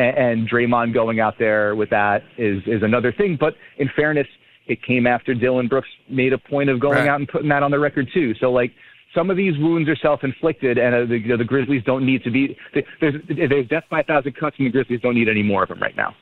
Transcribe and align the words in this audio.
and, 0.00 0.16
and 0.16 0.50
Draymond 0.50 0.94
going 0.94 1.20
out 1.20 1.34
there 1.38 1.74
with 1.74 1.90
that 1.90 2.22
is 2.38 2.62
is 2.66 2.82
another 2.82 3.12
thing. 3.12 3.36
But 3.38 3.54
in 3.78 3.88
fairness, 3.94 4.26
it 4.66 4.82
came 4.82 5.06
after 5.06 5.34
Dillon 5.34 5.68
Brooks 5.68 5.88
made 6.08 6.32
a 6.32 6.38
point 6.38 6.70
of 6.70 6.80
going 6.80 6.98
Right. 6.98 7.08
out 7.08 7.18
and 7.20 7.28
putting 7.28 7.48
that 7.48 7.62
on 7.62 7.70
the 7.70 7.78
record 7.78 8.08
too. 8.12 8.34
So 8.40 8.50
like. 8.50 8.72
Some 9.12 9.28
of 9.28 9.36
these 9.36 9.58
wounds 9.58 9.88
are 9.88 9.96
self-inflicted, 9.96 10.78
and 10.78 10.94
uh, 10.94 10.98
the, 11.04 11.18
the 11.36 11.42
Grizzlies 11.42 11.82
don't 11.82 12.06
need 12.06 12.22
to 12.22 12.30
be. 12.30 12.56
There's, 13.00 13.14
there's 13.28 13.66
death 13.66 13.82
by 13.90 14.02
a 14.02 14.04
thousand 14.04 14.36
cuts, 14.36 14.54
and 14.60 14.66
the 14.68 14.70
Grizzlies 14.70 15.00
don't 15.00 15.16
need 15.16 15.28
any 15.28 15.42
more 15.42 15.64
of 15.64 15.68
them 15.68 15.80
right 15.80 15.96
now. 15.96 16.14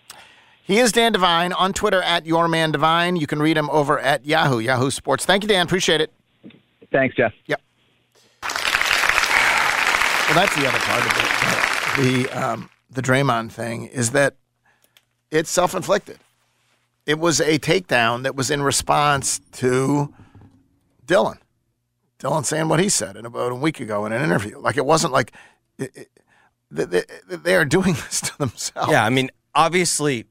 He 0.62 0.78
is 0.78 0.90
Dan 0.90 1.12
Devine 1.12 1.52
on 1.52 1.74
Twitter 1.74 2.00
at 2.00 2.24
Your 2.24 2.48
Man 2.48 2.72
Devine. 2.72 3.16
You 3.16 3.26
can 3.26 3.40
read 3.40 3.58
him 3.58 3.68
over 3.68 3.98
at 3.98 4.24
Yahoo, 4.24 4.58
Yahoo 4.58 4.90
Sports. 4.90 5.26
Thank 5.26 5.42
you, 5.42 5.48
Dan. 5.50 5.66
Appreciate 5.66 6.00
it. 6.00 6.10
Thanks, 6.90 7.14
Jeff. 7.14 7.34
Yep. 7.44 7.60
Well, 8.42 8.50
that's 10.34 10.56
the 10.56 10.66
other 10.66 10.78
part 10.78 11.04
of 11.04 11.12
it. 11.14 12.26
The 12.26 12.42
um, 12.42 12.70
the 12.90 13.02
Draymond 13.02 13.50
thing 13.52 13.86
is 13.86 14.10
that 14.12 14.36
it's 15.30 15.50
self 15.50 15.74
inflicted. 15.74 16.18
It 17.06 17.18
was 17.18 17.40
a 17.40 17.58
takedown 17.58 18.22
that 18.24 18.34
was 18.36 18.50
in 18.50 18.62
response 18.62 19.40
to 19.52 20.12
Dillon. 21.06 21.38
Dillon 22.18 22.44
saying 22.44 22.68
what 22.68 22.80
he 22.80 22.88
said 22.88 23.16
in 23.16 23.24
about 23.24 23.52
a 23.52 23.54
week 23.54 23.80
ago 23.80 24.04
in 24.06 24.12
an 24.12 24.22
interview. 24.22 24.58
Like 24.58 24.76
it 24.76 24.84
wasn't 24.84 25.12
like 25.12 25.32
it, 25.78 25.90
it, 25.96 26.08
they, 26.70 27.02
they- 27.36 27.54
are 27.54 27.64
doing 27.64 27.92
this 27.94 28.20
to 28.22 28.38
themselves. 28.38 28.90
Yeah, 28.90 29.04
I 29.04 29.10
mean, 29.10 29.30
obviously, 29.54 30.26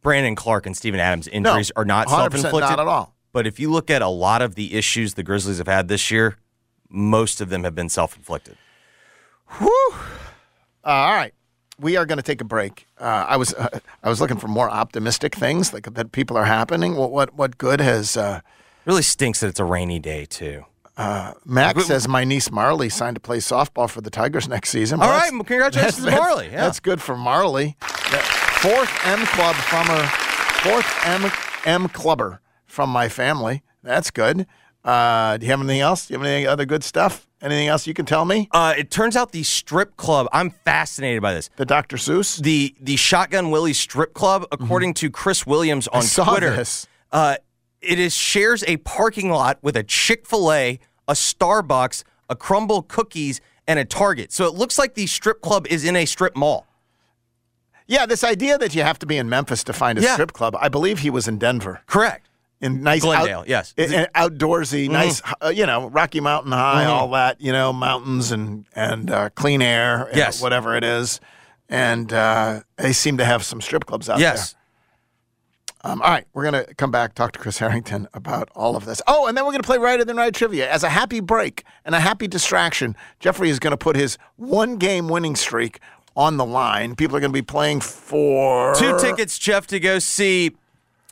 Brandon 0.00 0.34
Clarke 0.36 0.66
and 0.66 0.76
Steven 0.76 1.00
Adams' 1.00 1.28
injuries 1.28 1.72
are 1.74 1.84
not 1.84 2.08
self-inflicted. 2.08 2.60
not 2.60 2.80
at 2.80 2.86
all. 2.88 3.14
But 3.32 3.46
if 3.46 3.58
you 3.58 3.70
look 3.70 3.90
at 3.90 4.02
a 4.02 4.08
lot 4.08 4.42
of 4.42 4.54
the 4.56 4.74
issues 4.74 5.14
the 5.14 5.22
Grizzlies 5.22 5.58
have 5.58 5.66
had 5.68 5.88
this 5.88 6.10
year, 6.10 6.36
most 6.88 7.40
of 7.40 7.48
them 7.48 7.64
have 7.64 7.74
been 7.74 7.88
self-inflicted. 7.88 8.56
Whew. 9.58 9.90
Uh, 10.84 10.88
all 10.88 11.12
right, 11.14 11.32
we 11.78 11.96
are 11.96 12.06
going 12.06 12.18
to 12.18 12.22
take 12.22 12.40
a 12.40 12.44
break. 12.44 12.86
Uh, 12.98 13.26
I 13.28 13.36
was 13.36 13.54
uh, 13.54 13.68
I 14.02 14.08
was 14.08 14.20
looking 14.20 14.36
for 14.38 14.48
more 14.48 14.70
optimistic 14.70 15.34
things 15.34 15.72
like 15.72 15.92
that 15.94 16.12
people 16.12 16.36
are 16.36 16.44
happening. 16.44 16.96
What 16.96 17.10
what 17.12 17.34
what 17.34 17.58
good 17.58 17.80
has 17.80 18.16
uh, 18.16 18.40
Really 18.84 19.02
stinks 19.02 19.40
that 19.40 19.46
it's 19.48 19.60
a 19.60 19.64
rainy 19.64 19.98
day 20.00 20.24
too. 20.24 20.64
Max 21.44 21.86
says 21.86 22.06
my 22.08 22.24
niece 22.24 22.50
Marley 22.50 22.88
signed 22.88 23.16
to 23.16 23.20
play 23.20 23.38
softball 23.38 23.88
for 23.88 24.00
the 24.00 24.10
Tigers 24.10 24.48
next 24.48 24.70
season. 24.70 25.00
All 25.00 25.06
Well, 25.06 25.14
right, 25.14 25.18
that's- 25.20 25.32
well, 25.32 25.44
congratulations 25.44 25.96
to 25.96 26.02
that's- 26.02 26.20
Marley. 26.20 26.46
Yeah. 26.46 26.60
That's 26.62 26.80
good 26.80 27.00
for 27.00 27.16
Marley. 27.16 27.76
That 27.80 28.22
fourth 28.60 28.90
M 29.06 29.24
club 29.26 29.54
from 29.56 29.86
her 29.86 30.06
fourth 30.62 30.86
M 31.06 31.30
M 31.64 31.88
clubber 31.88 32.40
from 32.66 32.90
my 32.90 33.08
family. 33.08 33.62
That's 33.82 34.10
good. 34.10 34.46
Uh, 34.84 35.36
do 35.36 35.46
you 35.46 35.50
have 35.52 35.60
anything 35.60 35.80
else? 35.80 36.06
Do 36.06 36.14
you 36.14 36.18
have 36.20 36.26
any 36.26 36.46
other 36.46 36.64
good 36.64 36.82
stuff? 36.82 37.26
Anything 37.40 37.68
else 37.68 37.86
you 37.86 37.94
can 37.94 38.06
tell 38.06 38.24
me? 38.24 38.48
Uh, 38.52 38.74
it 38.76 38.90
turns 38.90 39.16
out 39.16 39.32
the 39.32 39.42
strip 39.42 39.96
club. 39.96 40.28
I'm 40.32 40.50
fascinated 40.50 41.22
by 41.22 41.34
this. 41.34 41.50
The 41.56 41.64
Dr. 41.66 41.96
Seuss. 41.96 42.40
The 42.40 42.74
the 42.80 42.96
Shotgun 42.96 43.50
Willie 43.50 43.72
Strip 43.72 44.14
Club, 44.14 44.46
according 44.52 44.94
to 44.94 45.10
Chris 45.10 45.46
Williams 45.46 45.88
on 45.88 46.02
Mm-hmm. 46.02 46.30
Twitter. 46.30 46.64
Uh, 47.10 47.36
it 47.80 47.98
is 47.98 48.14
shares 48.14 48.62
a 48.68 48.76
parking 48.78 49.30
lot 49.30 49.58
with 49.60 49.76
a 49.76 49.82
Chick 49.82 50.24
Fil 50.26 50.52
A, 50.52 50.78
a 51.08 51.12
Starbucks, 51.14 52.04
a 52.30 52.36
Crumbl 52.36 52.86
Cookies, 52.86 53.40
and 53.66 53.78
a 53.80 53.84
Target. 53.84 54.30
So 54.32 54.46
it 54.46 54.54
looks 54.54 54.78
like 54.78 54.94
the 54.94 55.06
strip 55.08 55.40
club 55.40 55.66
is 55.68 55.84
in 55.84 55.96
a 55.96 56.06
strip 56.06 56.36
mall. 56.36 56.66
Yeah, 57.88 58.06
this 58.06 58.22
idea 58.24 58.56
that 58.58 58.74
you 58.74 58.82
have 58.84 58.98
to 59.00 59.06
be 59.06 59.16
in 59.16 59.28
Memphis 59.28 59.64
to 59.64 59.72
find 59.72 59.98
a 59.98 60.02
Yeah. 60.02 60.12
strip 60.14 60.32
club. 60.32 60.56
I 60.60 60.68
believe 60.68 61.00
he 61.00 61.10
was 61.10 61.26
in 61.26 61.38
Denver. 61.38 61.80
Correct. 61.86 62.28
In 62.62 62.82
nice 62.82 63.02
Glendale, 63.02 63.40
out- 63.40 63.48
yes. 63.48 63.74
outdoorsy, 63.76 64.88
nice, 64.88 65.20
uh, 65.44 65.48
you 65.48 65.66
know, 65.66 65.88
Rocky 65.90 66.20
Mountain 66.20 66.52
High, 66.52 66.84
all 66.84 67.10
that, 67.10 67.40
you 67.40 67.50
know, 67.52 67.72
mountains 67.72 68.30
and 68.30 68.64
and 68.74 69.10
uh, 69.10 69.30
clean 69.30 69.60
air, 69.60 70.04
and 70.06 70.16
Yes. 70.16 70.40
whatever 70.40 70.76
it 70.76 70.84
is, 70.84 71.18
and 71.68 72.12
uh, 72.12 72.60
they 72.76 72.92
seem 72.92 73.18
to 73.18 73.24
have 73.24 73.42
some 73.44 73.60
strip 73.60 73.84
clubs 73.84 74.08
out 74.08 74.20
Yes. 74.20 74.52
there. 74.52 74.58
Um, 75.84 76.00
all 76.00 76.10
right, 76.10 76.24
we're 76.32 76.44
gonna 76.44 76.64
come 76.76 76.92
back 76.92 77.14
talk 77.16 77.32
to 77.32 77.40
Chris 77.40 77.58
Herrington 77.58 78.06
about 78.14 78.48
all 78.54 78.76
of 78.76 78.84
this. 78.84 79.02
Oh, 79.08 79.26
and 79.26 79.36
then 79.36 79.44
we're 79.44 79.50
gonna 79.50 79.64
play 79.64 79.78
Righter 79.78 80.04
Than 80.04 80.16
Wright 80.16 80.32
trivia 80.32 80.70
as 80.70 80.84
a 80.84 80.88
happy 80.88 81.18
break 81.18 81.64
and 81.84 81.92
a 81.96 82.00
happy 82.00 82.28
distraction. 82.28 82.94
Jeffrey 83.18 83.50
is 83.50 83.58
gonna 83.58 83.76
put 83.76 83.96
his 83.96 84.16
one 84.36 84.76
game 84.76 85.08
winning 85.08 85.34
streak 85.34 85.80
on 86.14 86.36
the 86.36 86.44
line. 86.44 86.94
People 86.94 87.16
are 87.16 87.20
gonna 87.20 87.32
be 87.32 87.42
playing 87.42 87.80
for 87.80 88.76
Two 88.76 88.96
tickets, 89.00 89.36
Jeff, 89.38 89.66
to 89.68 89.80
go 89.80 89.98
see 89.98 90.52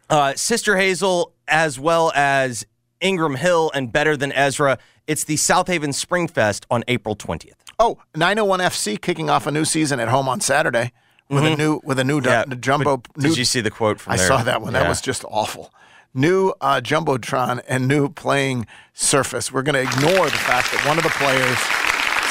uh, 0.09 0.35
Sister 0.37 0.77
Hazel 0.77 1.33
as 1.51 1.79
well 1.79 2.13
as 2.15 2.65
Ingram 3.01 3.35
Hill 3.35 3.71
and 3.75 3.93
Better 3.93 4.17
Than 4.17 4.33
Ezra. 4.33 4.79
It's 5.07 5.25
the 5.25 5.37
Southaven 5.37 5.93
Spring 5.93 6.29
Fest 6.29 6.65
on 6.71 6.85
April 6.89 7.17
20th. 7.17 7.55
Oh, 7.79 7.99
901 8.15 8.61
FC 8.61 9.01
kicking 9.01 9.29
off 9.29 9.47
a 9.47 9.51
new 9.51 9.65
season 9.65 10.01
at 10.01 10.09
home 10.09 10.29
on 10.29 10.41
Saturday 10.41 10.93
with 11.29 11.45
a 11.45 11.57
new 11.57 11.81
with 11.83 11.99
a 11.99 12.05
new 12.05 12.21
Yeah, 12.21 12.45
jumbo. 12.61 12.99
but 12.99 13.17
new, 13.17 13.29
Did 13.31 13.39
you 13.39 13.45
see 13.45 13.61
the 13.61 13.71
quote 13.71 14.01
from 14.01 14.13
I 14.13 14.17
there? 14.17 14.27
saw 14.27 14.43
that 14.43 14.61
one. 14.63 14.73
That 14.75 14.89
was 14.89 15.01
just 15.01 15.25
awful. 15.29 15.73
New 16.13 16.53
uh, 16.61 16.81
jumbotron 16.83 17.61
and 17.69 17.87
new 17.87 18.09
playing 18.09 18.67
surface. 18.93 19.53
We're 19.53 19.63
going 19.63 19.75
to 19.75 19.81
ignore 19.83 20.27
the 20.27 20.37
fact 20.37 20.73
that 20.73 20.85
one 20.87 20.99
of 20.99 21.05
the 21.05 21.11
players, 21.11 21.59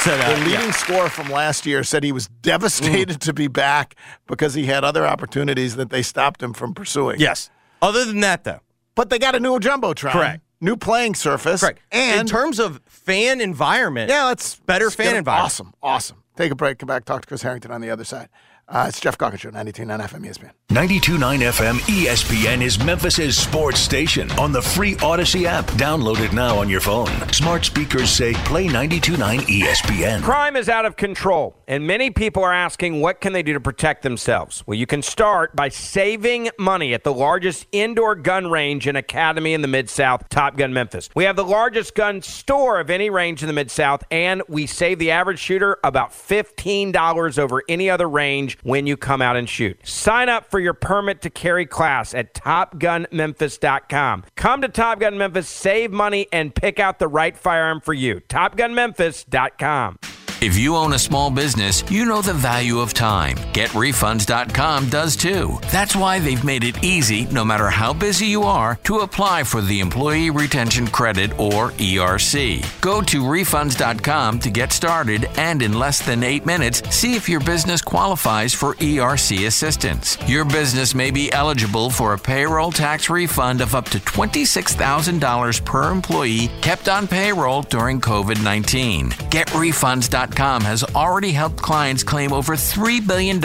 Said, 0.04 0.20
uh, 0.22 0.30
the 0.36 0.38
leading 0.46 0.66
yeah. 0.66 0.72
scorer 0.72 1.10
from 1.10 1.30
last 1.30 1.66
year, 1.66 1.84
said 1.84 2.04
he 2.04 2.12
was 2.12 2.28
devastated 2.42 3.20
to 3.22 3.34
be 3.34 3.48
back 3.48 3.96
because 4.28 4.54
he 4.54 4.66
had 4.66 4.84
other 4.84 5.08
opportunities 5.08 5.78
that 5.78 5.90
they 5.90 6.02
stopped 6.02 6.44
him 6.44 6.54
from 6.54 6.74
pursuing. 6.74 7.20
Yes. 7.20 7.50
Other 7.82 8.04
than 8.06 8.20
that, 8.20 8.44
though, 8.44 8.60
but 9.00 9.10
they 9.10 9.18
got 9.18 9.34
a 9.34 9.40
new 9.40 9.58
jumbotron, 9.60 10.12
Correct. 10.12 10.44
New 10.60 10.76
playing 10.76 11.16
surface, 11.16 11.62
correct. 11.62 11.80
And 11.90 12.20
in 12.20 12.28
terms 12.28 12.60
of 12.60 12.82
fan 12.86 13.40
environment, 13.40 14.10
Yeah, 14.10 14.26
let's 14.26 14.56
Better 14.58 14.90
fan 14.92 15.16
environment. 15.16 15.46
Awesome, 15.46 15.74
awesome. 15.82 16.24
Take 16.36 16.52
a 16.52 16.56
break. 16.56 16.80
Come 16.80 16.88
back. 16.88 17.06
Talk 17.06 17.22
to 17.22 17.28
Chris 17.28 17.42
Herrington 17.42 17.72
on 17.72 17.80
the 17.80 17.90
other 17.90 18.04
side. 18.04 18.28
Uh, 18.70 18.86
it's 18.88 19.00
Jeff 19.00 19.18
Calkins 19.18 19.42
Show, 19.42 19.50
92.9 19.50 20.00
FM 20.00 20.26
ESPN. 20.28 20.52
92.9 20.70 21.40
FM 21.40 21.80
ESPN 21.80 22.62
is 22.62 22.78
Memphis' 22.78 23.36
sports 23.36 23.80
station 23.80 24.30
on 24.34 24.52
the 24.52 24.62
free 24.62 24.96
Odyssey 24.98 25.48
app. 25.48 25.66
Download 25.72 26.20
it 26.20 26.32
now 26.34 26.60
on 26.60 26.70
your 26.70 26.80
phone. 26.80 27.08
Smart 27.34 27.66
speakers 27.66 28.12
say 28.12 28.34
play 28.46 28.68
92.9 28.68 29.40
ESPN. 29.40 30.22
Crime 30.22 30.56
is 30.56 30.70
out 30.70 30.86
of 30.86 30.96
control, 30.96 31.56
and 31.68 31.88
many 31.88 32.12
people 32.12 32.44
are 32.44 32.54
asking 32.54 33.02
what 33.02 33.20
can 33.20 33.34
they 33.34 33.42
do 33.42 33.54
to 33.54 33.60
protect 33.60 34.04
themselves. 34.04 34.64
Well, 34.68 34.78
you 34.78 34.86
can 34.86 35.02
start 35.02 35.56
by 35.56 35.70
saving 35.70 36.52
money 36.60 36.94
at 36.94 37.04
the 37.04 37.14
largest 37.14 37.66
indoor 37.72 38.14
gun 38.14 38.52
range 38.52 38.86
and 38.86 38.96
academy 38.96 39.54
in 39.56 39.64
the 39.64 39.68
Mid 39.68 39.90
South, 39.90 40.30
Top 40.30 40.58
Gun 40.58 40.72
Memphis. 40.74 41.10
We 41.16 41.24
have 41.24 41.36
the 41.36 41.44
largest 41.44 41.96
gun 41.96 42.22
store 42.22 42.80
of 42.80 42.92
any 42.92 43.10
range 43.10 43.42
in 43.42 43.48
the 43.48 43.54
Mid 43.54 43.72
South, 43.72 44.04
and 44.12 44.44
we 44.48 44.68
save 44.68 45.00
the 45.00 45.10
average 45.10 45.40
shooter 45.40 45.80
about 45.84 46.12
$15 46.12 47.40
over 47.40 47.64
any 47.68 47.90
other 47.90 48.08
range 48.08 48.59
when 48.64 48.88
you 48.88 48.98
come 48.98 49.22
out 49.22 49.36
and 49.36 49.48
shoot. 49.50 49.80
Sign 49.88 50.30
up 50.30 50.50
for 50.50 50.60
your 50.60 50.74
permit 50.74 51.22
to 51.22 51.30
carry 51.30 51.66
class 51.66 52.14
at 52.14 52.34
TopGunMemphis.com. 52.34 54.24
Come 54.36 54.62
to 54.62 54.68
Top 54.68 55.00
Gun 55.00 55.18
Memphis, 55.18 55.48
save 55.48 55.92
money, 55.92 56.28
and 56.32 56.54
pick 56.54 56.80
out 56.80 57.00
the 57.00 57.08
right 57.08 57.38
firearm 57.38 57.82
for 57.82 57.94
you. 57.94 58.22
TopGunMemphis.com. 58.22 60.00
If 60.42 60.58
you 60.58 60.78
own 60.78 60.94
a 60.94 61.00
small 61.00 61.30
business, 61.30 61.84
you 61.92 62.06
know 62.06 62.22
the 62.22 62.34
value 62.34 62.80
of 62.80 62.94
time. 62.94 63.36
GetRefunds.com 63.52 64.90
does 64.90 65.18
too. 65.18 65.60
That's 65.70 65.98
why 65.98 66.20
they've 66.20 66.44
made 66.46 66.64
it 66.64 66.82
easy, 66.82 67.26
no 67.26 67.44
matter 67.44 67.70
how 67.70 67.92
busy 67.92 68.28
you 68.28 68.44
are, 68.44 68.80
to 68.86 69.00
apply 69.00 69.44
for 69.44 69.60
the 69.60 69.82
Employee 69.82 70.30
Retention 70.30 70.88
Credit 70.88 71.38
or 71.38 71.72
ERC. 71.72 72.66
Go 72.80 73.02
to 73.02 73.22
refunds.com 73.22 74.40
to 74.40 74.50
get 74.50 74.72
started 74.72 75.26
and 75.36 75.62
in 75.62 75.74
less 75.78 76.06
than 76.06 76.24
eight 76.24 76.46
minutes, 76.46 76.84
see 76.90 77.16
if 77.16 77.28
your 77.28 77.42
business 77.42 77.82
qualifies 77.82 78.54
for 78.54 78.76
ERC 78.76 79.46
assistance. 79.46 80.18
Your 80.26 80.46
business 80.46 80.96
may 80.96 81.12
be 81.12 81.30
eligible 81.34 81.90
for 81.90 82.14
a 82.14 82.18
payroll 82.18 82.72
tax 82.72 83.10
refund 83.10 83.60
of 83.60 83.76
up 83.76 83.90
to 83.90 84.00
$26,000 84.00 85.66
per 85.66 85.92
employee 85.92 86.50
kept 86.62 86.88
on 86.88 87.10
payroll 87.10 87.64
during 87.64 88.00
COVID 88.00 88.42
19. 88.42 89.10
GetRefunds.com 89.10 90.29
has 90.38 90.84
already 90.96 91.32
helped 91.32 91.62
clients 91.62 92.04
claim 92.04 92.32
over 92.34 92.54
$3 92.56 93.06
billion 93.08 93.38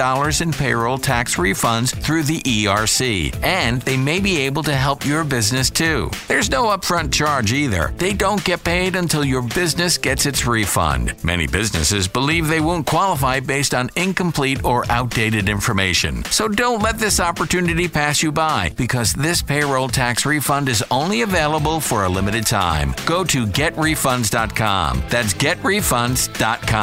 in 0.43 0.53
payroll 0.53 0.99
tax 0.99 1.37
refunds 1.37 1.94
through 1.94 2.23
the 2.23 2.41
ERC, 2.43 3.35
and 3.43 3.81
they 3.82 3.97
may 3.97 4.20
be 4.20 4.38
able 4.38 4.62
to 4.62 4.75
help 4.75 5.06
your 5.06 5.25
business 5.25 5.70
too. 5.70 6.11
There's 6.29 6.50
no 6.50 6.64
upfront 6.64 7.12
charge 7.12 7.53
either. 7.53 7.93
They 7.97 8.12
don't 8.12 8.44
get 8.44 8.64
paid 8.64 8.97
until 8.97 9.25
your 9.25 9.43
business 9.43 9.99
gets 9.99 10.26
its 10.26 10.47
refund. 10.47 11.14
Many 11.25 11.47
businesses 11.47 12.09
believe 12.09 12.49
they 12.49 12.61
won't 12.61 12.87
qualify 12.87 13.41
based 13.41 13.75
on 13.75 13.91
incomplete 13.97 14.64
or 14.64 14.85
outdated 14.91 15.49
information. 15.49 16.25
So 16.25 16.49
don't 16.49 16.82
let 16.82 16.99
this 16.99 17.20
opportunity 17.20 17.88
pass 17.88 18.23
you 18.23 18.32
by 18.32 18.73
because 18.76 19.12
this 19.12 19.43
payroll 19.43 19.88
tax 19.88 20.26
refund 20.26 20.69
is 20.69 20.85
only 20.91 21.23
available 21.23 21.81
for 21.81 22.05
a 22.05 22.09
limited 22.09 22.47
time. 22.47 22.94
Go 23.06 23.25
to 23.25 23.47
getrefunds.com. 23.47 25.03
That's 25.09 25.35
getrefunds.com. 25.35 26.74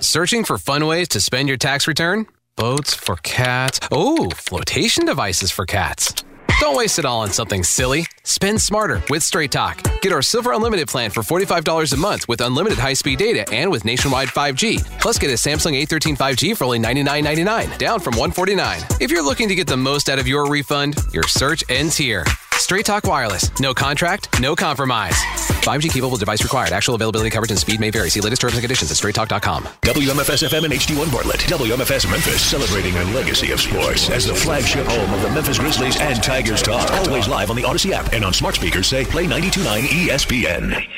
Searching 0.00 0.42
for 0.44 0.56
fun 0.56 0.86
ways 0.86 1.08
to 1.08 1.20
spend 1.20 1.48
your 1.48 1.58
tax 1.58 1.86
return? 1.86 2.26
Boats 2.56 2.94
for 2.94 3.16
cats. 3.16 3.78
Oh, 3.90 4.30
flotation 4.30 5.04
devices 5.04 5.50
for 5.50 5.66
cats. 5.66 6.14
Don't 6.60 6.76
waste 6.76 6.98
it 6.98 7.04
all 7.04 7.20
on 7.20 7.28
something 7.28 7.62
silly. 7.62 8.06
Spend 8.24 8.58
smarter 8.58 9.02
with 9.10 9.22
Straight 9.22 9.52
Talk. 9.52 9.82
Get 10.00 10.12
our 10.12 10.22
Silver 10.22 10.52
Unlimited 10.52 10.88
plan 10.88 11.10
for 11.10 11.22
$45 11.22 11.92
a 11.92 11.96
month 11.96 12.26
with 12.26 12.40
unlimited 12.40 12.78
high 12.78 12.94
speed 12.94 13.18
data 13.18 13.44
and 13.52 13.70
with 13.70 13.84
nationwide 13.84 14.28
5G. 14.28 15.00
Plus, 15.00 15.18
get 15.18 15.30
a 15.30 15.34
Samsung 15.34 15.78
A13 15.82 16.16
5G 16.16 16.56
for 16.56 16.64
only 16.64 16.78
$99.99, 16.78 17.76
down 17.78 18.00
from 18.00 18.14
149. 18.14 18.80
If 18.98 19.10
you're 19.10 19.24
looking 19.24 19.48
to 19.48 19.54
get 19.54 19.66
the 19.66 19.76
most 19.76 20.08
out 20.08 20.18
of 20.20 20.26
your 20.26 20.48
refund, 20.48 20.96
your 21.12 21.24
search 21.24 21.64
ends 21.68 21.98
here. 21.98 22.24
Straight 22.62 22.86
Talk 22.86 23.04
Wireless. 23.04 23.58
No 23.58 23.74
contract, 23.74 24.40
no 24.40 24.54
compromise. 24.54 25.14
5G 25.64 25.90
capable 25.90 26.16
device 26.16 26.44
required. 26.44 26.72
Actual 26.72 26.94
availability, 26.94 27.28
coverage, 27.28 27.50
and 27.50 27.58
speed 27.58 27.80
may 27.80 27.90
vary. 27.90 28.08
See 28.08 28.20
latest 28.20 28.40
terms 28.40 28.54
and 28.54 28.62
conditions 28.62 28.88
at 28.92 28.96
straighttalk.com. 28.96 29.64
WMFS 29.82 30.48
FM 30.48 30.66
and 30.66 30.72
HD1 30.72 31.12
Bartlett. 31.12 31.40
WMFS 31.40 32.08
Memphis 32.08 32.40
celebrating 32.40 32.96
a 32.96 33.04
legacy 33.12 33.50
of 33.50 33.60
sports 33.60 34.10
as 34.10 34.26
the 34.26 34.34
flagship 34.34 34.86
home 34.86 35.12
of 35.12 35.22
the 35.22 35.30
Memphis 35.30 35.58
Grizzlies 35.58 36.00
and 36.00 36.22
Tigers 36.22 36.62
talk. 36.62 36.88
Always 36.92 37.26
live 37.26 37.50
on 37.50 37.56
the 37.56 37.64
Odyssey 37.64 37.92
app 37.92 38.12
and 38.12 38.24
on 38.24 38.32
smart 38.32 38.54
speakers 38.54 38.86
say 38.86 39.04
play 39.04 39.26
929 39.26 39.82
ESPN. 40.08 40.88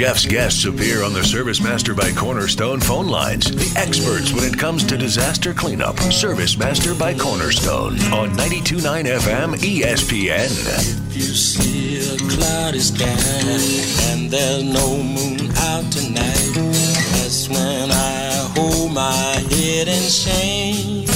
Jeff's 0.00 0.24
guests 0.24 0.64
appear 0.64 1.04
on 1.04 1.12
the 1.12 1.22
Service 1.22 1.60
Master 1.60 1.92
by 1.92 2.10
Cornerstone 2.12 2.80
phone 2.80 3.08
lines. 3.08 3.50
The 3.50 3.78
experts 3.78 4.32
when 4.32 4.44
it 4.44 4.58
comes 4.58 4.82
to 4.84 4.96
disaster 4.96 5.52
cleanup. 5.52 5.98
Service 6.10 6.56
Master 6.56 6.94
by 6.94 7.12
Cornerstone 7.12 8.00
on 8.10 8.34
929 8.34 9.04
FM 9.04 9.56
ESPN. 9.56 10.48
You 11.14 11.20
see 11.20 11.98
a 11.98 12.16
and 14.08 14.30
there's 14.30 14.64
no 14.64 14.96
moon 15.02 15.54
out 15.58 15.92
tonight. 15.92 16.50
That's 17.20 17.50
when 17.50 17.90
I 17.90 18.52
hold 18.56 18.94
my 18.94 19.12
head 19.12 19.86
in 19.86 20.02
shame. 20.08 21.06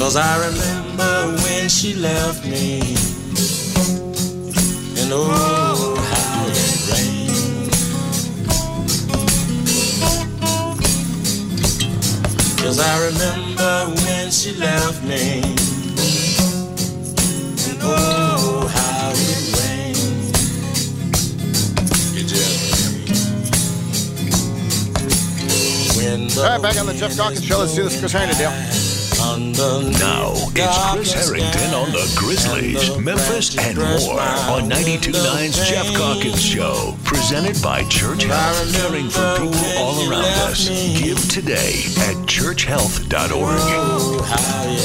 Cause 0.00 0.16
I 0.16 0.48
remember 0.48 1.42
when 1.44 1.68
she 1.68 1.94
left 1.94 2.44
me. 2.44 2.80
And 5.00 5.12
oh, 5.12 5.63
Cause 12.64 12.80
I 12.80 13.06
remember 13.08 13.94
when 14.06 14.30
she 14.30 14.54
left 14.54 15.02
me. 15.04 15.42
And 17.68 17.78
oh, 17.82 18.66
how 18.72 19.10
it 19.12 19.52
rained. 26.00 26.38
All 26.38 26.44
right, 26.44 26.62
back 26.62 26.78
on 26.78 26.86
the 26.86 26.94
Jeff 26.94 27.14
Calkins 27.14 27.44
Show. 27.44 27.58
Let's 27.58 27.74
do 27.74 27.82
this 27.82 28.00
Chris 28.00 28.12
deal. 28.38 28.73
Now, 29.24 30.32
it's 30.54 30.92
Chris 30.92 31.12
Herrington 31.14 31.72
on 31.74 31.90
the 31.92 32.12
Grizzlies, 32.14 32.94
Memphis, 32.98 33.56
and 33.56 33.78
more 33.78 34.20
on 34.20 34.68
92.9's 34.68 35.66
Jeff 35.66 35.86
Calkins 35.96 36.42
Show. 36.44 36.94
Presented 37.04 37.60
by 37.62 37.84
Church 37.88 38.24
Health, 38.24 38.72
caring 38.74 39.08
for 39.08 39.36
people 39.38 39.54
all 39.78 40.08
around 40.10 40.26
us. 40.26 40.68
Give 41.00 41.18
today 41.30 41.84
at 42.04 42.16
churchhealth.org. 42.28 43.32
Oh, 43.32 44.22
how 44.28 44.64
it 44.68 44.78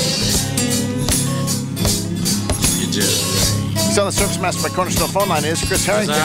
It 2.88 2.92
just. 2.94 3.40
He's 3.74 3.98
on 3.98 4.06
the 4.06 4.12
Service 4.14 4.40
Master 4.40 4.70
by 4.70 4.74
Cornerstone 4.74 5.10
phone 5.10 5.28
line. 5.28 5.44
Is 5.44 5.60
Chris 5.68 5.86
Herrington. 5.86 6.16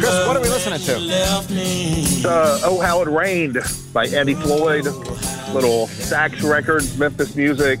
Chris, 0.00 0.26
what 0.26 0.36
are 0.38 0.40
we 0.40 0.48
listening 0.48 0.80
to? 0.80 2.28
Uh, 2.28 2.60
Oh 2.64 2.80
How 2.80 3.02
It 3.02 3.08
Rained 3.08 3.58
by 3.92 4.06
Eddie 4.06 4.34
Floyd. 4.34 4.86
Little 5.52 5.86
Stax 5.88 6.48
Records, 6.48 6.96
Memphis 6.98 7.36
music 7.36 7.78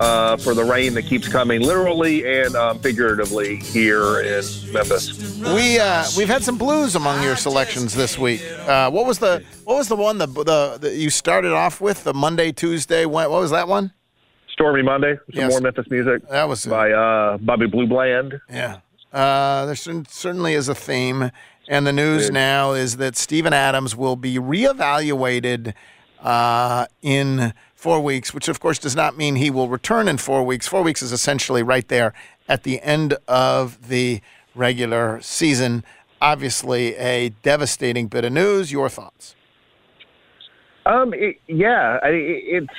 uh, 0.00 0.36
for 0.36 0.52
the 0.54 0.64
rain 0.64 0.94
that 0.94 1.04
keeps 1.06 1.26
coming, 1.28 1.62
literally 1.62 2.24
and 2.42 2.54
um, 2.54 2.78
figuratively 2.80 3.56
here 3.56 4.20
in 4.20 4.44
Memphis. 4.72 5.38
We 5.40 5.78
uh, 5.78 6.04
we've 6.16 6.28
had 6.28 6.42
some 6.42 6.58
blues 6.58 6.94
among 6.94 7.22
your 7.22 7.36
selections 7.36 7.94
this 7.94 8.18
week. 8.18 8.42
Uh, 8.66 8.90
what 8.90 9.06
was 9.06 9.18
the 9.18 9.42
what 9.64 9.76
was 9.76 9.88
the 9.88 9.96
one 9.96 10.18
the, 10.18 10.26
the, 10.26 10.78
the 10.80 10.94
you 10.94 11.08
started 11.10 11.52
off 11.52 11.80
with 11.80 12.04
the 12.04 12.12
Monday 12.12 12.52
Tuesday? 12.52 13.06
What, 13.06 13.30
what 13.30 13.40
was 13.40 13.50
that 13.50 13.68
one? 13.68 13.92
Stormy 14.52 14.82
Monday, 14.82 15.14
some 15.16 15.22
Yes. 15.40 15.50
more 15.52 15.60
Memphis 15.60 15.86
music 15.90 16.26
That 16.30 16.48
was 16.48 16.64
by 16.66 16.90
uh, 16.92 17.36
Bobby 17.38 17.66
Blue 17.66 17.86
Bland. 17.86 18.40
Yeah. 18.50 18.78
Uh, 19.12 19.66
there 19.66 19.76
certainly 19.76 20.54
is 20.54 20.68
a 20.68 20.74
theme. 20.74 21.30
And 21.68 21.84
the 21.86 21.92
news 21.92 22.30
now 22.30 22.72
is 22.72 22.96
that 22.98 23.16
Steven 23.16 23.52
Adams 23.52 23.96
will 23.96 24.14
be 24.14 24.36
reevaluated 24.36 25.74
uh, 26.20 26.86
in 27.02 27.52
four 27.74 28.00
weeks, 28.00 28.34
which 28.34 28.48
of 28.48 28.60
course 28.60 28.78
does 28.78 28.96
not 28.96 29.16
mean 29.16 29.36
he 29.36 29.50
will 29.50 29.68
return 29.68 30.08
in 30.08 30.18
four 30.18 30.42
weeks. 30.44 30.66
Four 30.66 30.82
weeks 30.82 31.02
is 31.02 31.12
essentially 31.12 31.62
right 31.62 31.86
there 31.88 32.12
at 32.48 32.62
the 32.62 32.80
end 32.82 33.16
of 33.28 33.88
the 33.88 34.20
regular 34.54 35.20
season. 35.20 35.84
Obviously, 36.20 36.96
a 36.96 37.28
devastating 37.42 38.08
bit 38.08 38.24
of 38.24 38.32
news. 38.32 38.72
Your 38.72 38.88
thoughts? 38.88 39.36
Um, 40.86 41.12
it, 41.14 41.36
yeah, 41.46 41.98
I, 42.02 42.08
it's. 42.08 42.74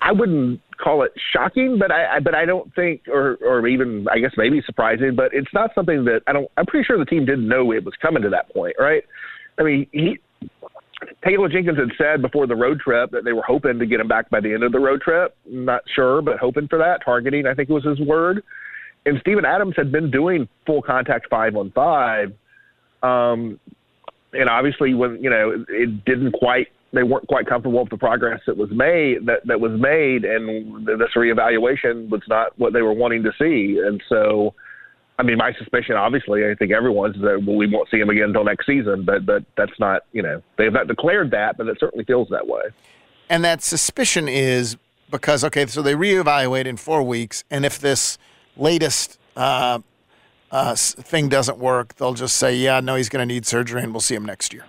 I 0.00 0.12
wouldn't 0.12 0.60
call 0.76 1.02
it 1.02 1.12
shocking, 1.32 1.78
but 1.78 1.90
I, 1.90 2.16
I 2.16 2.20
but 2.20 2.34
I 2.34 2.44
don't 2.44 2.74
think, 2.74 3.02
or 3.08 3.36
or 3.36 3.66
even 3.66 4.06
I 4.10 4.18
guess 4.18 4.32
maybe 4.36 4.60
surprising, 4.66 5.14
but 5.14 5.32
it's 5.32 5.52
not 5.54 5.70
something 5.74 6.04
that 6.04 6.22
I 6.26 6.32
don't. 6.32 6.50
I'm 6.56 6.66
pretty 6.66 6.84
sure 6.84 6.98
the 6.98 7.04
team 7.04 7.24
didn't 7.24 7.48
know 7.48 7.72
it 7.72 7.84
was 7.84 7.94
coming 8.02 8.22
to 8.22 8.30
that 8.30 8.52
point, 8.52 8.74
right? 8.78 9.04
I 9.58 9.62
mean, 9.62 9.86
he 9.92 10.18
Taylor 11.24 11.48
Jenkins 11.48 11.78
had 11.78 11.90
said 11.96 12.22
before 12.22 12.46
the 12.46 12.54
road 12.54 12.80
trip 12.80 13.10
that 13.10 13.24
they 13.24 13.32
were 13.32 13.42
hoping 13.46 13.78
to 13.78 13.86
get 13.86 14.00
him 14.00 14.08
back 14.08 14.30
by 14.30 14.40
the 14.40 14.52
end 14.52 14.62
of 14.62 14.72
the 14.72 14.78
road 14.78 15.00
trip. 15.00 15.36
Not 15.46 15.82
sure, 15.94 16.22
but 16.22 16.38
hoping 16.38 16.68
for 16.68 16.78
that. 16.78 17.00
Targeting, 17.04 17.46
I 17.46 17.54
think 17.54 17.68
was 17.68 17.84
his 17.84 18.00
word. 18.00 18.42
And 19.06 19.18
Steven 19.20 19.44
Adams 19.44 19.74
had 19.76 19.92
been 19.92 20.10
doing 20.10 20.48
full 20.66 20.82
contact 20.82 21.28
five 21.28 21.56
on 21.56 21.70
five. 21.72 22.32
Um, 23.02 23.60
and 24.32 24.48
obviously 24.48 24.94
when, 24.94 25.22
you 25.22 25.30
know, 25.30 25.64
it 25.68 26.04
didn't 26.04 26.32
quite, 26.32 26.68
they 26.92 27.02
weren't 27.02 27.26
quite 27.26 27.46
comfortable 27.46 27.80
with 27.80 27.90
the 27.90 27.98
progress 27.98 28.40
that 28.46 28.56
was 28.56 28.70
made, 28.70 29.26
that, 29.26 29.46
that 29.46 29.60
was 29.60 29.72
made. 29.78 30.24
And 30.24 30.86
this 30.86 31.10
reevaluation 31.16 32.08
was 32.08 32.22
not 32.28 32.58
what 32.58 32.72
they 32.72 32.82
were 32.82 32.94
wanting 32.94 33.22
to 33.24 33.32
see. 33.38 33.80
And 33.84 34.02
so, 34.08 34.54
I 35.18 35.22
mean, 35.22 35.38
my 35.38 35.52
suspicion, 35.52 35.94
obviously, 35.94 36.44
I 36.44 36.54
think 36.54 36.72
everyone's 36.72 37.16
that 37.20 37.44
we 37.46 37.68
won't 37.68 37.88
see 37.88 37.98
him 37.98 38.10
again 38.10 38.24
until 38.24 38.44
next 38.44 38.66
season. 38.66 39.04
But 39.04 39.24
but 39.24 39.44
that's 39.56 39.78
not, 39.78 40.02
you 40.12 40.22
know, 40.22 40.42
they 40.58 40.64
have 40.64 40.72
not 40.72 40.88
declared 40.88 41.30
that, 41.30 41.56
but 41.56 41.68
it 41.68 41.78
certainly 41.78 42.04
feels 42.04 42.28
that 42.30 42.46
way. 42.46 42.62
And 43.30 43.44
that 43.44 43.62
suspicion 43.62 44.28
is 44.28 44.76
because, 45.10 45.44
okay, 45.44 45.66
so 45.66 45.82
they 45.82 45.94
reevaluate 45.94 46.66
in 46.66 46.76
four 46.76 47.02
weeks, 47.02 47.44
and 47.50 47.64
if 47.64 47.78
this 47.78 48.18
latest 48.56 49.18
uh, 49.36 49.78
uh, 50.50 50.74
thing 50.74 51.28
doesn't 51.28 51.58
work, 51.58 51.94
they'll 51.94 52.14
just 52.14 52.36
say, 52.36 52.56
yeah, 52.56 52.80
no, 52.80 52.96
he's 52.96 53.08
going 53.08 53.26
to 53.26 53.32
need 53.32 53.46
surgery, 53.46 53.82
and 53.82 53.92
we'll 53.92 54.00
see 54.00 54.14
him 54.14 54.24
next 54.24 54.52
year. 54.52 54.64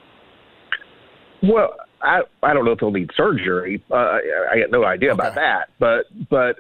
Well, 1.42 1.76
I 2.02 2.22
I 2.44 2.54
don't 2.54 2.66
know 2.66 2.72
if 2.72 2.80
he'll 2.80 2.92
need 2.92 3.12
surgery. 3.16 3.84
Uh, 3.90 3.96
I, 3.96 4.22
I 4.52 4.60
got 4.60 4.72
no 4.72 4.86
idea 4.86 5.12
about 5.12 5.36
that. 5.36 5.70
But 5.80 6.06
but 6.30 6.60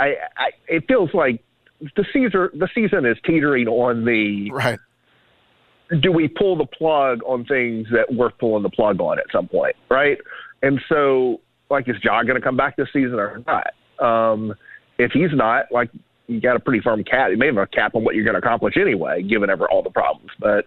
I, 0.00 0.14
I 0.36 0.50
it 0.68 0.84
feels 0.88 1.12
like 1.12 1.42
the 1.80 2.04
season 2.12 2.48
the 2.54 2.68
season 2.74 3.04
is 3.06 3.16
teetering 3.24 3.68
on 3.68 4.04
the 4.04 4.50
Right. 4.50 4.78
do 6.00 6.10
we 6.12 6.28
pull 6.28 6.56
the 6.56 6.66
plug 6.66 7.20
on 7.24 7.44
things 7.44 7.86
that 7.92 8.06
we're 8.12 8.30
pulling 8.30 8.62
the 8.62 8.70
plug 8.70 9.00
on 9.00 9.18
at 9.18 9.26
some 9.30 9.46
point, 9.48 9.76
right? 9.90 10.18
And 10.62 10.80
so, 10.88 11.40
like, 11.70 11.88
is 11.88 11.96
Ja 12.02 12.22
going 12.22 12.34
to 12.36 12.40
come 12.40 12.56
back 12.56 12.76
this 12.76 12.88
season 12.92 13.14
or 13.14 13.42
not? 13.46 13.72
Um, 14.04 14.54
if 14.98 15.12
he's 15.12 15.30
not, 15.32 15.66
like, 15.70 15.90
you 16.26 16.40
got 16.40 16.56
a 16.56 16.60
pretty 16.60 16.80
firm 16.80 17.04
cap. 17.04 17.30
You 17.30 17.36
may 17.36 17.46
have 17.46 17.56
a 17.56 17.66
cap 17.66 17.94
on 17.94 18.02
what 18.02 18.14
you're 18.16 18.24
going 18.24 18.34
to 18.34 18.38
accomplish 18.44 18.76
anyway, 18.76 19.22
given 19.22 19.48
ever 19.50 19.70
all 19.70 19.82
the 19.82 19.90
problems. 19.90 20.30
But 20.40 20.66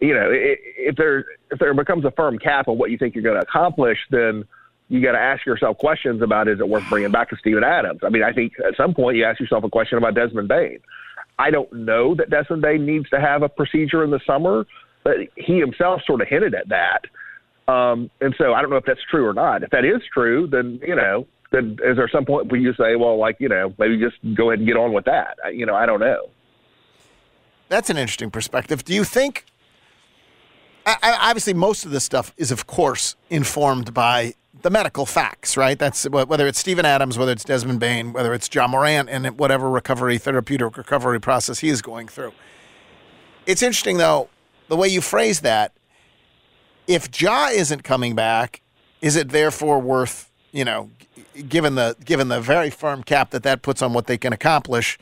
you 0.00 0.12
know, 0.14 0.30
i- 0.30 0.56
if 0.76 0.96
there 0.96 1.24
if 1.50 1.58
there 1.58 1.72
becomes 1.74 2.04
a 2.04 2.10
firm 2.12 2.38
cap 2.38 2.68
on 2.68 2.78
what 2.78 2.90
you 2.90 2.98
think 2.98 3.14
you're 3.14 3.24
going 3.24 3.40
to 3.40 3.42
accomplish, 3.42 3.98
then 4.10 4.44
you 4.88 5.02
got 5.02 5.12
to 5.12 5.18
ask 5.18 5.46
yourself 5.46 5.78
questions 5.78 6.22
about 6.22 6.48
is 6.48 6.60
it 6.60 6.68
worth 6.68 6.88
bringing 6.88 7.10
back 7.10 7.30
to 7.30 7.36
Steven 7.36 7.64
Adams? 7.64 8.00
I 8.02 8.10
mean, 8.10 8.22
I 8.22 8.32
think 8.32 8.52
at 8.66 8.76
some 8.76 8.94
point 8.94 9.16
you 9.16 9.24
ask 9.24 9.40
yourself 9.40 9.64
a 9.64 9.70
question 9.70 9.98
about 9.98 10.14
Desmond 10.14 10.48
Bane. 10.48 10.80
I 11.38 11.50
don't 11.50 11.72
know 11.72 12.14
that 12.14 12.30
Desmond 12.30 12.62
Bane 12.62 12.86
needs 12.86 13.08
to 13.10 13.20
have 13.20 13.42
a 13.42 13.48
procedure 13.48 14.04
in 14.04 14.10
the 14.10 14.20
summer, 14.26 14.66
but 15.02 15.16
he 15.36 15.58
himself 15.58 16.02
sort 16.06 16.20
of 16.20 16.28
hinted 16.28 16.54
at 16.54 16.68
that. 16.68 17.00
Um, 17.72 18.10
and 18.20 18.34
so 18.36 18.52
I 18.52 18.60
don't 18.60 18.70
know 18.70 18.76
if 18.76 18.84
that's 18.84 19.00
true 19.10 19.26
or 19.26 19.32
not. 19.32 19.62
If 19.62 19.70
that 19.70 19.84
is 19.84 20.02
true, 20.12 20.46
then 20.46 20.78
you 20.86 20.94
know, 20.94 21.26
then 21.50 21.78
is 21.82 21.96
there 21.96 22.08
some 22.08 22.26
point 22.26 22.50
where 22.50 22.60
you 22.60 22.74
say, 22.74 22.96
well, 22.96 23.18
like 23.18 23.36
you 23.40 23.48
know, 23.48 23.74
maybe 23.78 23.98
just 23.98 24.16
go 24.36 24.50
ahead 24.50 24.58
and 24.58 24.68
get 24.68 24.76
on 24.76 24.92
with 24.92 25.06
that? 25.06 25.38
You 25.52 25.64
know, 25.64 25.74
I 25.74 25.86
don't 25.86 26.00
know. 26.00 26.28
That's 27.68 27.88
an 27.88 27.96
interesting 27.96 28.30
perspective. 28.30 28.84
Do 28.84 28.92
you 28.92 29.04
think? 29.04 29.46
I, 30.86 31.16
obviously, 31.30 31.54
most 31.54 31.86
of 31.86 31.92
this 31.92 32.04
stuff 32.04 32.34
is, 32.36 32.52
of 32.52 32.66
course, 32.66 33.16
informed 33.30 33.94
by 33.94 34.34
the 34.64 34.70
medical 34.70 35.04
facts, 35.04 35.56
right? 35.56 35.78
That's 35.78 36.08
whether 36.08 36.46
it's 36.46 36.58
Steven 36.58 36.86
Adams, 36.86 37.18
whether 37.18 37.32
it's 37.32 37.44
Desmond 37.44 37.80
Bane, 37.80 38.14
whether 38.14 38.32
it's 38.32 38.52
Ja 38.52 38.66
Morant, 38.66 39.10
and 39.10 39.38
whatever 39.38 39.70
recovery, 39.70 40.16
therapeutic 40.16 40.76
recovery 40.76 41.20
process 41.20 41.58
he 41.58 41.68
is 41.68 41.82
going 41.82 42.08
through. 42.08 42.32
It's 43.46 43.62
interesting, 43.62 43.98
though, 43.98 44.30
the 44.68 44.76
way 44.76 44.88
you 44.88 45.02
phrase 45.02 45.42
that. 45.42 45.72
If 46.86 47.20
Ja 47.20 47.48
isn't 47.48 47.84
coming 47.84 48.14
back, 48.14 48.62
is 49.02 49.16
it 49.16 49.28
therefore 49.28 49.80
worth 49.80 50.30
you 50.54 50.64
know, 50.64 50.88
given 51.48 51.74
the 51.74 51.96
given 52.04 52.28
the 52.28 52.40
very 52.40 52.70
firm 52.70 53.02
cap 53.02 53.32
that 53.32 53.42
that 53.42 53.60
puts 53.60 53.82
on 53.82 53.92
what 53.92 54.06
they 54.06 54.16
can 54.16 54.32
accomplish, 54.32 54.96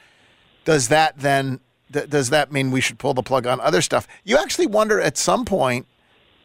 does 0.65 0.89
that 0.89 1.19
then 1.19 1.61
th- 1.93 2.09
does 2.09 2.31
that 2.31 2.51
mean 2.51 2.71
we 2.71 2.81
should 2.81 2.99
pull 2.99 3.13
the 3.13 3.23
plug 3.23 3.47
on 3.47 3.61
other 3.61 3.83
stuff? 3.83 4.09
You 4.25 4.39
actually 4.39 4.67
wonder 4.67 4.99
at 4.99 5.19
some 5.19 5.45
point 5.45 5.87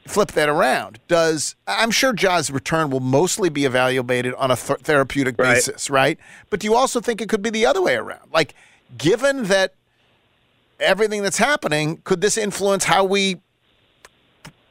flip 0.07 0.31
that 0.33 0.49
around. 0.49 0.99
Does 1.07 1.55
I'm 1.67 1.91
sure 1.91 2.13
Ja's 2.13 2.49
return 2.49 2.89
will 2.89 2.99
mostly 3.01 3.49
be 3.49 3.65
evaluated 3.65 4.33
on 4.35 4.51
a 4.51 4.55
th- 4.55 4.79
therapeutic 4.79 5.35
Right. 5.37 5.53
basis, 5.55 5.89
right? 5.89 6.17
But 6.49 6.59
do 6.61 6.67
you 6.67 6.75
also 6.75 6.99
think 6.99 7.21
it 7.21 7.29
could 7.29 7.41
be 7.41 7.49
the 7.49 7.65
other 7.65 7.81
way 7.81 7.95
around? 7.95 8.31
Like, 8.33 8.53
given 8.97 9.43
that 9.45 9.73
everything 10.79 11.23
that's 11.23 11.37
happening, 11.37 12.01
could 12.03 12.21
this 12.21 12.37
influence 12.37 12.85
how 12.85 13.03
we, 13.03 13.41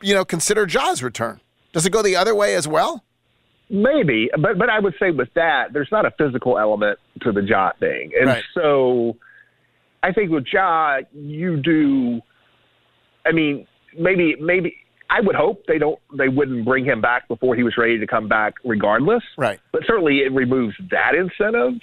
you 0.01 0.15
know, 0.15 0.25
consider 0.25 0.67
Ja's 0.67 1.03
return? 1.03 1.41
Does 1.73 1.85
it 1.87 1.91
go 1.91 2.03
the 2.03 2.17
other 2.17 2.35
way 2.35 2.55
as 2.55 2.67
well? 2.67 3.05
Maybe, 3.69 4.31
but 4.39 4.59
but 4.59 4.71
I 4.71 4.79
would 4.79 4.95
say 4.99 5.11
with 5.11 5.33
that, 5.35 5.73
there's 5.73 5.91
not 5.91 6.07
a 6.07 6.13
physical 6.13 6.57
element 6.59 6.99
to 7.23 7.33
the 7.33 7.43
Ja 7.43 7.73
thing, 7.81 8.13
and 8.19 8.29
Right. 8.29 8.45
so 8.55 9.17
I 10.05 10.13
think 10.13 10.31
with 10.31 10.47
Ja, 10.53 11.01
you 11.13 11.57
do. 11.57 12.21
I 13.27 13.33
mean, 13.33 13.67
maybe 13.99 14.37
maybe 14.41 14.77
I 15.09 15.21
would 15.21 15.37
hope 15.37 15.67
they 15.67 15.79
don't 15.79 15.99
they 16.17 16.29
wouldn't 16.29 16.65
bring 16.65 16.85
him 16.85 17.01
back 17.01 17.29
before 17.29 17.55
he 17.55 17.63
was 17.63 17.77
ready 17.77 17.99
to 17.99 18.07
come 18.07 18.29
back, 18.29 18.55
regardless. 18.65 19.23
Right. 19.37 19.61
But 19.73 19.83
certainly 19.87 20.19
it 20.19 20.33
removes 20.33 20.75
that 20.91 21.15
incentive. 21.15 21.81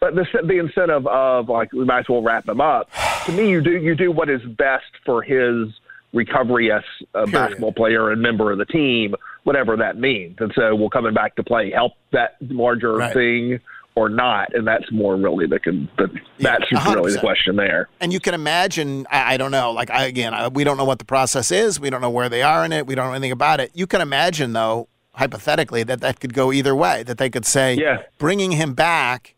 But 0.00 0.14
the 0.14 0.26
the 0.44 0.58
incentive 0.58 1.06
of 1.06 1.48
like 1.48 1.72
we 1.72 1.84
might 1.84 2.00
as 2.00 2.08
well 2.08 2.22
wrap 2.22 2.48
him 2.48 2.60
up. 2.60 2.90
To 3.26 3.32
me, 3.32 3.48
you 3.48 3.60
do 3.62 3.70
you 3.78 3.94
do 3.94 4.10
what 4.10 4.28
is 4.28 4.42
best 4.42 4.84
for 5.06 5.22
his 5.22 5.68
recovery 6.12 6.70
as 6.70 6.82
a 7.14 7.26
basketball 7.26 7.72
player 7.72 8.10
and 8.10 8.20
member 8.22 8.52
of 8.52 8.58
the 8.58 8.64
team, 8.66 9.14
whatever 9.44 9.76
that 9.76 9.98
means. 9.98 10.36
And 10.38 10.52
so, 10.54 10.74
will 10.74 10.90
coming 10.90 11.14
back 11.14 11.36
to 11.36 11.42
play 11.42 11.70
help 11.70 11.92
that 12.12 12.36
larger 12.40 12.96
Right. 12.96 13.12
thing 13.12 13.60
or 13.96 14.08
not? 14.08 14.52
And 14.54 14.66
that's 14.66 14.90
more 14.90 15.16
really 15.16 15.46
the, 15.46 15.58
the 15.96 16.08
Yeah, 16.38 16.56
that's 16.58 16.72
really 16.72 17.12
100%. 17.12 17.14
the 17.14 17.20
question 17.20 17.56
there. 17.56 17.88
And 18.00 18.12
you 18.12 18.20
can 18.20 18.34
imagine, 18.34 19.06
I, 19.10 19.34
I 19.34 19.36
don't 19.36 19.50
know, 19.50 19.70
like, 19.72 19.90
I, 19.90 20.04
again, 20.06 20.34
I, 20.34 20.48
we 20.48 20.64
don't 20.64 20.76
know 20.76 20.84
what 20.84 20.98
the 20.98 21.04
process 21.04 21.50
is. 21.50 21.78
We 21.78 21.90
don't 21.90 22.00
know 22.00 22.10
where 22.10 22.28
they 22.28 22.42
are 22.42 22.64
in 22.64 22.72
it. 22.72 22.86
We 22.86 22.94
don't 22.94 23.06
know 23.06 23.12
anything 23.12 23.32
about 23.32 23.60
it. 23.60 23.70
You 23.74 23.86
can 23.86 24.00
imagine, 24.00 24.52
though, 24.52 24.88
hypothetically, 25.12 25.84
that 25.84 26.00
that 26.00 26.18
could 26.20 26.34
go 26.34 26.52
either 26.52 26.74
way, 26.74 27.02
that 27.04 27.18
they 27.18 27.30
could 27.30 27.46
say, 27.46 27.74
Yeah. 27.74 28.02
bringing 28.18 28.52
him 28.52 28.74
back 28.74 29.34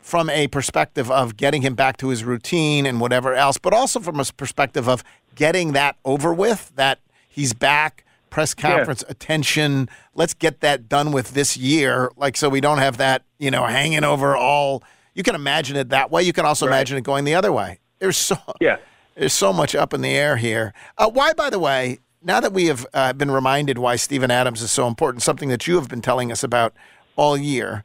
from 0.00 0.28
a 0.30 0.48
perspective 0.48 1.08
of 1.10 1.36
getting 1.36 1.62
him 1.62 1.74
back 1.74 1.96
to 1.98 2.08
his 2.08 2.24
routine 2.24 2.86
and 2.86 3.00
whatever 3.00 3.34
else, 3.34 3.58
but 3.58 3.72
also 3.72 4.00
from 4.00 4.18
a 4.18 4.24
perspective 4.36 4.88
of 4.88 5.04
getting 5.36 5.72
that 5.72 5.94
over 6.04 6.34
with, 6.34 6.72
that 6.74 6.98
he's 7.28 7.52
back, 7.52 8.04
press 8.30 8.54
conference 8.54 9.04
attention. 9.08 9.88
Let's 10.14 10.34
get 10.34 10.60
that 10.60 10.88
done 10.88 11.12
with 11.12 11.32
this 11.34 11.56
year, 11.56 12.10
like 12.16 12.36
so 12.36 12.48
we 12.48 12.60
don't 12.60 12.78
have 12.78 12.96
that, 12.98 13.22
you 13.38 13.50
know, 13.50 13.64
hanging 13.66 14.04
over 14.04 14.36
all. 14.36 14.82
You 15.14 15.22
can 15.22 15.34
imagine 15.34 15.76
it 15.76 15.88
that 15.90 16.10
way. 16.10 16.22
You 16.22 16.32
can 16.32 16.46
also 16.46 16.66
Right. 16.66 16.76
imagine 16.76 16.98
it 16.98 17.04
going 17.04 17.24
the 17.24 17.34
other 17.34 17.52
way. 17.52 17.80
There's 17.98 18.16
so 18.16 18.36
Yeah. 18.60 18.76
there's 19.16 19.32
so 19.32 19.52
much 19.52 19.74
up 19.74 19.92
in 19.92 20.00
the 20.00 20.10
air 20.10 20.36
here. 20.36 20.72
Uh, 20.96 21.10
why, 21.10 21.32
by 21.32 21.50
the 21.50 21.58
way, 21.58 21.98
now 22.22 22.40
that 22.40 22.52
we 22.52 22.66
have 22.66 22.86
uh, 22.94 23.12
been 23.12 23.30
reminded 23.30 23.78
why 23.78 23.96
Steven 23.96 24.30
Adams 24.30 24.62
is 24.62 24.70
so 24.70 24.86
important, 24.86 25.22
something 25.22 25.48
that 25.48 25.66
you 25.66 25.74
have 25.76 25.88
been 25.88 26.00
telling 26.02 26.30
us 26.30 26.42
about 26.44 26.72
all 27.16 27.36
year. 27.36 27.84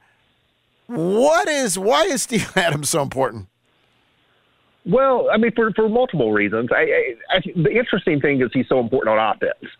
What 0.87 1.47
is 1.47 1.79
why 1.79 2.03
is 2.03 2.23
Steven 2.23 2.51
Adams 2.55 2.89
so 2.89 3.01
important? 3.01 3.47
Well, 4.85 5.29
I 5.33 5.37
mean, 5.37 5.51
for, 5.55 5.71
for 5.73 5.89
multiple 5.89 6.31
reasons. 6.31 6.69
I, 6.71 6.81
I, 6.81 7.15
I, 7.37 7.41
the 7.55 7.71
interesting 7.71 8.21
thing 8.21 8.39
is 8.41 8.51
he's 8.53 8.67
so 8.69 8.79
important 8.79 9.17
on 9.17 9.35
offense. 9.35 9.71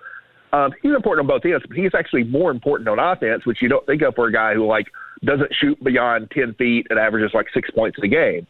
Um, 0.54 0.72
he's 0.82 0.94
important 0.96 1.30
on 1.30 1.36
both 1.36 1.46
ends, 1.46 1.66
but 1.68 1.76
he's 1.76 1.92
actually 1.98 2.24
more 2.24 2.52
important 2.52 2.88
on 2.88 3.00
offense, 3.00 3.46
which 3.46 3.62
you 3.62 3.68
don't 3.68 3.86
think 3.86 4.02
of 4.02 4.16
for 4.16 4.28
a 4.28 4.32
guy 4.32 4.54
who 4.54 4.66
like 4.66 4.88
doesn't 5.24 5.52
shoot 5.60 5.82
beyond 5.84 6.32
ten 6.32 6.54
feet 6.54 6.88
and 6.90 7.00
averages 7.00 7.32
like 7.34 7.48
six 7.54 7.70
points 7.72 7.98
a 8.04 8.08
game. 8.08 8.48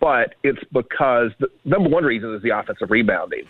But 0.00 0.34
it's 0.42 0.62
because 0.72 1.30
the 1.40 1.48
number 1.64 1.88
one 1.88 2.04
reason 2.04 2.34
is 2.34 2.42
the 2.42 2.56
offensive 2.56 2.90
rebounding. 2.90 3.44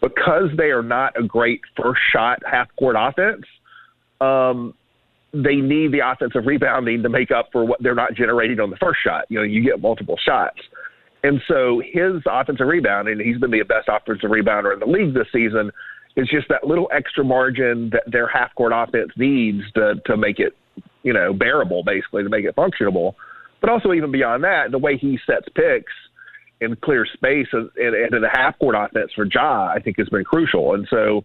Because 0.00 0.50
they 0.56 0.70
are 0.70 0.82
not 0.82 1.18
a 1.18 1.22
great 1.22 1.60
first 1.80 2.00
shot 2.12 2.40
half 2.50 2.66
court 2.76 2.96
offense, 2.98 3.44
um, 4.20 4.74
they 5.32 5.56
need 5.56 5.92
the 5.92 6.00
offensive 6.04 6.44
rebounding 6.44 7.02
to 7.02 7.08
make 7.08 7.30
up 7.30 7.48
for 7.52 7.64
what 7.64 7.82
they're 7.82 7.94
not 7.94 8.14
generating 8.14 8.58
on 8.60 8.70
the 8.70 8.76
first 8.76 8.98
shot. 9.04 9.24
You 9.28 9.38
know, 9.38 9.44
you 9.44 9.62
get 9.62 9.80
multiple 9.80 10.18
shots. 10.22 10.58
And 11.22 11.40
so 11.46 11.80
his 11.84 12.20
offensive 12.26 12.66
rebounding, 12.66 13.20
he's 13.20 13.38
been 13.38 13.52
the 13.52 13.62
best 13.62 13.88
offensive 13.88 14.30
rebounder 14.30 14.74
in 14.74 14.80
the 14.80 14.86
league 14.86 15.14
this 15.14 15.28
season, 15.32 15.70
is 16.16 16.28
just 16.28 16.48
that 16.48 16.64
little 16.64 16.88
extra 16.92 17.24
margin 17.24 17.90
that 17.90 18.02
their 18.06 18.28
half 18.28 18.54
court 18.54 18.72
offense 18.74 19.10
needs 19.16 19.62
to, 19.74 19.94
to 20.06 20.16
make 20.16 20.38
it, 20.38 20.56
you 21.02 21.12
know, 21.12 21.32
bearable, 21.32 21.82
basically, 21.84 22.22
to 22.22 22.28
make 22.28 22.44
it 22.44 22.54
functionable. 22.54 23.14
But 23.60 23.70
also, 23.70 23.92
even 23.92 24.10
beyond 24.10 24.44
that, 24.44 24.70
the 24.70 24.78
way 24.78 24.96
he 24.96 25.18
sets 25.26 25.46
picks 25.54 25.92
in 26.60 26.76
clear 26.76 27.06
space 27.06 27.48
and, 27.52 27.70
and, 27.76 28.22
the 28.22 28.28
half 28.32 28.58
court 28.58 28.76
offense 28.78 29.10
for 29.14 29.26
Ja, 29.32 29.72
I 29.74 29.80
think 29.80 29.98
has 29.98 30.08
been 30.08 30.24
crucial. 30.24 30.74
And 30.74 30.86
so, 30.88 31.24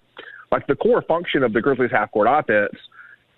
like, 0.51 0.65
the 0.67 0.75
core 0.75 1.01
function 1.01 1.43
of 1.43 1.53
the 1.53 1.61
Grizzlies 1.61 1.91
half 1.91 2.11
court 2.11 2.27
offense 2.29 2.75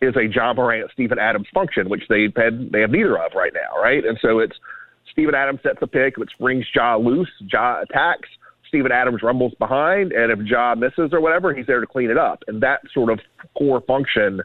is 0.01 0.15
a 0.15 0.25
Ja 0.34 0.53
Morant, 0.53 0.89
Steven 0.94 1.20
Adams 1.20 1.48
function, 1.53 1.89
which 1.89 2.03
they 2.10 2.27
had 2.36 2.72
they 2.72 2.82
have 2.82 2.91
neither 2.91 3.18
of 3.18 3.34
right 3.36 3.51
now, 3.53 3.82
right? 3.82 4.06
And 4.06 4.18
so 4.22 4.39
it's 4.39 4.56
Steven 5.12 5.36
Adams 5.36 5.60
sets 5.62 5.79
a 5.82 5.88
pick, 5.88 6.18
which 6.18 6.32
brings 6.39 6.65
Ja 6.74 6.96
loose. 6.96 7.32
Ja 7.51 7.82
attacks. 7.82 8.29
Steven 8.70 8.92
Adams 8.92 9.22
rumbles 9.22 9.54
behind, 9.60 10.14
and 10.14 10.32
if 10.32 10.40
Ja 10.48 10.76
misses 10.76 11.12
or 11.12 11.20
whatever, 11.20 11.54
he's 11.54 11.66
there 11.68 11.82
to 11.82 11.88
clean 11.88 12.10
it 12.10 12.18
up. 12.18 12.44
And 12.48 12.62
that 12.62 12.82
sort 12.94 13.12
of 13.12 13.20
core 13.58 13.82
function, 13.82 14.42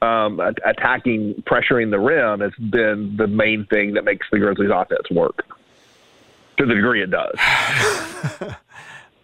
um, 0.00 0.40
attacking, 0.64 1.42
pressuring 1.46 1.90
the 1.90 1.98
rim, 1.98 2.40
has 2.40 2.52
been 2.70 3.16
the 3.16 3.26
main 3.26 3.66
thing 3.66 3.94
that 3.94 4.04
makes 4.04 4.26
the 4.32 4.38
Grizzlies' 4.38 4.70
offense 4.72 5.10
work. 5.10 5.44
To 6.56 6.66
the 6.66 6.74
degree 6.74 7.02
it 7.02 7.10
does. 7.10 7.34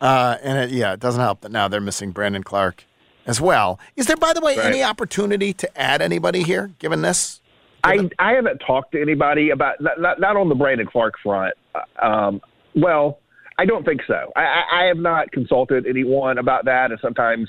Uh, 0.01 0.37
and 0.43 0.59
it, 0.59 0.71
yeah, 0.77 0.93
it 0.93 1.01
doesn't 1.01 1.21
help 1.23 1.41
that 1.41 1.51
now 1.51 1.67
they're 1.67 1.81
missing 1.81 2.11
Brandon 2.11 2.43
Clarke 2.43 2.85
as 3.25 3.41
well. 3.41 3.79
Is 3.97 4.05
there, 4.07 4.17
by 4.17 4.35
the 4.35 4.41
way, 4.43 4.55
Right. 4.57 4.67
any 4.67 4.83
opportunity 4.83 5.55
to 5.55 5.81
add 5.81 6.03
anybody 6.03 6.43
here, 6.43 6.73
given 6.79 7.01
this? 7.01 7.41
I 7.83 8.11
I 8.19 8.33
haven't 8.33 8.59
talked 8.59 8.93
to 8.93 9.01
anybody 9.01 9.49
about 9.49 9.81
not 9.81 9.99
not, 9.99 10.21
not 10.21 10.37
on 10.37 10.51
the 10.51 10.55
Brandon 10.55 10.87
Clarke 10.87 11.15
front. 11.23 11.55
Um, 12.03 12.43
well, 12.75 13.19
I 13.59 13.65
don't 13.65 13.85
think 13.85 14.01
so. 14.07 14.33
I, 14.37 14.63
I, 14.73 14.85
have 14.87 14.97
not 14.97 15.31
consulted 15.31 15.87
anyone 15.87 16.39
about 16.39 16.65
that, 16.65 16.91
and 16.91 16.99
sometimes 17.01 17.49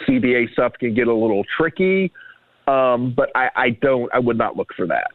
CBA 0.00 0.52
stuff 0.52 0.72
can 0.80 0.94
get 0.94 1.06
a 1.06 1.14
little 1.14 1.44
tricky. 1.56 2.12
Um, 2.66 3.14
but 3.16 3.30
I, 3.34 3.50
I 3.54 3.70
don't. 3.70 4.12
I 4.12 4.18
would 4.18 4.36
not 4.36 4.56
look 4.56 4.68
for 4.76 4.86
that. 4.86 5.10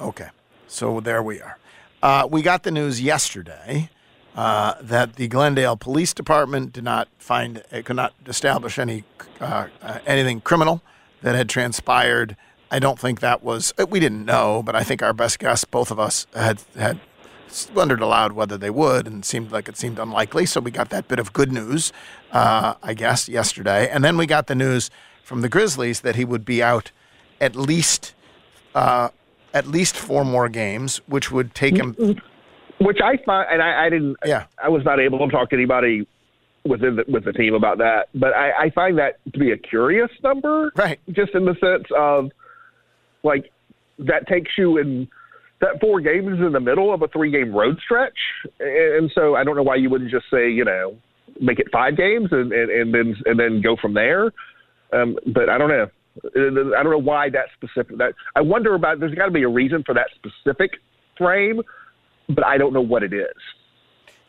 Okay, 0.00 0.28
so 0.66 1.00
there 1.00 1.22
we 1.22 1.40
are. 1.40 1.58
Uh, 2.02 2.28
we 2.30 2.42
got 2.42 2.64
the 2.64 2.70
news 2.70 3.00
yesterday 3.00 3.88
uh, 4.34 4.74
that 4.80 5.16
the 5.16 5.28
Glendale 5.28 5.76
Police 5.76 6.12
Department 6.12 6.72
did 6.72 6.84
not 6.84 7.08
find, 7.18 7.62
it 7.70 7.84
could 7.84 7.96
not 7.96 8.12
establish 8.26 8.78
any 8.78 9.04
uh, 9.40 9.68
uh, 9.80 9.98
anything 10.06 10.40
criminal 10.40 10.82
that 11.22 11.34
had 11.34 11.48
transpired. 11.48 12.36
I 12.70 12.78
don't 12.78 12.98
think 12.98 13.20
that 13.20 13.42
was. 13.42 13.72
uh, 13.78 13.86
We 13.86 14.00
didn't 14.00 14.24
know, 14.24 14.62
but 14.62 14.74
I 14.74 14.82
think 14.82 15.02
our 15.02 15.12
best 15.12 15.38
guess, 15.38 15.64
both 15.64 15.90
of 15.90 16.00
us, 16.00 16.26
had 16.34 16.62
had 16.74 17.00
wondered 17.74 18.00
aloud 18.00 18.32
whether 18.32 18.56
they 18.56 18.70
would, 18.70 19.06
and 19.06 19.24
seemed 19.24 19.52
like 19.52 19.68
it 19.68 19.76
seemed 19.76 19.98
unlikely. 19.98 20.46
So 20.46 20.60
we 20.60 20.70
got 20.70 20.90
that 20.90 21.08
bit 21.08 21.18
of 21.18 21.32
good 21.32 21.52
news, 21.52 21.92
uh, 22.32 22.74
I 22.82 22.94
guess, 22.94 23.28
yesterday, 23.28 23.88
and 23.88 24.04
then 24.04 24.16
we 24.16 24.26
got 24.26 24.46
the 24.46 24.54
news 24.54 24.90
from 25.22 25.40
the 25.40 25.48
Grizzlies 25.48 26.00
that 26.00 26.16
he 26.16 26.24
would 26.24 26.44
be 26.44 26.62
out 26.62 26.90
at 27.40 27.56
least 27.56 28.14
uh, 28.74 29.08
at 29.54 29.66
least 29.66 29.96
four 29.96 30.24
more 30.24 30.48
games, 30.48 30.98
which 31.06 31.30
would 31.30 31.54
take 31.54 31.76
him. 31.76 31.94
Which 32.78 32.98
I 33.04 33.16
find, 33.24 33.48
and 33.50 33.62
I, 33.62 33.86
I 33.86 33.90
didn't. 33.90 34.16
Yeah. 34.24 34.46
I 34.62 34.68
was 34.68 34.84
not 34.84 34.98
able 34.98 35.18
to 35.18 35.28
talk 35.28 35.50
to 35.50 35.56
anybody 35.56 36.06
within 36.64 36.96
the, 36.96 37.04
with 37.08 37.24
the 37.24 37.32
team 37.32 37.54
about 37.54 37.78
that. 37.78 38.08
But 38.14 38.34
I, 38.34 38.64
I 38.64 38.70
find 38.70 38.98
that 38.98 39.18
to 39.32 39.38
be 39.38 39.52
a 39.52 39.56
curious 39.56 40.10
number, 40.22 40.72
Right. 40.74 40.98
Just 41.10 41.34
in 41.34 41.44
the 41.44 41.54
sense 41.60 41.86
of 41.96 42.30
like 43.22 43.52
that 43.98 44.26
takes 44.26 44.52
you 44.56 44.78
in 44.78 45.08
that 45.62 45.80
four 45.80 46.00
games 46.00 46.26
is 46.28 46.44
in 46.44 46.52
the 46.52 46.60
middle 46.60 46.92
of 46.92 47.00
a 47.00 47.08
three 47.08 47.30
game 47.30 47.54
road 47.54 47.78
stretch, 47.82 48.18
and, 48.60 48.96
and 48.96 49.10
so 49.14 49.34
I 49.34 49.44
don't 49.44 49.56
know 49.56 49.62
why 49.62 49.76
you 49.76 49.88
wouldn't 49.88 50.10
just 50.10 50.26
say 50.30 50.50
you 50.50 50.64
know 50.64 50.96
make 51.40 51.58
it 51.58 51.68
five 51.72 51.96
games 51.96 52.28
and, 52.30 52.52
and, 52.52 52.70
and 52.70 52.94
then 52.94 53.16
and 53.24 53.40
then 53.40 53.62
go 53.62 53.76
from 53.80 53.94
there. 53.94 54.32
Um, 54.92 55.16
but 55.32 55.48
I 55.48 55.56
don't 55.56 55.70
know. 55.70 55.86
I 56.26 56.82
don't 56.82 56.90
know 56.90 56.98
why 56.98 57.30
that 57.30 57.46
specific. 57.56 57.96
That 57.96 58.12
I 58.36 58.42
wonder 58.42 58.74
about. 58.74 59.00
There's 59.00 59.14
got 59.14 59.26
to 59.26 59.30
be 59.30 59.44
a 59.44 59.48
reason 59.48 59.82
for 59.86 59.94
that 59.94 60.08
specific 60.14 60.72
frame, 61.16 61.62
but 62.28 62.44
I 62.44 62.58
don't 62.58 62.74
know 62.74 62.82
what 62.82 63.02
it 63.02 63.14
is. 63.14 63.26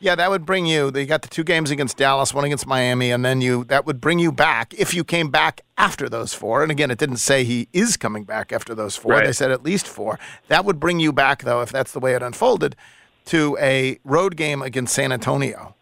Yeah, 0.03 0.15
that 0.15 0.29
would 0.29 0.45
bring 0.45 0.65
you. 0.65 0.91
They 0.91 1.05
got 1.05 1.21
the 1.21 1.29
two 1.29 1.45
games 1.45 1.71
against 1.71 1.95
Dallas, 1.95 2.33
one 2.33 2.43
against 2.43 2.67
Miami, 2.67 3.09
and 3.09 3.23
then 3.23 3.39
you. 3.39 3.63
That 3.63 3.85
would 3.85 4.01
bring 4.01 4.19
you 4.19 4.33
back 4.33 4.73
if 4.73 4.93
you 4.93 5.05
came 5.05 5.29
back 5.29 5.61
after 5.77 6.09
those 6.09 6.33
four. 6.33 6.61
And 6.61 6.69
again, 6.69 6.91
it 6.91 6.97
didn't 6.97 7.17
say 7.17 7.45
he 7.45 7.69
is 7.71 7.95
coming 7.95 8.25
back 8.25 8.51
after 8.51 8.75
those 8.75 8.97
four. 8.97 9.13
Right. 9.13 9.25
They 9.25 9.31
said 9.31 9.49
at 9.49 9.63
least 9.63 9.87
four. 9.87 10.19
That 10.49 10.65
would 10.65 10.77
bring 10.77 10.99
you 10.99 11.13
back, 11.13 11.43
though, 11.43 11.61
if 11.61 11.71
that's 11.71 11.93
the 11.93 12.01
way 12.01 12.15
it 12.15 12.21
unfolded, 12.21 12.75
to 13.27 13.57
a 13.61 13.97
road 14.03 14.35
game 14.35 14.61
against 14.61 14.93
San 14.93 15.13
Antonio. 15.13 15.75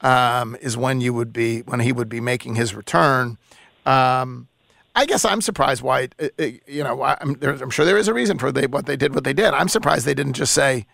Um, 0.00 0.56
is 0.62 0.74
when 0.74 1.02
you 1.02 1.12
would 1.12 1.34
be 1.34 1.60
when 1.60 1.80
he 1.80 1.92
would 1.92 2.08
be 2.08 2.20
making 2.20 2.54
his 2.54 2.74
return. 2.74 3.36
Um, 3.84 4.48
I 4.94 5.04
guess 5.04 5.26
I'm 5.26 5.42
surprised 5.42 5.82
why. 5.82 6.08
uh, 6.18 6.28
uh, 6.38 6.44
You 6.66 6.82
know, 6.82 7.02
I'm, 7.02 7.36
I'm 7.42 7.70
sure 7.70 7.84
there 7.84 7.98
is 7.98 8.08
a 8.08 8.14
reason 8.14 8.38
for 8.38 8.50
they 8.50 8.66
what 8.66 8.86
they 8.86 8.96
did 8.96 9.14
what 9.14 9.24
they 9.24 9.34
did. 9.34 9.52
I'm 9.52 9.68
surprised 9.68 10.06
they 10.06 10.14
didn't 10.14 10.32
just 10.32 10.54
say, 10.54 10.86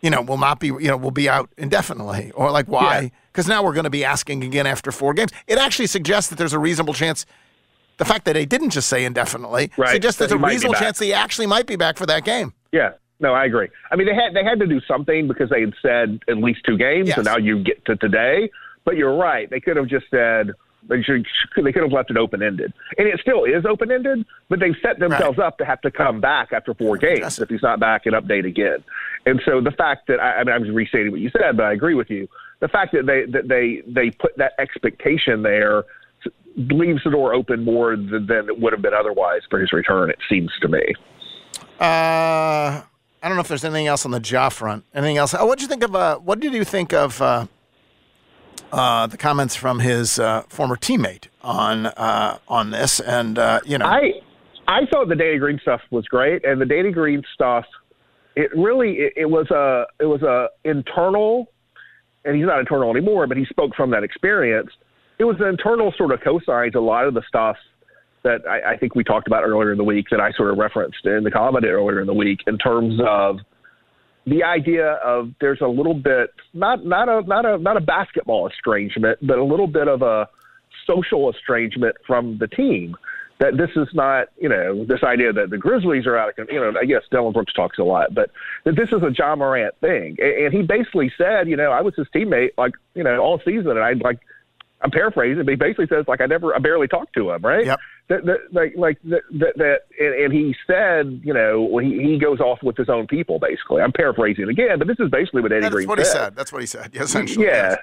you 0.00 0.10
know, 0.10 0.22
we'll 0.22 0.38
not 0.38 0.60
be, 0.60 0.68
you 0.68 0.88
know, 0.88 0.96
we'll 0.96 1.10
be 1.10 1.28
out 1.28 1.50
indefinitely, 1.58 2.30
or 2.34 2.50
like 2.50 2.66
why? 2.66 3.00
Yeah. 3.00 3.08
Because 3.32 3.46
now 3.46 3.62
we're 3.62 3.74
going 3.74 3.84
to 3.84 3.90
be 3.90 4.04
asking 4.04 4.42
again 4.42 4.66
after 4.66 4.90
four 4.92 5.14
games. 5.14 5.30
It 5.46 5.58
actually 5.58 5.86
suggests 5.86 6.30
that 6.30 6.36
there's 6.36 6.52
a 6.52 6.58
reasonable 6.58 6.94
chance. 6.94 7.26
The 7.98 8.04
fact 8.06 8.24
that 8.24 8.32
they 8.32 8.46
didn't 8.46 8.70
just 8.70 8.88
say 8.88 9.04
indefinitely 9.04 9.70
Right, 9.76 9.90
suggests 9.92 10.18
that 10.18 10.30
there's 10.30 10.32
a 10.32 10.36
he 10.38 10.40
might 10.40 10.48
be 10.48 10.54
reasonable 10.54 10.74
chance 10.78 10.98
he 10.98 11.12
actually 11.12 11.46
might 11.46 11.66
be 11.66 11.76
back 11.76 11.98
for 11.98 12.06
that 12.06 12.24
game. 12.24 12.54
Yeah. 12.72 12.92
No, 13.20 13.34
I 13.34 13.44
agree. 13.44 13.68
I 13.92 13.96
mean, 13.96 14.06
they 14.06 14.14
had 14.14 14.32
they 14.34 14.42
had 14.42 14.58
to 14.60 14.66
do 14.66 14.80
something 14.88 15.28
because 15.28 15.50
they 15.50 15.60
had 15.60 15.74
said 15.82 16.20
at 16.28 16.38
least 16.38 16.60
two 16.66 16.78
games, 16.78 17.08
Yes. 17.08 17.18
and 17.18 17.26
now 17.26 17.36
you 17.36 17.62
get 17.62 17.84
to 17.84 17.96
today. 17.96 18.50
But 18.86 18.96
you're 18.96 19.14
right; 19.14 19.50
they 19.50 19.60
could 19.60 19.76
have 19.76 19.86
just 19.88 20.06
said 20.10 20.52
they 20.88 21.02
should 21.02 21.26
they 21.64 21.72
could 21.72 21.82
have 21.82 21.92
left 21.92 22.10
it 22.10 22.16
open 22.16 22.42
ended, 22.42 22.72
and 22.98 23.08
it 23.08 23.18
still 23.20 23.44
is 23.44 23.64
open 23.68 23.90
ended. 23.90 24.24
But 24.48 24.60
they've 24.60 24.76
set 24.82 24.98
themselves 24.98 25.38
up 25.38 25.58
to 25.58 25.64
have 25.64 25.80
to 25.82 25.90
come 25.90 26.20
back 26.20 26.52
after 26.52 26.74
four 26.74 26.96
games 26.96 27.38
if 27.38 27.48
he's 27.48 27.62
not 27.62 27.80
back 27.80 28.06
and 28.06 28.14
update 28.14 28.46
again. 28.46 28.82
And 29.26 29.40
so 29.44 29.60
the 29.60 29.72
fact 29.72 30.06
that 30.08 30.20
I, 30.20 30.40
I 30.40 30.44
mean, 30.44 30.54
I'm 30.54 30.64
just 30.64 30.74
restating 30.74 31.10
what 31.10 31.20
you 31.20 31.30
said, 31.30 31.56
but 31.56 31.66
I 31.66 31.72
agree 31.72 31.94
with 31.94 32.10
you. 32.10 32.28
The 32.60 32.68
fact 32.68 32.92
that 32.92 33.06
they 33.06 33.30
that 33.30 33.48
they 33.48 33.82
they 33.86 34.10
put 34.10 34.36
that 34.36 34.52
expectation 34.58 35.42
there 35.42 35.84
leaves 36.56 37.02
the 37.04 37.10
door 37.10 37.32
open 37.32 37.64
more 37.64 37.96
than, 37.96 38.26
than 38.26 38.48
it 38.48 38.58
would 38.58 38.72
have 38.72 38.82
been 38.82 38.94
otherwise 38.94 39.42
for 39.48 39.58
his 39.58 39.72
return. 39.72 40.10
It 40.10 40.18
seems 40.28 40.50
to 40.60 40.68
me. 40.68 40.82
Uh, 41.80 42.82
I 43.22 43.28
don't 43.28 43.34
know 43.34 43.40
if 43.40 43.48
there's 43.48 43.64
anything 43.64 43.86
else 43.86 44.04
on 44.04 44.10
the 44.10 44.20
Ja 44.20 44.48
front. 44.48 44.84
Anything 44.94 45.16
else? 45.16 45.34
Oh, 45.34 45.46
what 45.46 45.58
did 45.58 45.62
you 45.62 45.68
think 45.68 45.82
of? 45.82 45.94
Uh, 45.94 46.18
what 46.18 46.40
did 46.40 46.52
you 46.52 46.64
think 46.64 46.92
of 46.92 47.20
uh, 47.22 47.46
uh, 48.72 49.06
the 49.06 49.16
comments 49.16 49.54
from 49.54 49.80
his 49.80 50.18
uh, 50.18 50.42
former 50.48 50.76
teammate 50.76 51.28
on 51.42 51.86
uh, 51.86 52.38
on 52.48 52.70
this? 52.70 53.00
And 53.00 53.38
uh, 53.38 53.60
you 53.64 53.78
know, 53.78 53.86
I 53.86 54.12
I 54.68 54.86
thought 54.90 55.08
the 55.08 55.16
Danny 55.16 55.38
Green 55.38 55.58
stuff 55.60 55.80
was 55.90 56.06
great, 56.06 56.44
and 56.44 56.60
the 56.60 56.66
Danny 56.66 56.92
Green 56.92 57.22
stuff, 57.34 57.64
it 58.36 58.50
really 58.56 58.92
it, 58.92 59.12
it 59.16 59.26
was 59.26 59.50
a 59.50 59.84
it 59.98 60.06
was 60.06 60.22
a 60.22 60.48
internal, 60.64 61.46
and 62.24 62.36
he's 62.36 62.46
not 62.46 62.60
internal 62.60 62.90
anymore, 62.90 63.26
but 63.26 63.36
he 63.36 63.44
spoke 63.46 63.74
from 63.74 63.90
that 63.90 64.04
experience. 64.04 64.70
It 65.18 65.24
was 65.24 65.36
an 65.40 65.48
internal 65.48 65.92
sort 65.98 66.12
of 66.12 66.20
cosign 66.20 66.72
to 66.72 66.78
a 66.78 66.80
lot 66.80 67.06
of 67.06 67.14
the 67.14 67.22
stuff 67.28 67.56
that 68.22 68.46
I, 68.48 68.72
I 68.72 68.76
think 68.76 68.94
we 68.94 69.04
talked 69.04 69.26
about 69.26 69.44
earlier 69.44 69.72
in 69.72 69.78
the 69.78 69.84
week 69.84 70.06
that 70.10 70.20
I 70.20 70.32
sort 70.32 70.50
of 70.50 70.58
referenced 70.58 71.04
in 71.04 71.24
the 71.24 71.30
comment 71.30 71.64
earlier 71.64 72.00
in 72.00 72.06
the 72.06 72.14
week 72.14 72.40
in 72.46 72.58
terms 72.58 73.00
of 73.06 73.38
the 74.26 74.42
idea 74.42 74.92
of 75.04 75.30
there's 75.40 75.60
a 75.60 75.66
little 75.66 75.94
bit 75.94 76.30
not 76.52 76.84
not 76.84 77.08
a 77.08 77.22
not 77.26 77.44
a 77.46 77.58
not 77.58 77.76
a 77.76 77.80
basketball 77.80 78.48
estrangement, 78.48 79.18
but 79.22 79.38
a 79.38 79.44
little 79.44 79.66
bit 79.66 79.88
of 79.88 80.02
a 80.02 80.28
social 80.86 81.30
estrangement 81.30 81.96
from 82.06 82.38
the 82.38 82.46
team. 82.46 82.96
That 83.38 83.56
this 83.56 83.70
is 83.74 83.88
not, 83.94 84.28
you 84.38 84.50
know, 84.50 84.84
this 84.84 85.02
idea 85.02 85.32
that 85.32 85.48
the 85.48 85.56
Grizzlies 85.56 86.06
are 86.06 86.14
out 86.14 86.38
of, 86.38 86.50
you 86.50 86.60
know, 86.60 86.74
I 86.78 86.84
guess 86.84 87.00
Dillon 87.10 87.32
Brooks 87.32 87.54
talks 87.54 87.78
a 87.78 87.82
lot, 87.82 88.14
but 88.14 88.30
that 88.64 88.76
this 88.76 88.90
is 88.90 89.02
a 89.02 89.10
Ja 89.16 89.34
Morant 89.34 89.74
thing. 89.80 90.18
And, 90.20 90.52
he 90.52 90.60
basically 90.60 91.10
said, 91.16 91.48
you 91.48 91.56
know, 91.56 91.70
I 91.70 91.80
was 91.80 91.94
his 91.96 92.06
teammate, 92.14 92.50
like, 92.58 92.74
you 92.94 93.02
know, 93.02 93.18
all 93.18 93.40
season, 93.42 93.70
and 93.70 93.80
I 93.80 93.94
like, 93.94 94.18
I'm 94.82 94.90
paraphrasing, 94.90 95.44
but 95.44 95.50
he 95.50 95.56
basically 95.56 95.86
says, 95.88 96.06
like, 96.08 96.20
I 96.20 96.26
never, 96.26 96.54
I 96.54 96.58
barely 96.58 96.88
talked 96.88 97.14
to 97.14 97.30
him, 97.30 97.42
right? 97.42 97.66
Yep. 97.66 97.80
That, 98.08 98.24
that, 98.24 98.38
like, 98.52 98.72
like 98.76 98.98
that, 99.04 99.20
that, 99.38 99.56
that 99.56 99.78
and, 99.98 100.14
and 100.24 100.32
he 100.32 100.54
said, 100.66 101.20
you 101.22 101.34
know, 101.34 101.78
he, 101.78 102.02
he 102.02 102.18
goes 102.18 102.40
off 102.40 102.62
with 102.62 102.76
his 102.76 102.88
own 102.88 103.06
people, 103.06 103.38
basically. 103.38 103.82
I'm 103.82 103.92
paraphrasing 103.92 104.48
again, 104.48 104.78
but 104.78 104.88
this 104.88 104.96
is 104.98 105.10
basically 105.10 105.42
what 105.42 105.52
Eddie 105.52 105.62
that's 105.62 105.74
Green 105.74 105.88
what 105.88 105.98
he 105.98 106.04
said. 106.04 106.34
That's 106.34 106.52
what 106.52 106.62
he 106.62 106.66
said. 106.66 106.90
Yeah, 106.94 107.02
essentially. 107.02 107.44
yeah, 107.44 107.70
yes. 107.70 107.78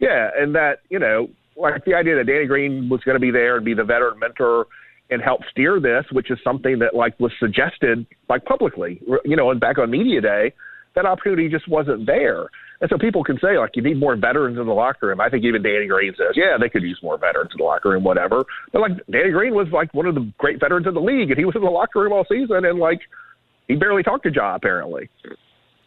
yeah, 0.00 0.30
and 0.36 0.54
that 0.54 0.80
you 0.88 0.98
know, 0.98 1.28
like 1.56 1.84
the 1.84 1.94
idea 1.94 2.16
that 2.16 2.26
Danny 2.26 2.46
Green 2.46 2.88
was 2.88 3.00
going 3.02 3.16
to 3.16 3.20
be 3.20 3.30
there 3.30 3.56
and 3.56 3.64
be 3.64 3.74
the 3.74 3.84
veteran 3.84 4.18
mentor 4.18 4.66
and 5.10 5.20
help 5.20 5.42
steer 5.50 5.78
this, 5.78 6.04
which 6.12 6.30
is 6.30 6.38
something 6.42 6.78
that 6.78 6.94
like 6.94 7.18
was 7.20 7.32
suggested 7.38 8.06
like 8.28 8.44
publicly, 8.44 9.00
you 9.24 9.36
know, 9.36 9.50
and 9.50 9.60
back 9.60 9.78
on 9.78 9.90
media 9.90 10.20
day, 10.20 10.54
that 10.94 11.04
opportunity 11.04 11.48
just 11.48 11.68
wasn't 11.68 12.06
there. 12.06 12.48
And 12.80 12.88
so 12.88 12.96
people 12.96 13.22
can 13.22 13.38
say 13.38 13.58
like 13.58 13.76
you 13.76 13.82
need 13.82 13.98
more 13.98 14.16
veterans 14.16 14.58
in 14.58 14.66
the 14.66 14.72
locker 14.72 15.08
room. 15.08 15.20
I 15.20 15.28
think 15.28 15.44
even 15.44 15.62
Danny 15.62 15.86
Green 15.86 16.14
says, 16.16 16.34
yeah, 16.34 16.56
they 16.58 16.68
could 16.68 16.82
use 16.82 16.98
more 17.02 17.18
veterans 17.18 17.50
in 17.52 17.58
the 17.58 17.64
locker 17.64 17.90
room, 17.90 18.04
whatever. 18.04 18.44
But 18.72 18.80
like 18.80 18.92
Danny 19.10 19.30
Green 19.30 19.54
was 19.54 19.68
like 19.70 19.92
one 19.92 20.06
of 20.06 20.14
the 20.14 20.32
great 20.38 20.60
veterans 20.60 20.86
in 20.86 20.94
the 20.94 21.00
league, 21.00 21.30
and 21.30 21.38
he 21.38 21.44
was 21.44 21.56
in 21.56 21.62
the 21.62 21.70
locker 21.70 22.00
room 22.00 22.12
all 22.12 22.24
season, 22.24 22.64
and 22.64 22.78
like 22.78 23.00
he 23.68 23.76
barely 23.76 24.02
talked 24.02 24.24
to 24.24 24.32
Ja 24.32 24.54
apparently. 24.54 25.10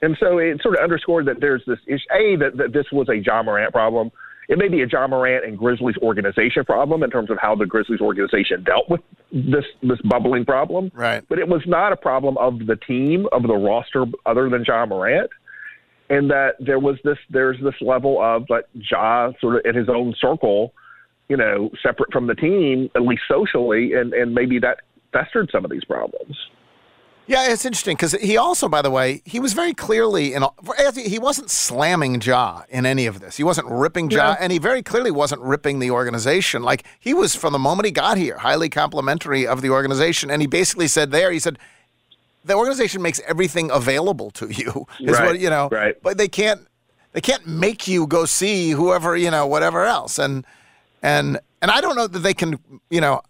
And 0.03 0.17
so 0.19 0.37
it 0.37 0.61
sort 0.61 0.75
of 0.75 0.83
underscored 0.83 1.25
that 1.27 1.39
there's 1.39 1.63
this 1.65 1.79
issue, 1.87 2.03
A, 2.13 2.35
that, 2.35 2.57
that 2.57 2.73
this 2.73 2.85
was 2.91 3.07
a 3.09 3.15
Ja 3.15 3.41
Morant 3.41 3.71
problem. 3.71 4.11
It 4.49 4.57
may 4.57 4.67
be 4.67 4.81
a 4.81 4.85
Ja 4.85 5.07
Morant 5.07 5.45
and 5.45 5.57
Grizzlies 5.57 5.95
organization 6.01 6.65
problem 6.65 7.01
in 7.03 7.09
terms 7.09 7.31
of 7.31 7.37
how 7.41 7.55
the 7.55 7.65
Grizzlies 7.65 8.01
organization 8.01 8.63
dealt 8.63 8.89
with 8.89 8.99
this 9.31 9.63
this 9.81 10.01
bubbling 10.03 10.45
problem. 10.45 10.91
Right. 10.93 11.23
But 11.27 11.39
it 11.39 11.47
was 11.47 11.61
not 11.65 11.93
a 11.93 11.95
problem 11.95 12.37
of 12.37 12.67
the 12.67 12.75
team, 12.75 13.27
of 13.31 13.43
the 13.43 13.55
roster 13.55 14.05
other 14.25 14.49
than 14.49 14.65
Ja 14.67 14.85
Morant. 14.85 15.31
And 16.09 16.29
that 16.29 16.55
there 16.59 16.79
was 16.79 16.97
this 17.03 17.17
there's 17.29 17.57
this 17.63 17.75
level 17.81 18.21
of 18.21 18.43
like 18.49 18.65
Ja 18.73 19.31
sort 19.39 19.55
of 19.55 19.61
in 19.65 19.75
his 19.75 19.89
own 19.89 20.13
circle, 20.19 20.73
you 21.29 21.37
know, 21.37 21.69
separate 21.81 22.11
from 22.11 22.27
the 22.27 22.35
team, 22.35 22.89
at 22.95 23.01
least 23.03 23.23
socially, 23.27 23.93
and, 23.93 24.13
and 24.13 24.33
maybe 24.35 24.59
that 24.59 24.79
festered 25.13 25.49
some 25.51 25.63
of 25.63 25.71
these 25.71 25.85
problems. 25.85 26.35
Yeah, 27.25 27.49
it's 27.53 27.65
interesting 27.65 27.95
because 27.95 28.11
he 28.11 28.35
also, 28.35 28.67
by 28.67 28.81
the 28.81 28.91
way, 28.91 29.21
he 29.23 29.39
was 29.39 29.53
very 29.53 29.73
clearly 29.73 30.33
in. 30.33 30.43
He 30.93 31.19
wasn't 31.19 31.49
slamming 31.49 32.19
Ja 32.19 32.63
in 32.67 32.85
any 32.85 33.05
of 33.05 33.21
this. 33.21 33.37
He 33.37 33.45
wasn't 33.45 33.67
ripping 33.69 34.11
Ja, 34.11 34.31
Yeah. 34.31 34.35
and 34.41 34.51
he 34.51 34.59
very 34.59 34.83
clearly 34.83 35.09
wasn't 35.11 35.41
ripping 35.41 35.79
the 35.79 35.89
organization. 35.89 36.63
Like 36.63 36.83
he 36.99 37.13
was 37.13 37.33
from 37.33 37.53
the 37.53 37.59
moment 37.59 37.85
he 37.85 37.91
got 37.93 38.17
here, 38.17 38.39
highly 38.39 38.67
complimentary 38.67 39.47
of 39.47 39.61
the 39.61 39.69
organization, 39.69 40.29
and 40.29 40.41
he 40.41 40.47
basically 40.47 40.89
said 40.89 41.11
there, 41.11 41.31
he 41.31 41.39
said, 41.39 41.57
the 42.45 42.55
organization 42.55 43.01
makes 43.01 43.19
everything 43.27 43.71
available 43.71 44.31
to 44.31 44.49
you. 44.49 44.85
Is 44.99 45.11
Right, 45.17 45.25
what 45.25 45.39
you 45.39 45.49
know. 45.49 45.69
right. 45.71 46.01
But 46.01 46.17
they 46.17 46.27
can't. 46.27 46.61
They 47.13 47.21
can't 47.21 47.45
make 47.47 47.87
you 47.87 48.07
go 48.07 48.25
see 48.25 48.71
whoever 48.71 49.15
you 49.15 49.29
know, 49.29 49.45
whatever 49.45 49.85
else, 49.85 50.17
and 50.17 50.45
and 51.03 51.39
and 51.61 51.69
I 51.71 51.79
don't 51.81 51.95
know 51.95 52.07
that 52.07 52.19
they 52.19 52.33
can. 52.33 52.59
You 52.89 53.01
know, 53.01 53.21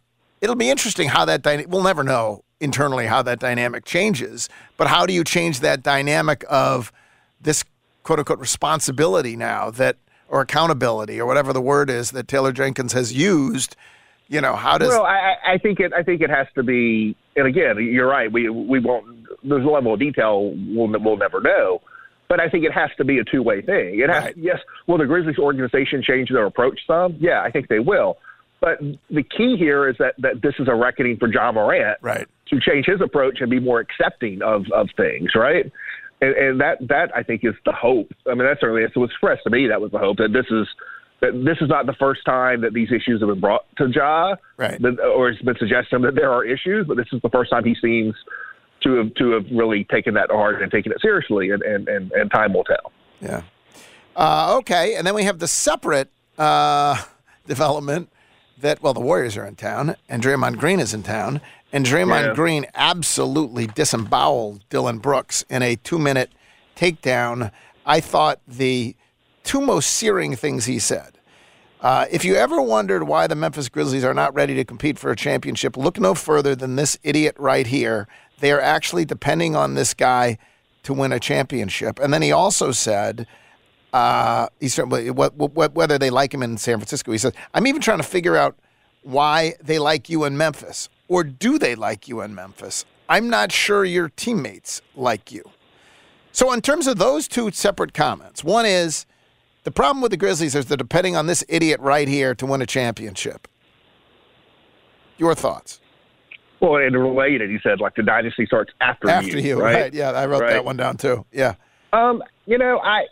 it'll 0.41 0.55
be 0.55 0.69
interesting 0.69 1.09
how 1.09 1.25
that 1.25 1.41
dyna- 1.41 1.65
we'll 1.67 1.83
never 1.83 2.03
know 2.03 2.43
internally 2.59 3.05
how 3.07 3.21
that 3.21 3.39
dynamic 3.39 3.83
changes 3.83 4.47
but 4.77 4.87
how 4.87 5.05
do 5.05 5.11
you 5.11 5.21
change 5.25 5.59
that 5.59 5.83
dynamic 5.83 6.45
of 6.49 6.93
this 7.41 7.65
quote 8.03 8.19
unquote 8.19 8.39
responsibility 8.39 9.35
now 9.35 9.69
that 9.69 9.97
or 10.29 10.39
accountability 10.39 11.19
or 11.19 11.25
whatever 11.25 11.51
the 11.51 11.59
word 11.59 11.89
is 11.89 12.11
that 12.11 12.25
Taylor 12.29 12.53
Jenkins 12.53 12.93
has 12.93 13.11
used 13.11 13.75
you 14.33 14.41
know 14.41 14.55
how 14.55 14.77
does 14.77 14.89
Well, 14.89 15.03
I, 15.05 15.35
I- 15.45 15.57
think 15.57 15.79
it. 15.79 15.93
I 15.93 16.03
think 16.03 16.21
it 16.21 16.29
has 16.29 16.47
to 16.55 16.63
be. 16.63 17.15
And 17.35 17.47
again, 17.47 17.77
you're 17.79 18.07
right. 18.07 18.31
We 18.31 18.49
we 18.49 18.79
won't. 18.79 19.05
There's 19.43 19.65
a 19.65 19.69
level 19.69 19.93
of 19.93 19.99
detail 19.99 20.53
we'll 20.67 20.87
we'll 20.99 21.17
never 21.17 21.39
know. 21.41 21.81
But 22.29 22.39
I 22.39 22.49
think 22.49 22.65
it 22.65 22.71
has 22.73 22.89
to 22.97 23.03
be 23.05 23.19
a 23.19 23.23
two 23.23 23.43
way 23.43 23.61
thing. 23.61 23.99
It 23.99 24.09
has. 24.09 24.23
Right. 24.23 24.37
Yes. 24.37 24.59
Will 24.87 24.97
the 24.97 25.05
Grizzlies 25.05 25.37
organization 25.37 26.01
change 26.01 26.29
their 26.29 26.45
approach 26.45 26.79
some? 26.87 27.15
Yeah, 27.19 27.41
I 27.41 27.51
think 27.51 27.67
they 27.67 27.79
will. 27.79 28.17
But 28.59 28.79
the 29.09 29.23
key 29.23 29.55
here 29.57 29.89
is 29.89 29.95
that 29.99 30.15
that 30.19 30.41
this 30.41 30.53
is 30.59 30.67
a 30.67 30.73
reckoning 30.75 31.17
for 31.17 31.27
Ja 31.31 31.51
Morant 31.51 31.97
right 32.01 32.27
to 32.49 32.59
change 32.59 32.85
his 32.85 33.01
approach 33.01 33.39
and 33.41 33.49
be 33.49 33.59
more 33.59 33.79
accepting 33.79 34.41
of 34.41 34.65
of 34.73 34.89
things. 34.97 35.31
Right. 35.35 35.71
And, 36.21 36.35
and 36.35 36.61
that 36.61 36.77
that 36.87 37.11
I 37.15 37.23
think 37.23 37.43
is 37.43 37.55
the 37.65 37.73
hope. 37.73 38.11
I 38.25 38.35
mean, 38.35 38.45
that's 38.47 38.61
certainly 38.61 38.83
it 38.83 38.95
was 38.95 39.09
expressed 39.09 39.43
to 39.43 39.49
me. 39.49 39.67
That 39.67 39.81
was 39.81 39.91
the 39.91 39.99
hope 39.99 40.17
that 40.17 40.31
this 40.33 40.45
is 40.49 40.67
that 41.23 41.43
this 41.45 41.57
is 41.61 41.69
not 41.69 41.85
the 41.85 41.93
first 41.93 42.21
time 42.25 42.61
that 42.61 42.73
these 42.73 42.91
issues 42.91 43.21
have 43.21 43.29
been 43.29 43.39
brought 43.39 43.65
to 43.77 43.87
Ja, 43.89 44.35
Right. 44.57 44.79
that, 44.81 44.99
or 44.99 45.29
it's 45.29 45.41
been 45.41 45.57
suggested 45.57 46.01
that 46.03 46.15
there 46.15 46.31
are 46.31 46.43
issues, 46.45 46.85
but 46.87 46.97
this 46.97 47.07
is 47.11 47.21
the 47.21 47.29
first 47.29 47.49
time 47.51 47.63
he 47.63 47.75
seems 47.81 48.13
to 48.83 48.95
have 48.95 49.13
to 49.15 49.31
have 49.31 49.45
really 49.51 49.85
taken 49.85 50.13
that 50.15 50.27
to 50.27 50.33
heart 50.35 50.61
and 50.61 50.69
taken 50.71 50.91
it 50.91 50.99
seriously, 51.01 51.49
and 51.51 51.61
and 51.63 51.87
and, 51.87 52.11
and 52.11 52.29
time 52.31 52.53
will 52.53 52.65
tell. 52.65 52.91
yeah 53.21 53.41
uh, 54.15 54.55
okay 54.59 54.95
and 54.95 55.07
then 55.07 55.15
we 55.15 55.23
have 55.23 55.39
the 55.39 55.47
separate 55.47 56.09
uh, 56.37 57.01
development 57.47 58.09
that 58.59 58.81
well 58.83 58.93
the 58.93 58.99
Warriors 58.99 59.35
are 59.37 59.45
in 59.45 59.55
town 59.55 59.95
and 60.09 60.21
Draymond 60.21 60.57
Green 60.57 60.79
is 60.79 60.93
in 60.93 61.01
town 61.03 61.41
and 61.71 61.85
Draymond 61.85 62.27
Yeah. 62.27 62.33
Green 62.35 62.65
absolutely 62.75 63.65
disemboweled 63.67 64.63
Dillon 64.69 64.99
Brooks 64.99 65.43
in 65.49 65.61
a 65.63 65.75
two 65.77 65.97
minute 65.97 66.31
takedown 66.75 67.51
I 67.85 67.99
thought 68.01 68.39
the 68.47 68.95
two 69.43 69.59
most 69.61 69.87
searing 69.91 70.35
things 70.35 70.65
he 70.65 70.77
said 70.79 71.12
Uh, 71.83 72.05
if 72.09 72.23
you 72.23 72.35
ever 72.35 72.61
wondered 72.61 73.03
why 73.03 73.27
the 73.27 73.35
Memphis 73.35 73.67
Grizzlies 73.67 74.05
are 74.05 74.13
not 74.13 74.33
ready 74.33 74.55
to 74.55 74.63
compete 74.63 74.97
for 74.97 75.11
a 75.11 75.17
championship, 75.17 75.75
look 75.75 75.99
no 75.99 76.15
further 76.15 76.55
than 76.55 76.77
this 76.77 76.97
idiot 77.03 77.35
right 77.37 77.67
here. 77.67 78.07
They 78.39 78.53
are 78.53 78.61
actually 78.61 79.03
depending 79.03 79.53
on 79.53 79.73
this 79.73 79.93
guy 79.93 80.37
to 80.83 80.93
win 80.93 81.11
a 81.11 81.19
championship. 81.19 81.99
And 81.99 82.13
then 82.13 82.21
he 82.21 82.31
also 82.31 82.71
said, 82.71 83.27
uh, 83.91 84.47
said, 84.65 84.89
whether 84.89 85.97
they 85.97 86.09
like 86.09 86.33
him 86.33 86.41
in 86.41 86.57
San 86.57 86.77
Francisco, 86.77 87.11
he 87.11 87.17
said, 87.17 87.35
I'm 87.53 87.67
even 87.67 87.81
trying 87.81 87.97
to 87.99 88.03
figure 88.03 88.37
out 88.37 88.57
why 89.01 89.55
they 89.61 89.77
like 89.77 90.09
you 90.09 90.23
in 90.23 90.37
Memphis. 90.37 90.87
Or 91.09 91.25
do 91.25 91.59
they 91.59 91.75
like 91.75 92.07
you 92.07 92.21
in 92.21 92.33
Memphis? 92.33 92.85
I'm 93.09 93.29
not 93.29 93.51
sure 93.51 93.83
your 93.83 94.07
teammates 94.07 94.81
like 94.95 95.33
you. 95.33 95.43
So, 96.31 96.51
in 96.53 96.61
terms 96.61 96.87
of 96.87 96.97
those 96.97 97.27
two 97.27 97.51
separate 97.51 97.93
comments, 97.93 98.43
one 98.43 98.65
is 98.65 99.05
the 99.63 99.71
problem 99.71 100.01
with 100.01 100.11
the 100.11 100.17
Grizzlies 100.17 100.55
is 100.55 100.65
they're 100.65 100.77
depending 100.77 101.15
on 101.15 101.27
this 101.27 101.43
idiot 101.47 101.79
right 101.79 102.07
here 102.07 102.35
to 102.35 102.45
win 102.45 102.61
a 102.61 102.65
championship. 102.65 103.47
Your 105.17 105.35
thoughts? 105.35 105.79
Well, 106.59 106.77
and 106.77 106.95
related, 106.97 107.49
he 107.49 107.57
said 107.61 107.79
like 107.79 107.95
the 107.95 108.03
dynasty 108.03 108.45
starts 108.45 108.71
after, 108.81 109.09
After 109.09 109.39
you, 109.39 109.59
right? 109.59 109.93
Yeah, 109.93 110.11
I 110.11 110.25
wrote 110.25 110.41
Right. 110.41 110.53
that 110.53 110.65
one 110.65 110.77
down 110.77 110.97
too. 110.97 111.25
Yeah. 111.31 111.55
Um, 111.91 112.23
you 112.45 112.57
know, 112.57 112.79
I, 112.79 113.03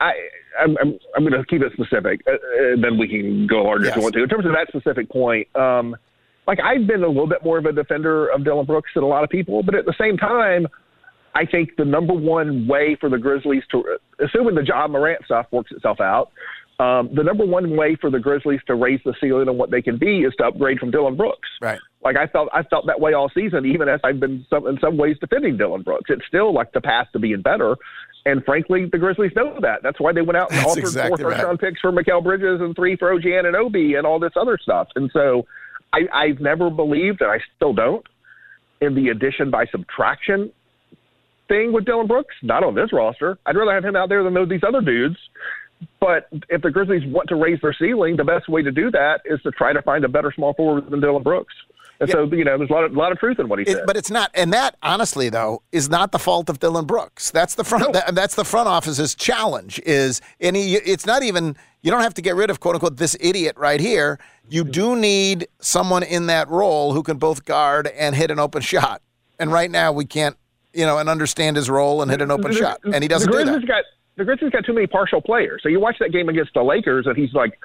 I, 0.00 0.12
I'm, 0.60 0.76
I'm, 0.78 0.98
I'm 1.14 1.22
going 1.28 1.32
to 1.40 1.44
keep 1.46 1.62
it 1.62 1.72
specific, 1.74 2.20
uh, 2.26 2.32
uh, 2.32 2.36
then 2.80 2.98
we 2.98 3.06
can 3.08 3.46
go 3.46 3.62
larger 3.64 3.84
if 3.84 3.88
Yes. 3.88 3.96
you 3.96 4.02
want 4.02 4.14
to. 4.14 4.22
In 4.22 4.28
terms 4.28 4.46
of 4.46 4.52
that 4.52 4.68
specific 4.68 5.08
point, 5.10 5.46
um, 5.56 5.94
like 6.46 6.58
I've 6.60 6.86
been 6.86 7.02
a 7.04 7.08
little 7.08 7.26
bit 7.26 7.44
more 7.44 7.58
of 7.58 7.66
a 7.66 7.72
defender 7.72 8.28
of 8.28 8.44
Dillon 8.44 8.66
Brooks 8.66 8.90
than 8.94 9.04
a 9.04 9.06
lot 9.06 9.22
of 9.24 9.30
people, 9.30 9.62
but 9.62 9.74
at 9.74 9.84
the 9.84 9.94
same 9.98 10.16
time, 10.16 10.66
I 11.36 11.44
think 11.44 11.76
the 11.76 11.84
number 11.84 12.14
one 12.14 12.66
way 12.66 12.96
for 12.98 13.10
the 13.10 13.18
Grizzlies 13.18 13.62
to, 13.70 13.98
assuming 14.24 14.54
the 14.54 14.64
Ja 14.64 14.88
Morant 14.88 15.22
stuff 15.26 15.46
works 15.50 15.70
itself 15.70 16.00
out, 16.00 16.32
um, 16.78 17.10
the 17.14 17.22
number 17.22 17.44
one 17.44 17.76
way 17.76 17.94
for 18.00 18.10
the 18.10 18.18
Grizzlies 18.18 18.60
to 18.68 18.74
raise 18.74 19.00
the 19.04 19.14
ceiling 19.20 19.46
on 19.48 19.58
what 19.58 19.70
they 19.70 19.82
can 19.82 19.98
be 19.98 20.20
is 20.20 20.32
to 20.38 20.44
upgrade 20.44 20.78
from 20.78 20.90
Dillon 20.90 21.14
Brooks. 21.14 21.48
Right. 21.60 21.78
Like 22.02 22.16
I 22.16 22.26
felt, 22.26 22.48
I 22.54 22.62
felt 22.62 22.86
that 22.86 23.00
way 23.00 23.12
all 23.12 23.30
season, 23.34 23.66
even 23.66 23.86
as 23.86 24.00
I've 24.02 24.18
been 24.18 24.46
some, 24.48 24.66
in 24.66 24.78
some 24.80 24.96
ways 24.96 25.16
defending 25.20 25.58
Dillon 25.58 25.82
Brooks. 25.82 26.08
It's 26.08 26.26
still 26.26 26.54
like 26.54 26.72
the 26.72 26.80
path 26.80 27.08
to 27.12 27.18
being 27.18 27.42
better, 27.42 27.76
and 28.24 28.42
frankly, 28.44 28.88
the 28.90 28.98
Grizzlies 28.98 29.32
know 29.36 29.58
that. 29.60 29.82
That's 29.82 30.00
why 30.00 30.12
they 30.12 30.22
went 30.22 30.38
out 30.38 30.50
and 30.50 30.58
That's 30.60 30.70
offered 30.70 30.80
exactly 30.80 31.22
four 31.22 31.30
first 31.30 31.42
right. 31.42 31.46
round 31.46 31.58
picks 31.58 31.80
for 31.80 31.92
Mikal 31.92 32.22
Bridges 32.22 32.60
and 32.60 32.74
three 32.74 32.96
for 32.96 33.12
OG 33.12 33.22
Anunoby 33.22 33.98
and 33.98 34.06
all 34.06 34.18
this 34.18 34.32
other 34.40 34.58
stuff. 34.60 34.88
And 34.96 35.10
so, 35.12 35.46
I, 35.92 36.00
I've 36.12 36.40
never 36.40 36.70
believed, 36.70 37.20
and 37.20 37.30
I 37.30 37.38
still 37.56 37.74
don't, 37.74 38.06
in 38.80 38.94
the 38.94 39.08
addition 39.08 39.50
by 39.50 39.66
subtraction 39.66 40.52
thing 41.48 41.72
with 41.72 41.84
Dillon 41.84 42.06
Brooks. 42.06 42.34
Not 42.42 42.64
on 42.64 42.74
this 42.74 42.92
roster. 42.92 43.38
I'd 43.46 43.56
rather 43.56 43.74
have 43.74 43.84
him 43.84 43.96
out 43.96 44.08
there 44.08 44.22
than 44.22 44.34
those 44.34 44.48
these 44.48 44.64
other 44.66 44.80
dudes. 44.80 45.16
But 46.00 46.28
if 46.48 46.62
the 46.62 46.70
Grizzlies 46.70 47.02
want 47.06 47.28
to 47.28 47.36
raise 47.36 47.60
their 47.60 47.74
ceiling, 47.78 48.16
the 48.16 48.24
best 48.24 48.48
way 48.48 48.62
to 48.62 48.72
do 48.72 48.90
that 48.92 49.20
is 49.24 49.40
to 49.42 49.50
try 49.50 49.72
to 49.72 49.82
find 49.82 50.04
a 50.04 50.08
better 50.08 50.32
small 50.34 50.54
forward 50.54 50.90
than 50.90 51.00
Dillon 51.00 51.22
Brooks. 51.22 51.54
And 51.98 52.10
so, 52.10 52.24
you 52.24 52.44
know, 52.44 52.58
there's 52.58 52.68
a 52.68 52.72
lot 52.72 52.84
of, 52.84 52.92
lot 52.92 53.12
of 53.12 53.18
truth 53.18 53.38
in 53.38 53.48
what 53.48 53.58
he 53.58 53.64
It, 53.64 53.76
said. 53.76 53.86
but 53.86 53.96
it's 53.96 54.10
not, 54.10 54.30
and 54.34 54.52
that 54.52 54.76
honestly 54.82 55.30
though 55.30 55.62
is 55.72 55.88
not 55.88 56.12
the 56.12 56.18
fault 56.18 56.50
of 56.50 56.58
Dillon 56.60 56.84
Brooks. 56.84 57.30
That's 57.30 57.54
the 57.54 57.64
front. 57.64 57.94
That, 57.94 58.14
that's 58.14 58.34
the 58.34 58.44
front 58.44 58.68
office's 58.68 59.14
challenge. 59.14 59.80
Is 59.86 60.20
and 60.40 60.56
he, 60.56 60.74
it's 60.74 61.06
not 61.06 61.22
even. 61.22 61.56
You 61.82 61.90
don't 61.90 62.02
have 62.02 62.14
to 62.14 62.22
get 62.22 62.34
rid 62.34 62.50
of 62.50 62.60
quote 62.60 62.74
unquote 62.74 62.96
this 62.96 63.16
idiot 63.20 63.56
right 63.56 63.80
here. 63.80 64.18
You 64.48 64.62
mm-hmm. 64.62 64.72
do 64.72 64.96
need 64.96 65.48
someone 65.60 66.02
in 66.02 66.26
that 66.26 66.48
role 66.48 66.92
who 66.92 67.02
can 67.02 67.16
both 67.16 67.44
guard 67.44 67.86
and 67.86 68.14
hit 68.14 68.30
an 68.30 68.38
open 68.38 68.60
shot. 68.60 69.00
And 69.38 69.52
right 69.52 69.70
now 69.70 69.92
we 69.92 70.04
can't, 70.04 70.36
you 70.76 70.86
know, 70.86 70.98
and 70.98 71.08
understand 71.08 71.56
his 71.56 71.68
role 71.70 72.02
and 72.02 72.10
hit 72.10 72.20
an 72.22 72.30
open 72.30 72.52
The- 72.52 72.56
shot, 72.58 72.80
and 72.84 73.02
he 73.02 73.08
doesn't 73.08 73.30
the 73.30 73.38
do 73.38 73.44
Grizzlies 73.44 73.60
that. 73.62 73.66
Got, 73.68 73.84
the 74.16 74.24
Grizzlies 74.24 74.50
got 74.50 74.64
too 74.64 74.72
many 74.74 74.86
partial 74.86 75.20
players. 75.20 75.60
So 75.62 75.68
you 75.68 75.80
watch 75.80 75.96
that 76.00 76.12
game 76.12 76.28
against 76.28 76.54
the 76.54 76.62
Lakers, 76.62 77.06
and 77.06 77.16
he's 77.16 77.32
like, 77.34 77.58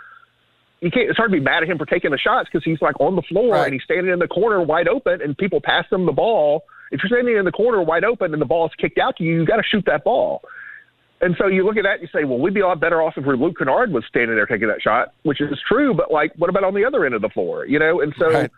you 0.82 0.90
can't. 0.90 1.10
It's 1.10 1.18
hard 1.18 1.32
to 1.32 1.38
be 1.38 1.44
mad 1.44 1.64
at 1.64 1.70
him 1.70 1.78
for 1.78 1.86
taking 1.86 2.12
the 2.12 2.18
shots 2.18 2.50
because 2.52 2.64
he's 2.66 2.82
like 2.82 3.00
on 3.00 3.16
the 3.16 3.22
floor 3.24 3.54
Right. 3.54 3.66
and 3.66 3.74
he's 3.74 3.84
standing 3.84 4.12
in 4.12 4.20
the 4.20 4.28
corner 4.28 4.62
wide 4.62 4.88
open, 4.88 5.22
and 5.22 5.38
people 5.38 5.62
pass 5.64 5.86
him 5.92 6.06
the 6.06 6.12
ball. 6.12 6.64
If 6.92 7.02
you're 7.04 7.10
standing 7.16 7.38
in 7.38 7.46
the 7.46 7.52
corner 7.52 7.82
wide 7.84 8.04
open 8.04 8.34
and 8.34 8.42
the 8.42 8.46
ball's 8.48 8.72
kicked 8.80 8.98
out 8.98 9.16
to 9.18 9.24
you, 9.24 9.36
you 9.42 9.46
got 9.46 9.58
to 9.58 9.64
shoot 9.64 9.84
that 9.86 10.04
ball. 10.04 10.42
And 11.22 11.36
so 11.38 11.46
you 11.48 11.64
look 11.64 11.78
at 11.78 11.84
that 11.84 12.00
and 12.00 12.02
you 12.02 12.08
say, 12.12 12.26
well, 12.26 12.40
we'd 12.40 12.54
be 12.56 12.62
a 12.62 12.68
lot 12.68 12.80
better 12.80 13.02
off 13.02 13.14
if 13.16 13.26
Luke 13.28 13.58
Kennard 13.58 13.94
was 13.94 14.04
standing 14.10 14.36
there 14.36 14.48
taking 14.48 14.68
that 14.70 14.82
shot, 14.82 15.14
which 15.22 15.40
is 15.40 15.58
true. 15.70 15.94
But 15.94 16.12
like, 16.12 16.34
what 16.36 16.50
about 16.50 16.64
on 16.64 16.74
the 16.74 16.84
other 16.84 17.06
end 17.06 17.14
of 17.14 17.22
the 17.22 17.30
floor? 17.30 17.66
You 17.66 17.78
know, 17.80 18.02
and 18.02 18.14
so. 18.18 18.30
Right. 18.32 18.52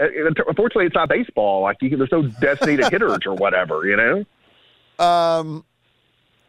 Uh, 0.00 0.06
Unfortunately, 0.48 0.86
it's 0.86 0.94
not 0.94 1.08
baseball. 1.08 1.62
Like 1.62 1.76
you 1.80 1.90
can, 1.90 1.98
there's 1.98 2.12
no 2.12 2.22
designated 2.40 2.90
hitters 2.90 3.18
or 3.26 3.34
whatever, 3.34 3.86
you 3.86 3.96
know. 3.96 4.24
Um, 5.04 5.64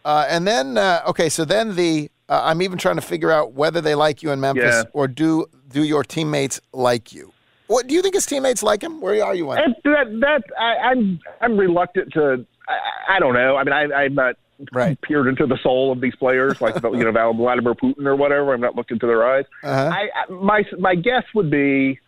uh, 0.04 0.26
and 0.30 0.48
then 0.48 0.78
uh, 0.78 1.02
okay, 1.08 1.30
so 1.30 1.46
then 1.46 1.76
the 1.76 2.10
uh, 2.30 2.42
I'm 2.44 2.62
even 2.62 2.78
trying 2.78 2.96
to 2.96 3.02
figure 3.02 3.32
out 3.32 3.54
whether 3.54 3.82
they 3.82 3.96
like 3.96 4.22
you 4.24 4.32
in 4.32 4.40
Memphis 4.40 4.76
Yeah. 4.76 4.84
or 4.94 5.08
do 5.08 5.46
do 5.70 5.84
your 5.84 6.04
teammates 6.04 6.60
like 6.74 7.14
you. 7.14 7.32
What 7.68 7.88
do 7.88 7.96
you 7.96 8.02
think 8.04 8.14
his 8.14 8.26
teammates 8.28 8.62
like 8.62 8.84
him? 8.84 9.02
Where 9.02 9.24
are 9.26 9.34
you? 9.34 9.50
And 9.52 9.76
that 9.84 10.06
that 10.22 10.44
I, 10.60 10.76
I'm 10.92 11.20
I'm 11.42 11.58
reluctant 11.58 12.14
to. 12.14 12.46
I, 12.68 13.16
I 13.16 13.20
don't 13.20 13.34
know. 13.34 13.56
I 13.58 13.64
mean, 13.64 13.74
I, 13.74 13.84
I'm 13.94 14.16
not 14.16 14.36
Right. 14.72 15.00
peered 15.02 15.28
into 15.28 15.46
the 15.46 15.58
soul 15.62 15.92
of 15.92 16.00
these 16.00 16.16
players, 16.16 16.62
like 16.62 16.76
you 16.82 17.04
know 17.04 17.34
Vladimir 17.34 17.74
Putin 17.74 18.06
or 18.06 18.16
whatever. 18.16 18.54
I'm 18.54 18.62
not 18.62 18.74
looking 18.76 18.98
to 19.00 19.06
their 19.08 19.28
eyes. 19.28 19.44
Uh-huh. 19.64 19.92
I, 19.94 20.08
I 20.16 20.32
my 20.32 20.64
my 20.80 20.96
guess 20.96 21.24
would 21.34 21.52
be 21.52 22.00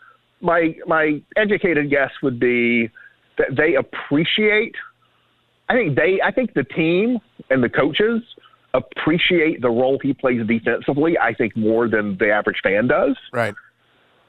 my 0.41 0.75
my 0.85 1.21
educated 1.35 1.89
guess 1.89 2.11
would 2.21 2.39
be 2.39 2.89
that 3.37 3.55
they 3.55 3.75
appreciate. 3.75 4.75
I 5.69 5.73
think 5.73 5.95
they. 5.95 6.19
I 6.23 6.31
think 6.31 6.53
the 6.53 6.63
team 6.63 7.19
and 7.49 7.63
the 7.63 7.69
coaches 7.69 8.21
appreciate 8.73 9.61
the 9.61 9.69
role 9.69 9.99
he 10.01 10.13
plays 10.13 10.41
defensively. 10.47 11.17
I 11.17 11.33
think 11.33 11.55
more 11.57 11.89
than 11.89 12.17
the 12.19 12.31
average 12.31 12.59
fan 12.63 12.87
does. 12.87 13.17
Right. 13.33 13.55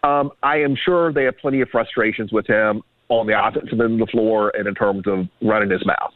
Um, 0.02 0.30
I 0.42 0.58
am 0.58 0.76
sure 0.84 1.12
they 1.12 1.24
have 1.24 1.38
plenty 1.38 1.60
of 1.60 1.68
frustrations 1.70 2.32
with 2.32 2.46
him 2.46 2.82
on 3.08 3.26
the 3.26 3.34
offensive 3.38 3.80
end 3.80 4.00
of 4.00 4.06
the 4.06 4.10
floor 4.10 4.52
and 4.56 4.68
in 4.68 4.74
terms 4.74 5.04
of 5.06 5.26
running 5.42 5.70
his 5.70 5.84
mouth. 5.84 6.12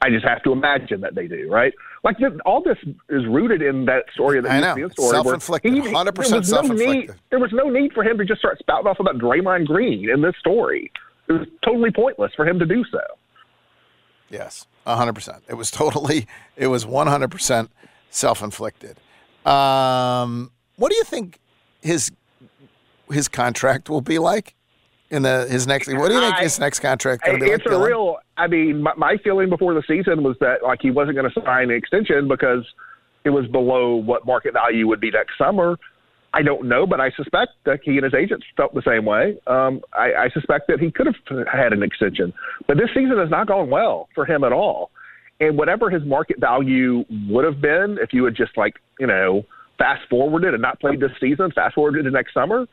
I 0.00 0.10
just 0.10 0.24
have 0.26 0.42
to 0.42 0.52
imagine 0.52 1.00
that 1.00 1.14
they 1.14 1.26
do, 1.26 1.48
right? 1.50 1.72
Like 2.04 2.16
all 2.44 2.62
this 2.62 2.76
is 3.08 3.26
rooted 3.26 3.62
in 3.62 3.86
that 3.86 4.04
story 4.12 4.36
of 4.38 4.44
the 4.44 4.52
I 4.52 4.60
know. 4.60 4.88
Story. 4.90 5.08
Self-inflicted. 5.10 5.72
100% 5.72 5.82
there 5.82 6.12
was 6.14 6.30
no 6.30 6.40
self-inflicted. 6.42 6.86
need- 7.08 7.10
there 7.30 7.38
was 7.38 7.50
no 7.52 7.70
need 7.70 7.92
for 7.94 8.04
him 8.04 8.18
to 8.18 8.24
just 8.26 8.40
start 8.40 8.58
spouting 8.58 8.86
off 8.86 9.00
about 9.00 9.16
Draymond 9.16 9.66
Green 9.66 10.10
in 10.10 10.20
this 10.20 10.34
story. 10.38 10.92
It 11.28 11.32
was 11.32 11.48
totally 11.64 11.90
pointless 11.90 12.30
for 12.36 12.46
him 12.46 12.58
to 12.58 12.66
do 12.66 12.84
so. 12.92 13.00
Yes, 14.28 14.66
hundred 14.86 15.14
percent. 15.14 15.42
It 15.48 15.54
was 15.54 15.70
totally. 15.70 16.26
It 16.56 16.66
was 16.66 16.84
one 16.84 17.06
hundred 17.06 17.30
percent 17.30 17.70
self-inflicted. 18.10 18.98
Um, 19.46 20.50
what 20.76 20.90
do 20.90 20.96
you 20.96 21.04
think 21.04 21.38
his 21.80 22.10
his 23.10 23.28
contract 23.28 23.88
will 23.88 24.00
be 24.00 24.18
like 24.18 24.54
in 25.10 25.22
the 25.22 25.46
his 25.48 25.66
next? 25.66 25.88
What 25.88 26.08
do 26.08 26.14
you 26.14 26.20
think 26.20 26.34
I- 26.36 26.42
his 26.42 26.58
next 26.58 26.80
contract 26.80 27.24
going 27.24 27.38
to 27.38 27.44
be 27.44 27.50
it's 27.50 27.60
like? 27.64 27.66
a 27.66 27.70
Dillon? 27.70 27.88
real. 27.88 28.16
I 28.36 28.46
mean, 28.46 28.82
my, 28.82 28.92
my 28.96 29.16
feeling 29.22 29.48
before 29.48 29.74
the 29.74 29.82
season 29.86 30.22
was 30.22 30.36
that 30.40 30.62
like 30.62 30.80
he 30.82 30.90
wasn't 30.90 31.16
going 31.16 31.30
to 31.30 31.40
sign 31.44 31.70
an 31.70 31.76
extension 31.76 32.28
because 32.28 32.64
it 33.24 33.30
was 33.30 33.46
below 33.46 33.96
what 33.96 34.26
market 34.26 34.52
value 34.52 34.86
would 34.88 35.00
be 35.00 35.10
next 35.10 35.38
summer. 35.38 35.78
I 36.34 36.42
don't 36.42 36.68
know, 36.68 36.84
but 36.84 37.00
I 37.00 37.10
suspect 37.12 37.52
that 37.64 37.78
he 37.84 37.92
and 37.92 38.02
his 38.02 38.12
agents 38.12 38.44
felt 38.56 38.74
the 38.74 38.82
same 38.84 39.04
way. 39.04 39.38
Um, 39.46 39.80
I, 39.92 40.24
I 40.24 40.28
suspect 40.34 40.66
that 40.66 40.80
he 40.80 40.90
could 40.90 41.06
have 41.06 41.46
had 41.46 41.72
an 41.72 41.82
extension, 41.82 42.32
but 42.66 42.76
this 42.76 42.88
season 42.88 43.18
has 43.18 43.30
not 43.30 43.46
gone 43.46 43.70
well 43.70 44.08
for 44.16 44.26
him 44.26 44.42
at 44.42 44.52
all. 44.52 44.90
And 45.38 45.56
whatever 45.56 45.90
his 45.90 46.02
market 46.04 46.40
value 46.40 47.04
would 47.28 47.44
have 47.44 47.60
been 47.60 47.98
if 48.00 48.12
you 48.12 48.24
had 48.24 48.34
just 48.34 48.56
like 48.56 48.74
you 48.98 49.06
know 49.06 49.44
fast 49.78 50.02
forwarded 50.10 50.54
and 50.54 50.62
not 50.62 50.80
played 50.80 51.00
this 51.00 51.10
season, 51.20 51.50
fast 51.54 51.74
forwarded 51.74 52.04
to 52.04 52.10
next 52.10 52.34
summer, 52.34 52.66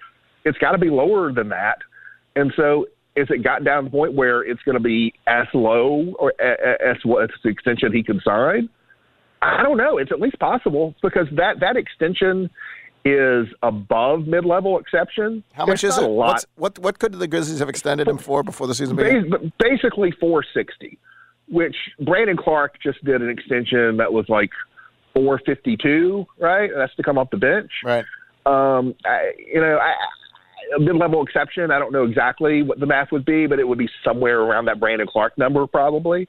it's 0.46 0.58
got 0.58 0.72
to 0.72 0.78
be 0.78 0.90
lower 0.90 1.32
than 1.32 1.50
that. 1.50 1.78
And 2.36 2.52
so, 2.56 2.88
is 3.16 3.28
it 3.30 3.44
gotten 3.44 3.66
down 3.66 3.84
to 3.84 3.90
the 3.90 3.96
point 3.96 4.14
where 4.14 4.42
it's 4.42 4.62
going 4.64 4.78
to 4.78 4.84
be 4.84 5.14
as 5.28 5.46
low 5.54 6.14
or 6.20 6.34
as 6.42 6.98
what 7.04 7.30
the 7.44 7.50
extension 7.50 7.92
he 7.94 8.04
can 8.04 8.22
sign? 8.24 8.70
I 9.42 9.64
don't 9.64 9.78
know. 9.78 9.98
It's 9.98 10.12
at 10.12 10.20
least 10.20 10.40
possible 10.40 10.96
because 11.02 11.28
that 11.36 11.60
that 11.60 11.76
extension 11.76 12.50
is 13.04 13.48
above 13.64 14.28
mid 14.28 14.46
level 14.46 14.78
exception. 14.80 15.44
How 15.54 15.66
much 15.66 15.84
is 15.84 15.98
it? 15.98 16.04
A 16.04 16.08
lot. 16.08 16.34
What's, 16.34 16.46
what 16.56 16.80
what 16.80 17.00
could 17.00 17.14
the 17.14 17.28
Grizzlies 17.28 17.60
have 17.60 17.70
extended 17.70 18.08
him 18.08 18.18
for 18.18 18.44
before 18.44 18.68
the 18.68 18.76
season 18.76 18.96
began? 18.96 19.52
Basically 19.60 20.12
460, 20.20 20.98
which 21.50 21.76
Brandon 22.02 22.38
Clarke 22.38 22.76
just 22.82 23.04
did 23.04 23.22
an 23.22 23.30
extension 23.30 23.98
that 23.98 24.14
was 24.14 24.26
like 24.30 24.52
452, 25.16 26.26
right? 26.40 26.70
That's 26.76 26.96
to 26.96 27.04
come 27.04 27.18
off 27.18 27.30
the 27.32 27.38
bench. 27.38 27.72
Right. 27.84 28.06
Um, 28.46 28.96
I, 29.06 29.32
you 29.38 29.60
know, 29.60 29.78
I- 29.82 29.96
a 30.76 30.80
mid-level 30.80 31.24
exception. 31.24 31.72
I 31.72 31.80
don't 31.80 31.92
know 31.92 32.04
exactly 32.04 32.62
what 32.62 32.80
the 32.80 32.86
math 32.86 33.12
would 33.12 33.26
be, 33.26 33.48
but 33.48 33.60
it 33.60 33.68
would 33.68 33.78
be 33.78 33.90
somewhere 34.04 34.42
around 34.42 34.66
that 34.66 34.80
Brandon 34.80 35.08
Clarke 35.08 35.38
number 35.38 35.68
probably. 35.68 36.28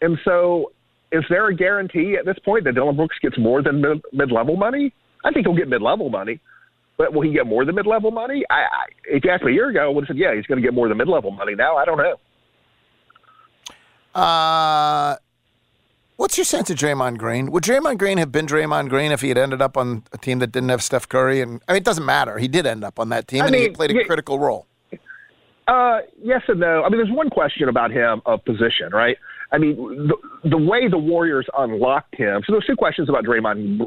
And 0.00 0.18
so, 0.24 0.72
is 1.12 1.24
there 1.30 1.46
a 1.48 1.54
guarantee 1.54 2.16
at 2.18 2.24
this 2.24 2.38
point 2.44 2.64
that 2.64 2.74
Dillon 2.74 2.96
Brooks 2.96 3.16
gets 3.22 3.38
more 3.38 3.62
than 3.62 3.80
mid- 3.80 4.02
mid-level 4.12 4.56
money? 4.56 4.92
I 5.24 5.30
think 5.30 5.46
he'll 5.46 5.56
get 5.56 5.68
mid-level 5.68 6.10
money, 6.10 6.40
but 6.98 7.12
will 7.12 7.22
he 7.22 7.32
get 7.32 7.46
more 7.46 7.64
than 7.64 7.74
mid-level 7.74 8.10
money? 8.10 8.44
I, 8.50 8.54
I 8.54 8.84
if 9.06 9.24
you 9.24 9.30
asked 9.30 9.44
me 9.44 9.52
a 9.52 9.54
year 9.54 9.70
ago, 9.70 9.84
I 9.84 9.88
would 9.88 10.04
have 10.04 10.08
said, 10.08 10.18
yeah, 10.18 10.34
he's 10.34 10.46
going 10.46 10.60
to 10.60 10.66
get 10.66 10.74
more 10.74 10.88
than 10.88 10.98
mid-level 10.98 11.30
money. 11.30 11.54
Now, 11.54 11.76
I 11.76 11.84
don't 11.84 11.98
know. 11.98 12.16
Uh, 14.20 15.16
what's 16.16 16.36
your 16.36 16.44
sense 16.44 16.70
of 16.70 16.76
Draymond 16.76 17.18
Green? 17.18 17.50
Would 17.50 17.64
Draymond 17.64 17.98
Green 17.98 18.18
have 18.18 18.32
been 18.32 18.46
Draymond 18.46 18.88
Green 18.88 19.12
if 19.12 19.20
he 19.20 19.28
had 19.28 19.38
ended 19.38 19.62
up 19.62 19.76
on 19.76 20.04
a 20.12 20.18
team 20.18 20.38
that 20.40 20.52
didn't 20.52 20.68
have 20.70 20.82
Steph 20.82 21.08
Curry? 21.08 21.40
And 21.40 21.62
I 21.68 21.72
mean, 21.72 21.78
it 21.78 21.84
doesn't 21.84 22.04
matter. 22.04 22.38
He 22.38 22.48
did 22.48 22.66
end 22.66 22.84
up 22.84 22.98
on 22.98 23.08
that 23.10 23.28
team, 23.28 23.42
I 23.42 23.46
and 23.46 23.54
he 23.54 23.68
played 23.68 23.90
a 23.90 24.04
critical 24.04 24.38
role. 24.38 24.66
Uh, 25.68 25.98
yes 26.22 26.42
and 26.46 26.60
no. 26.60 26.84
I 26.84 26.88
mean, 26.88 26.98
there's 26.98 27.16
one 27.16 27.28
question 27.28 27.68
about 27.68 27.90
him 27.90 28.22
of 28.24 28.44
position, 28.44 28.90
right? 28.92 29.16
I 29.52 29.58
mean, 29.58 29.76
the, 29.76 30.16
the 30.48 30.58
way 30.58 30.88
the 30.88 30.98
Warriors 30.98 31.46
unlocked 31.56 32.14
him. 32.16 32.42
So 32.46 32.52
there's 32.52 32.66
two 32.66 32.76
questions 32.76 33.08
about 33.08 33.24
Draymond, 33.24 33.80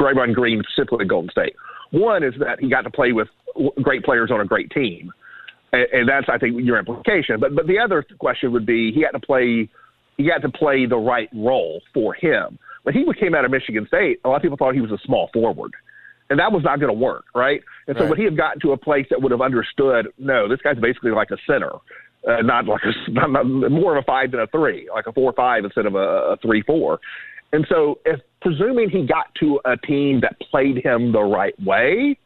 Draymond 0.00 0.34
Green 0.34 0.62
specifically 0.70 1.04
at 1.04 1.08
Golden 1.08 1.30
State. 1.30 1.54
One 1.90 2.22
is 2.22 2.34
that 2.38 2.60
he 2.60 2.68
got 2.68 2.82
to 2.82 2.90
play 2.90 3.12
with 3.12 3.28
great 3.82 4.04
players 4.04 4.30
on 4.30 4.40
a 4.40 4.44
great 4.44 4.70
team, 4.70 5.12
and, 5.72 5.86
and 5.92 6.08
that's 6.08 6.28
I 6.28 6.38
think 6.38 6.60
your 6.60 6.78
implication. 6.78 7.40
But 7.40 7.56
but 7.56 7.66
the 7.66 7.78
other 7.78 8.04
question 8.18 8.52
would 8.52 8.66
be 8.66 8.92
he 8.92 9.02
had 9.02 9.10
to 9.10 9.20
play 9.20 9.68
he 10.20 10.28
got 10.28 10.42
to 10.42 10.48
play 10.50 10.86
the 10.86 10.96
right 10.96 11.28
role 11.34 11.80
for 11.94 12.14
him. 12.14 12.58
When 12.82 12.94
he 12.94 13.04
came 13.18 13.34
out 13.34 13.44
of 13.44 13.50
Michigan 13.50 13.86
State, 13.86 14.20
a 14.24 14.28
lot 14.28 14.36
of 14.36 14.42
people 14.42 14.56
thought 14.56 14.74
he 14.74 14.80
was 14.80 14.90
a 14.90 14.98
small 15.04 15.28
forward. 15.32 15.72
and 16.30 16.38
that 16.38 16.52
was 16.52 16.62
not 16.62 16.78
going 16.78 16.92
to 16.92 16.98
work, 16.98 17.24
right? 17.34 17.60
And 17.88 17.96
so 17.96 18.02
Right. 18.02 18.10
would 18.10 18.18
he 18.18 18.24
have 18.24 18.36
gotten 18.36 18.60
to 18.60 18.70
a 18.70 18.76
place 18.76 19.04
that 19.10 19.20
would 19.20 19.32
have 19.32 19.40
understood? 19.40 20.12
No, 20.16 20.46
this 20.46 20.60
guy's 20.62 20.78
basically 20.78 21.10
like 21.10 21.32
a 21.32 21.36
center, 21.44 21.72
uh, 22.28 22.42
not 22.42 22.66
like 22.66 22.82
a 22.84 23.10
not, 23.10 23.32
not, 23.32 23.46
more 23.46 23.96
of 23.96 24.02
a 24.04 24.06
five 24.06 24.30
than 24.30 24.38
a 24.38 24.46
three, 24.46 24.88
like 24.94 25.08
a 25.08 25.12
four 25.12 25.32
five 25.32 25.64
instead 25.64 25.86
of 25.86 25.96
a, 25.96 26.08
a 26.32 26.36
three 26.36 26.62
four. 26.62 27.00
And 27.52 27.66
so, 27.68 27.98
if 28.04 28.20
presuming 28.42 28.90
he 28.90 29.04
got 29.06 29.34
to 29.40 29.58
a 29.64 29.76
team 29.76 30.20
that 30.20 30.38
played 30.38 30.76
him 30.84 31.10
the 31.10 31.20
right 31.22 31.60
way, 31.64 32.16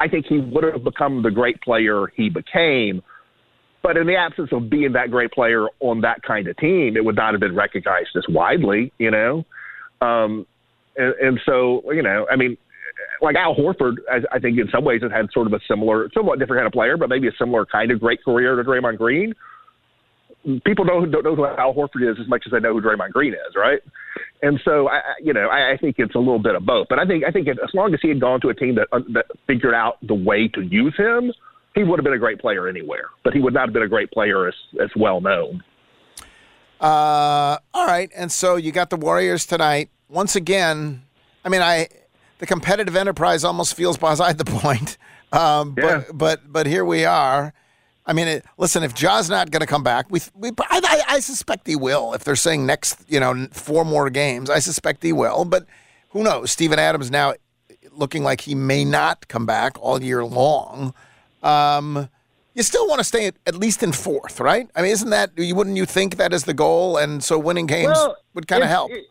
I 0.00 0.08
think 0.08 0.26
he 0.26 0.38
would 0.40 0.64
have 0.64 0.82
become 0.82 1.22
the 1.22 1.30
great 1.30 1.60
player 1.62 2.06
he 2.16 2.28
became. 2.28 3.00
But 3.86 3.96
in 3.96 4.08
the 4.08 4.16
absence 4.16 4.48
of 4.50 4.68
being 4.68 4.94
that 4.94 5.12
great 5.12 5.30
player 5.30 5.68
on 5.78 6.00
that 6.00 6.20
kind 6.26 6.48
of 6.48 6.56
team, 6.56 6.96
it 6.96 7.04
would 7.04 7.14
not 7.14 7.34
have 7.34 7.40
been 7.40 7.54
recognized 7.54 8.08
as 8.16 8.24
widely, 8.28 8.92
you 8.98 9.12
know. 9.12 9.44
Um, 10.00 10.44
and, 10.96 11.14
and 11.22 11.40
so, 11.46 11.82
you 11.92 12.02
know, 12.02 12.26
I 12.28 12.34
mean, 12.34 12.56
like 13.22 13.36
Al 13.36 13.54
Horford, 13.54 13.98
I, 14.10 14.16
I 14.34 14.38
think 14.40 14.58
in 14.58 14.68
some 14.74 14.84
ways 14.84 15.02
has 15.02 15.12
had 15.12 15.26
sort 15.32 15.46
of 15.46 15.52
a 15.52 15.60
similar, 15.68 16.10
somewhat 16.12 16.40
different 16.40 16.58
kind 16.58 16.66
of 16.66 16.72
player, 16.72 16.96
but 16.96 17.08
maybe 17.08 17.28
a 17.28 17.32
similar 17.38 17.64
kind 17.64 17.92
of 17.92 18.00
great 18.00 18.24
career 18.24 18.56
to 18.56 18.68
Draymond 18.68 18.98
Green. 18.98 19.32
People 20.64 20.84
don't 20.84 21.12
don't 21.12 21.22
know 21.22 21.36
who 21.36 21.46
Al 21.46 21.72
Horford 21.72 22.10
is 22.10 22.16
as 22.20 22.28
much 22.28 22.42
as 22.44 22.50
they 22.50 22.58
know 22.58 22.72
who 22.72 22.82
Draymond 22.82 23.12
Green 23.12 23.34
is, 23.34 23.54
right? 23.54 23.78
And 24.42 24.60
so, 24.64 24.88
I, 24.88 25.00
you 25.22 25.32
know, 25.32 25.46
I, 25.46 25.74
I 25.74 25.76
think 25.76 25.94
it's 25.98 26.16
a 26.16 26.18
little 26.18 26.42
bit 26.42 26.56
of 26.56 26.66
both. 26.66 26.88
But 26.90 26.98
I 26.98 27.06
think 27.06 27.22
I 27.24 27.30
think 27.30 27.46
as 27.46 27.56
long 27.72 27.94
as 27.94 28.00
he 28.02 28.08
had 28.08 28.20
gone 28.20 28.40
to 28.40 28.48
a 28.48 28.54
team 28.54 28.74
that 28.74 28.88
uh, 28.90 28.98
that 29.12 29.26
figured 29.46 29.74
out 29.74 29.98
the 30.02 30.14
way 30.14 30.48
to 30.54 30.62
use 30.62 30.94
him, 30.98 31.32
he 31.76 31.84
would 31.84 31.98
have 32.00 32.04
been 32.04 32.14
a 32.14 32.18
great 32.18 32.40
player 32.40 32.66
anywhere. 32.66 33.10
But 33.22 33.32
he 33.34 33.40
would 33.40 33.54
not 33.54 33.66
have 33.68 33.72
been 33.72 33.84
a 33.84 33.88
great 33.88 34.10
player 34.10 34.48
as 34.48 34.54
as 34.82 34.90
well 34.96 35.20
known. 35.20 35.62
Uh, 36.80 37.56
all 37.72 37.86
right, 37.86 38.10
and 38.16 38.30
so 38.30 38.56
you 38.56 38.72
got 38.72 38.90
the 38.90 38.96
Warriors 38.96 39.46
tonight. 39.46 39.88
Once 40.08 40.36
again, 40.36 41.04
I 41.44 41.48
mean, 41.48 41.62
I 41.62 41.88
the 42.38 42.46
competitive 42.46 42.96
enterprise 42.96 43.44
almost 43.44 43.74
feels 43.74 43.96
beside 43.96 44.38
the 44.38 44.44
point. 44.60 44.98
Um, 45.32 45.74
Yeah. 45.78 46.04
but 46.08 46.18
but 46.18 46.52
but 46.52 46.66
here 46.66 46.84
we 46.84 47.04
are. 47.04 47.52
I 48.08 48.12
mean, 48.12 48.28
it, 48.28 48.44
listen, 48.56 48.84
if 48.84 48.94
Ja's 48.94 49.28
not 49.28 49.50
going 49.50 49.62
to 49.62 49.66
come 49.66 49.82
back, 49.82 50.06
we, 50.10 50.20
we 50.34 50.50
I, 50.70 50.80
I, 50.84 51.02
I 51.16 51.20
suspect 51.20 51.66
he 51.66 51.74
will. 51.74 52.12
If 52.14 52.22
they're 52.22 52.36
saying 52.36 52.64
next, 52.64 53.00
you 53.08 53.18
know, 53.18 53.48
four 53.50 53.84
more 53.84 54.10
games, 54.10 54.48
I 54.48 54.60
suspect 54.60 55.02
he 55.02 55.12
will. 55.12 55.44
But 55.44 55.66
who 56.10 56.22
knows? 56.22 56.52
Steven 56.52 56.78
Adams 56.78 57.10
now 57.10 57.34
looking 57.90 58.22
like 58.22 58.42
he 58.42 58.54
may 58.54 58.84
not 58.84 59.26
come 59.26 59.44
back 59.44 59.76
all 59.80 60.00
year 60.00 60.24
long. 60.24 60.94
Um, 61.42 62.08
you 62.54 62.62
still 62.62 62.88
want 62.88 63.00
to 63.00 63.04
stay 63.04 63.26
at, 63.26 63.34
at 63.46 63.54
least 63.54 63.82
in 63.82 63.92
fourth, 63.92 64.40
right? 64.40 64.68
I 64.74 64.82
mean, 64.82 64.90
isn't 64.92 65.10
that 65.10 65.30
you 65.36 65.54
wouldn't 65.54 65.76
you 65.76 65.84
think 65.84 66.16
that 66.16 66.32
is 66.32 66.44
the 66.44 66.54
goal? 66.54 66.96
And 66.96 67.22
so 67.22 67.38
winning 67.38 67.66
games 67.66 67.88
Well, 67.94 68.16
would 68.34 68.48
kind 68.48 68.62
of 68.62 68.68
help. 68.70 68.90
it- 68.92 69.04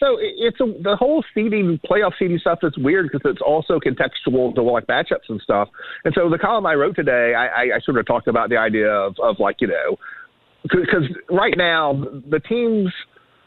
so 0.00 0.18
it- 0.18 0.34
it's 0.36 0.60
a, 0.60 0.66
the 0.82 0.96
whole 0.96 1.24
seeding 1.32 1.78
playoff 1.88 2.12
seeding 2.18 2.38
stuff 2.38 2.58
that's 2.60 2.76
weird 2.76 3.10
because 3.10 3.22
it's 3.30 3.40
also 3.40 3.78
contextual 3.80 4.54
to 4.54 4.60
like 4.62 4.86
matchups 4.86 5.30
and 5.30 5.40
stuff. 5.40 5.68
And 6.04 6.12
so 6.14 6.28
the 6.28 6.36
column 6.36 6.66
I 6.66 6.74
wrote 6.74 6.96
today, 6.96 7.32
I, 7.34 7.46
I, 7.46 7.62
I 7.76 7.80
sort 7.80 7.96
of 7.96 8.04
talked 8.06 8.26
about 8.28 8.50
the 8.50 8.56
idea 8.58 8.90
of, 8.90 9.14
of 9.22 9.36
like 9.38 9.60
you 9.60 9.68
know, 9.68 9.96
because 10.64 11.04
right 11.30 11.54
now 11.56 11.94
the 12.28 12.40
teams, 12.40 12.92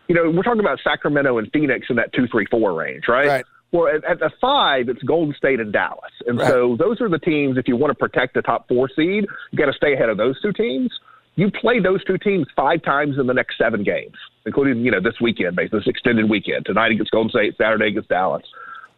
you 0.07 0.15
know, 0.15 0.31
we're 0.31 0.41
talking 0.41 0.61
about 0.61 0.79
Sacramento 0.83 1.37
and 1.37 1.51
Phoenix 1.51 1.87
in 1.89 1.97
that 1.97 2.11
two, 2.13 2.27
three, 2.31 2.45
four 2.49 2.73
range, 2.73 3.03
right? 3.07 3.27
Right. 3.27 3.45
Well, 3.71 3.87
at, 3.87 4.03
at 4.05 4.19
the 4.19 4.31
five, 4.39 4.87
it's 4.87 5.01
Golden 5.03 5.33
State 5.35 5.59
and 5.59 5.73
Dallas, 5.73 6.11
and 6.25 6.37
Right. 6.37 6.47
so 6.47 6.77
those 6.77 7.01
are 7.01 7.09
the 7.09 7.19
teams. 7.19 7.57
If 7.57 7.67
you 7.67 7.75
want 7.75 7.91
to 7.91 7.95
protect 7.95 8.33
the 8.33 8.41
top 8.41 8.67
four 8.67 8.89
seed, 8.89 9.25
you 9.51 9.57
got 9.57 9.65
to 9.65 9.73
stay 9.73 9.93
ahead 9.93 10.09
of 10.09 10.17
those 10.17 10.39
two 10.41 10.53
teams. 10.53 10.91
You 11.35 11.51
play 11.51 11.79
those 11.79 12.03
two 12.05 12.17
teams 12.17 12.47
five 12.55 12.81
times 12.81 13.19
in 13.19 13.27
the 13.27 13.33
next 13.33 13.57
seven 13.57 13.83
games, 13.83 14.15
including 14.45 14.83
you 14.83 14.91
know 14.91 15.01
this 15.01 15.19
weekend, 15.21 15.55
basically 15.55 15.79
this 15.79 15.87
extended 15.87 16.29
weekend 16.29 16.65
tonight 16.65 16.91
against 16.91 17.11
Golden 17.11 17.29
State, 17.29 17.55
Saturday 17.57 17.89
against 17.89 18.09
Dallas. 18.09 18.43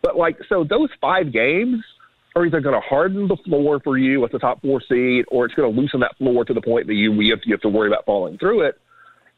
But 0.01 0.15
like, 0.17 0.37
so 0.47 0.63
those 0.63 0.89
five 1.01 1.33
games 1.33 1.83
are 2.35 2.45
either 2.45 2.61
going 2.61 2.75
to 2.75 2.87
harden 2.87 3.27
the 3.27 3.35
floor 3.37 3.81
for 3.83 3.97
you 3.97 4.23
at 4.23 4.31
the 4.31 4.39
top 4.39 4.61
four 4.61 4.81
seed, 4.87 5.25
or 5.29 5.45
it's 5.45 5.55
going 5.55 5.73
to 5.73 5.81
loosen 5.81 5.99
that 6.01 6.15
floor 6.17 6.45
to 6.45 6.53
the 6.53 6.61
point 6.61 6.87
that 6.87 6.93
you 6.93 7.11
you 7.13 7.31
have, 7.31 7.41
you 7.43 7.53
have 7.53 7.61
to 7.61 7.69
worry 7.69 7.87
about 7.87 8.05
falling 8.05 8.37
through 8.37 8.61
it. 8.61 8.79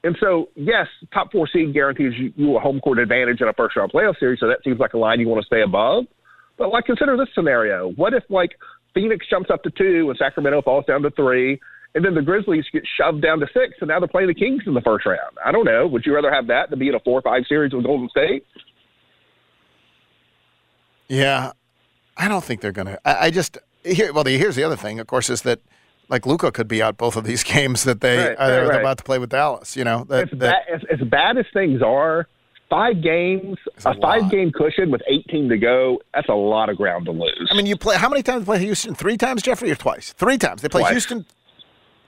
And 0.03 0.17
so, 0.19 0.49
yes, 0.55 0.87
top 1.13 1.31
four 1.31 1.47
seed 1.51 1.73
guarantees 1.73 2.13
you, 2.35 2.57
a 2.57 2.59
home 2.59 2.79
court 2.79 2.97
advantage 2.97 3.41
in 3.41 3.47
a 3.47 3.53
first 3.53 3.75
round 3.75 3.91
playoff 3.91 4.17
series. 4.19 4.39
So 4.39 4.47
that 4.47 4.57
seems 4.63 4.79
like 4.79 4.93
a 4.93 4.97
line 4.97 5.19
you 5.19 5.27
want 5.27 5.41
to 5.41 5.45
stay 5.45 5.61
above. 5.61 6.05
But 6.57 6.69
like, 6.69 6.85
consider 6.85 7.15
this 7.17 7.29
scenario: 7.35 7.91
What 7.91 8.13
if 8.13 8.23
like 8.29 8.51
Phoenix 8.93 9.25
jumps 9.29 9.49
up 9.51 9.63
to 9.63 9.71
two 9.71 10.09
and 10.09 10.17
Sacramento 10.17 10.63
falls 10.63 10.85
down 10.85 11.03
to 11.03 11.11
three, 11.11 11.59
and 11.93 12.03
then 12.03 12.15
the 12.15 12.21
Grizzlies 12.21 12.65
get 12.73 12.83
shoved 12.97 13.21
down 13.21 13.39
to 13.39 13.47
six, 13.53 13.75
and 13.79 13.89
now 13.89 13.99
they're 13.99 14.07
playing 14.07 14.27
the 14.27 14.33
Kings 14.33 14.63
in 14.65 14.73
the 14.73 14.81
first 14.81 15.05
round? 15.05 15.37
I 15.45 15.51
don't 15.51 15.65
know. 15.65 15.87
Would 15.87 16.05
you 16.05 16.15
rather 16.15 16.31
have 16.31 16.47
that 16.47 16.69
than 16.69 16.79
be 16.79 16.87
in 16.87 16.95
a 16.95 16.99
four 16.99 17.19
or 17.19 17.21
five 17.21 17.43
series 17.47 17.73
with 17.73 17.85
Golden 17.85 18.09
State? 18.09 18.45
Yeah, 21.07 21.51
I 22.17 22.27
don't 22.27 22.43
think 22.43 22.61
they're 22.61 22.71
going 22.71 22.87
to. 22.87 22.99
I, 23.07 23.25
I 23.25 23.31
just 23.31 23.57
here. 23.83 24.13
Well, 24.13 24.23
here's 24.23 24.55
the 24.55 24.63
other 24.63 24.77
thing, 24.77 24.99
of 24.99 25.07
course, 25.07 25.29
is 25.29 25.41
that 25.43 25.59
like 26.11 26.27
Luka 26.27 26.51
could 26.51 26.67
be 26.67 26.81
out 26.83 26.97
both 26.97 27.15
of 27.15 27.23
these 27.23 27.43
games 27.55 27.83
that 27.85 28.01
they 28.01 28.17
Right, 28.17 28.35
uh, 28.37 28.43
are 28.43 28.47
they're 28.47 28.61
right, 28.63 28.69
right. 28.69 28.79
about 28.81 28.97
to 28.99 29.03
play 29.03 29.17
with 29.17 29.29
Dallas. 29.31 29.75
You 29.75 29.83
know, 29.83 30.03
that, 30.09 30.31
as, 30.31 30.39
that 30.39 30.39
bad, 30.39 30.75
as, 30.75 30.99
as 31.01 31.07
bad 31.07 31.37
as 31.37 31.45
things 31.53 31.81
are, 31.81 32.27
five 32.69 33.01
games, 33.01 33.57
a 33.83 33.89
a, 33.89 33.93
lot. 33.93 34.01
five 34.01 34.31
game 34.31 34.51
cushion 34.51 34.91
with 34.91 35.01
18 35.07 35.49
to 35.49 35.57
go, 35.57 35.99
that's 36.13 36.29
a 36.29 36.33
lot 36.33 36.69
of 36.69 36.77
ground 36.77 37.05
to 37.05 37.11
lose. 37.11 37.49
I 37.51 37.55
mean, 37.55 37.65
you 37.65 37.77
play 37.77 37.97
how 37.97 38.09
many 38.09 38.21
times 38.21 38.45
play 38.45 38.59
Houston? 38.59 38.93
Three 38.93 39.17
times, 39.17 39.41
Jeffrey, 39.41 39.71
or 39.71 39.75
twice? 39.75 40.13
Three 40.13 40.37
times. 40.37 40.61
They 40.61 40.69
play 40.69 40.81
Twice. 40.81 40.91
Houston, 40.91 41.25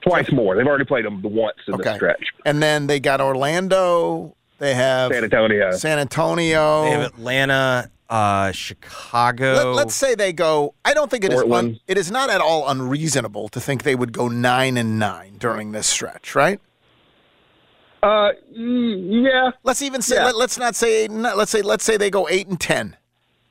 Twice 0.02 0.30
more. 0.30 0.54
They've 0.54 0.66
already 0.66 0.84
played 0.84 1.06
them 1.06 1.22
the 1.22 1.28
once 1.28 1.56
in 1.66 1.74
okay, 1.74 1.84
the 1.84 1.94
stretch. 1.94 2.24
and 2.44 2.62
then 2.62 2.86
they 2.86 3.00
got 3.00 3.20
Orlando. 3.22 4.36
They 4.58 4.74
have 4.74 5.12
San 5.12 5.24
Antonio. 5.24 5.70
San 5.72 5.98
Antonio. 5.98 6.84
They 6.84 6.90
have 6.90 7.06
Atlanta, 7.06 7.90
uh, 8.08 8.52
Chicago. 8.52 9.72
Let, 9.72 9.86
us 9.88 9.94
say 9.94 10.14
they 10.14 10.32
go. 10.32 10.74
I 10.84 10.94
don't 10.94 11.10
think 11.10 11.24
it 11.24 11.32
is. 11.32 11.42
Un, 11.42 11.78
it 11.86 11.98
is 11.98 12.10
not 12.10 12.30
at 12.30 12.40
all 12.40 12.68
unreasonable 12.68 13.48
to 13.50 13.60
think 13.60 13.82
they 13.82 13.94
would 13.94 14.12
go 14.12 14.28
nine 14.28 14.76
and 14.76 14.98
nine 14.98 15.36
during 15.38 15.72
this 15.72 15.86
stretch, 15.86 16.34
right? 16.34 16.60
Uh, 18.02 18.32
mm, 18.56 19.24
yeah. 19.24 19.50
Let's 19.62 19.80
even 19.82 20.02
say. 20.02 20.16
Yeah. 20.16 20.30
Let, 20.32 20.50
us 20.50 20.58
not 20.58 20.76
say. 20.76 21.08
Let's 21.08 21.50
say. 21.50 21.62
Let's 21.62 21.84
say 21.84 21.96
they 21.96 22.10
go 22.10 22.28
eight 22.28 22.46
and 22.48 22.60
ten. 22.60 22.96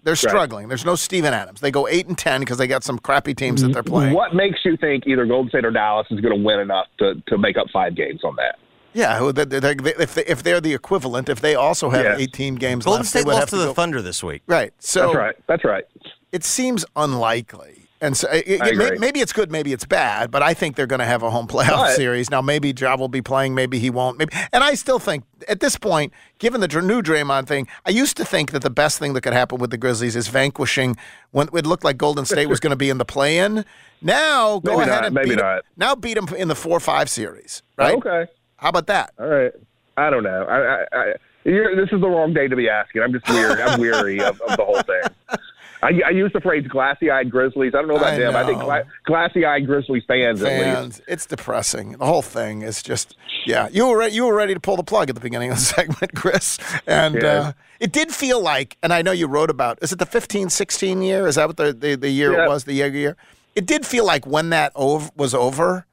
They're 0.03 0.15
struggling. 0.17 0.67
There's 0.67 0.85
no 0.85 0.95
Steven 0.95 1.33
Adams. 1.33 1.61
They 1.61 1.71
go 1.71 1.87
eight 1.87 2.07
and 2.07 2.17
ten 2.17 2.41
because 2.41 2.57
they 2.57 2.67
got 2.67 2.83
some 2.83 2.99
crappy 2.99 3.33
teams 3.33 3.61
that 3.61 3.71
they're 3.71 3.83
playing. 3.83 4.13
What 4.13 4.35
makes 4.35 4.59
you 4.65 4.75
think 4.75 5.07
either 5.07 5.25
Golden 5.25 5.49
State 5.49 5.65
or 5.65 5.71
Dallas 5.71 6.07
is 6.11 6.19
going 6.19 6.37
to 6.37 6.45
win 6.45 6.59
enough 6.59 6.87
to, 6.99 7.15
to 7.27 7.37
make 7.37 7.57
up 7.57 7.67
five 7.71 7.95
games 7.95 8.21
on 8.25 8.35
that? 8.35 8.57
Yeah, 8.93 9.31
if 9.35 10.13
they, 10.15 10.25
if 10.25 10.43
they're 10.43 10.61
the 10.61 10.73
equivalent, 10.73 11.29
if 11.29 11.41
they 11.41 11.55
also 11.55 11.89
have 11.89 12.03
Yeah. 12.05 12.15
18 12.17 12.55
games 12.55 12.85
Golden 12.85 13.01
left, 13.01 13.13
they 13.13 13.19
State 13.21 13.25
would 13.27 13.33
have 13.33 13.41
lost 13.43 13.49
to 13.51 13.57
the 13.57 13.65
go- 13.67 13.73
Thunder 13.73 14.01
this 14.01 14.23
week. 14.23 14.43
Right. 14.47 14.73
So 14.79 15.01
That's 15.07 15.15
right. 15.15 15.35
That's 15.47 15.63
right. 15.65 15.83
it 16.31 16.43
seems 16.43 16.85
unlikely. 16.95 17.79
And 18.01 18.17
so 18.17 18.27
it, 18.29 18.43
it- 18.61 18.75
may- 18.77 18.97
maybe 18.97 19.21
it's 19.21 19.31
good, 19.31 19.49
maybe 19.49 19.71
it's 19.71 19.85
bad, 19.85 20.29
but 20.29 20.43
I 20.43 20.53
think 20.53 20.75
they're 20.75 20.85
going 20.87 20.99
to 20.99 21.05
have 21.05 21.23
a 21.23 21.29
home 21.29 21.47
playoff 21.47 21.69
But- 21.77 21.95
series. 21.95 22.29
Now, 22.29 22.41
maybe 22.41 22.73
Ja 22.77 22.97
will 22.97 23.07
be 23.07 23.21
playing, 23.21 23.55
maybe 23.55 23.79
he 23.79 23.89
won't. 23.89 24.17
Maybe, 24.17 24.33
and 24.51 24.61
I 24.61 24.73
still 24.75 24.99
think 24.99 25.23
at 25.47 25.61
this 25.61 25.77
point, 25.77 26.11
given 26.37 26.59
the 26.59 26.67
dr- 26.67 26.83
new 26.83 27.01
Draymond 27.01 27.47
thing, 27.47 27.65
I 27.85 27.91
used 27.91 28.17
to 28.17 28.25
think 28.25 28.51
that 28.51 28.61
the 28.61 28.69
best 28.69 28.99
thing 28.99 29.13
that 29.13 29.21
could 29.21 29.31
happen 29.31 29.57
with 29.57 29.69
the 29.71 29.77
Grizzlies 29.77 30.17
is 30.17 30.27
vanquishing 30.27 30.97
when 31.31 31.47
it 31.53 31.65
looked 31.65 31.85
like 31.85 31.97
Golden 31.97 32.25
State 32.25 32.47
was 32.49 32.59
going 32.59 32.71
to 32.71 32.75
be 32.77 32.89
in 32.89 32.97
the 32.97 33.05
play-in. 33.05 33.63
Now, 34.01 34.59
go 34.59 34.71
Maybe 34.77 34.81
ahead 34.81 34.87
not, 34.95 35.05
and 35.05 35.15
maybe 35.15 35.29
beat 35.29 35.39
'em- 35.39 35.45
not. 35.45 35.63
Now 35.77 35.95
beat 35.95 36.15
them 36.15 36.27
in 36.37 36.49
the 36.49 36.55
four-five 36.55 37.09
series, 37.09 37.63
right? 37.77 37.95
Okay. 37.95 38.25
How 38.63 38.69
about 38.69 38.87
that? 38.87 39.11
All 39.19 39.27
right. 39.27 39.51
I 39.97 40.09
don't 40.09 40.23
know. 40.23 40.43
I, 40.45 40.57
I, 40.57 40.85
I, 40.97 41.13
you're, 41.43 41.75
this 41.75 41.91
is 41.93 41.99
the 42.01 42.07
wrong 42.07 42.33
day 42.33 42.47
to 42.47 42.55
be 42.55 42.69
asking. 42.69 43.01
I'm 43.03 43.11
just 43.11 43.27
weird. 43.29 43.59
I'm 43.59 43.79
weary 43.79 44.21
of, 44.21 44.39
of 44.41 44.57
the 44.57 44.63
whole 44.65 44.81
thing. 44.81 45.37
I, 45.83 45.99
I 46.07 46.09
use 46.11 46.31
the 46.33 46.39
phrase 46.39 46.65
glassy-eyed 46.67 47.29
Grizzlies. 47.29 47.73
I 47.75 47.79
don't 47.79 47.89
know 47.89 47.97
about 47.97 48.13
I 48.13 48.17
them. 48.17 48.35
I 48.37 48.45
think 48.45 48.61
gla- 48.61 48.85
glassy-eyed 49.05 49.65
Grizzlies 49.67 50.03
fans, 50.07 50.41
at 50.41 50.47
least. 50.47 50.63
fans. 50.63 51.01
It's 51.09 51.25
depressing. 51.25 51.91
The 51.97 52.05
whole 52.05 52.21
thing 52.21 52.61
is 52.61 52.81
just 52.81 53.17
yeah. 53.45 53.67
You 53.69 53.87
were 53.89 53.97
re- 53.99 54.09
you 54.09 54.25
were 54.25 54.33
ready 54.33 54.53
to 54.53 54.61
pull 54.61 54.77
the 54.77 54.83
plug 54.83 55.09
at 55.09 55.15
the 55.15 55.21
beginning 55.21 55.51
of 55.51 55.57
the 55.57 55.63
segment, 55.75 56.15
Chris, 56.15 56.57
and 56.87 57.15
Yeah. 57.15 57.27
uh, 57.27 57.51
it 57.81 57.91
did 57.91 58.13
feel 58.13 58.41
like. 58.41 58.77
And 58.81 58.93
I 58.93 59.01
know 59.01 59.11
you 59.11 59.27
wrote 59.27 59.49
about. 59.49 59.77
Is 59.81 59.91
it 59.91 59.99
the 59.99 60.05
15, 60.05 60.49
16 60.49 61.01
year? 61.01 61.27
Is 61.27 61.35
that 61.35 61.47
what 61.47 61.57
the 61.57 61.73
the, 61.73 61.95
the 61.95 62.09
year 62.09 62.31
Yeah. 62.31 62.45
it 62.45 62.47
was? 62.47 62.63
The 62.63 62.79
Joerger 62.79 62.93
year. 62.93 63.17
It 63.53 63.65
did 63.65 63.85
feel 63.85 64.05
like 64.05 64.25
when 64.25 64.49
that 64.51 64.71
ov- 64.77 65.11
was 65.17 65.35
over, 65.35 65.85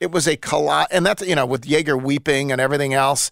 it 0.00 0.10
was 0.10 0.26
a 0.26 0.36
colo- 0.36 0.86
and 0.90 1.04
that's 1.06 1.22
you 1.26 1.34
know 1.34 1.46
with 1.46 1.62
Joerger 1.66 2.00
weeping 2.02 2.50
and 2.50 2.60
everything 2.60 2.94
else, 2.94 3.30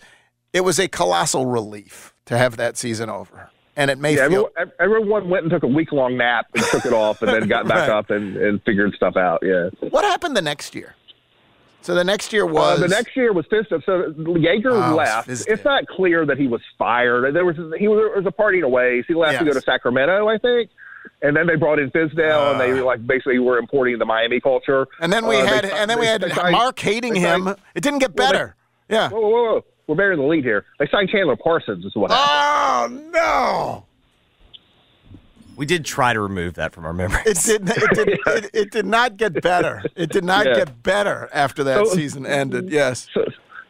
it 0.53 0.61
was 0.63 0.79
a 0.79 0.87
colossal 0.89 1.47
relief 1.47 2.15
to 2.27 2.37
have 2.39 2.57
that 2.59 2.77
season 2.77 3.09
over. 3.11 3.51
And 3.77 3.91
it 3.93 3.99
may 3.99 4.17
Yeah, 4.17 4.29
feel 4.29 4.49
everyone, 4.81 5.29
went 5.31 5.45
and 5.45 5.51
took 5.53 5.63
a 5.63 5.67
week-long 5.69 6.17
nap 6.17 6.47
and 6.53 6.65
took 6.65 6.85
it 6.85 6.93
off 6.93 7.23
and 7.23 7.33
then 7.33 7.47
got 7.49 7.69
back 7.69 7.79
Right. 7.89 7.91
up 7.91 8.11
and, 8.11 8.37
and 8.37 8.61
figured 8.65 8.93
stuff 8.95 9.17
out. 9.17 9.39
Yeah. 9.41 9.69
what 9.91 10.05
happened 10.05 10.37
the 10.37 10.43
next 10.43 10.75
year. 10.75 10.97
So 11.83 11.95
the 11.95 12.03
next 12.03 12.33
year 12.33 12.43
Uh, 12.43 12.53
was 12.53 12.81
the 12.81 12.89
next 12.89 13.17
year 13.17 13.33
was 13.33 13.47
Fizdale. 13.47 13.83
So 13.87 14.13
Joerger 14.19 14.91
Oh, 14.91 14.97
left. 14.97 15.29
Fizdale. 15.29 15.47
It's 15.53 15.65
not 15.65 15.87
clear 15.87 16.27
that 16.27 16.37
he 16.39 16.49
was 16.49 16.61
fired. 16.77 17.33
There 17.37 17.45
was 17.45 17.55
he 17.79 17.87
was, 17.87 17.99
there 17.99 18.17
was 18.21 18.27
a 18.27 18.33
parting 18.33 18.65
of 18.65 18.71
ways. 18.71 19.05
He 19.07 19.15
left 19.15 19.39
to 19.39 19.45
go 19.45 19.53
to 19.53 19.61
Sacramento, 19.61 20.27
I 20.29 20.39
think. 20.39 20.71
And 21.21 21.37
then 21.37 21.47
they 21.49 21.57
brought 21.57 21.79
in 21.81 21.91
Fizdale, 21.91 22.53
and 22.53 22.61
they 22.61 22.81
like 22.81 23.05
basically 23.07 23.39
were 23.41 23.59
importing 23.59 23.99
the 23.99 24.05
Miami 24.05 24.41
culture. 24.41 24.87
And 25.01 25.13
then 25.13 25.27
we 25.27 25.37
Uh, 25.37 25.47
had, 25.47 25.65
si- 25.67 25.73
and 25.73 25.91
then 25.91 25.99
we 25.99 26.07
had 26.07 26.21
they 26.21 26.31
signed- 26.31 26.53
Mark 26.53 26.79
hating 26.79 27.15
they 27.15 27.21
him. 27.21 27.45
signed- 27.45 27.57
It 27.75 27.83
didn't 27.83 27.99
get 27.99 28.15
Well, 28.15 28.29
they- 28.29 28.33
better. 28.33 28.57
yeah. 28.89 29.09
Whoa, 29.11 29.21
whoa, 29.21 29.29
whoa! 29.55 29.65
We're 29.89 29.97
burying 29.97 30.21
the 30.21 30.27
lead 30.27 30.45
here. 30.45 30.65
They 30.79 30.87
signed 30.89 31.09
Chandler 31.11 31.35
Parsons, 31.35 31.85
is 31.85 31.97
what 31.97 32.11
happened. 32.13 33.11
Oh 33.17 33.85
no! 33.85 33.85
We 35.57 35.67
did 35.67 35.85
try 35.85 36.13
to 36.13 36.21
remove 36.21 36.55
that 36.55 36.73
from 36.73 36.85
our 36.87 36.93
memories. 36.93 37.49
It 37.49 37.65
did. 37.65 37.77
It 37.77 37.91
did. 37.95 38.09
it, 38.27 38.51
it 38.55 38.71
did 38.71 38.87
not 38.87 39.17
get 39.17 39.43
better. 39.43 39.83
It 39.97 40.11
did 40.11 40.23
not 40.25 40.47
Yeah. 40.47 40.55
get 40.55 40.83
better 40.85 41.29
after 41.33 41.65
that 41.65 41.85
So- 41.87 41.95
season 41.95 42.27
ended. 42.27 42.71
Yes. 42.71 43.09
So, 43.13 43.25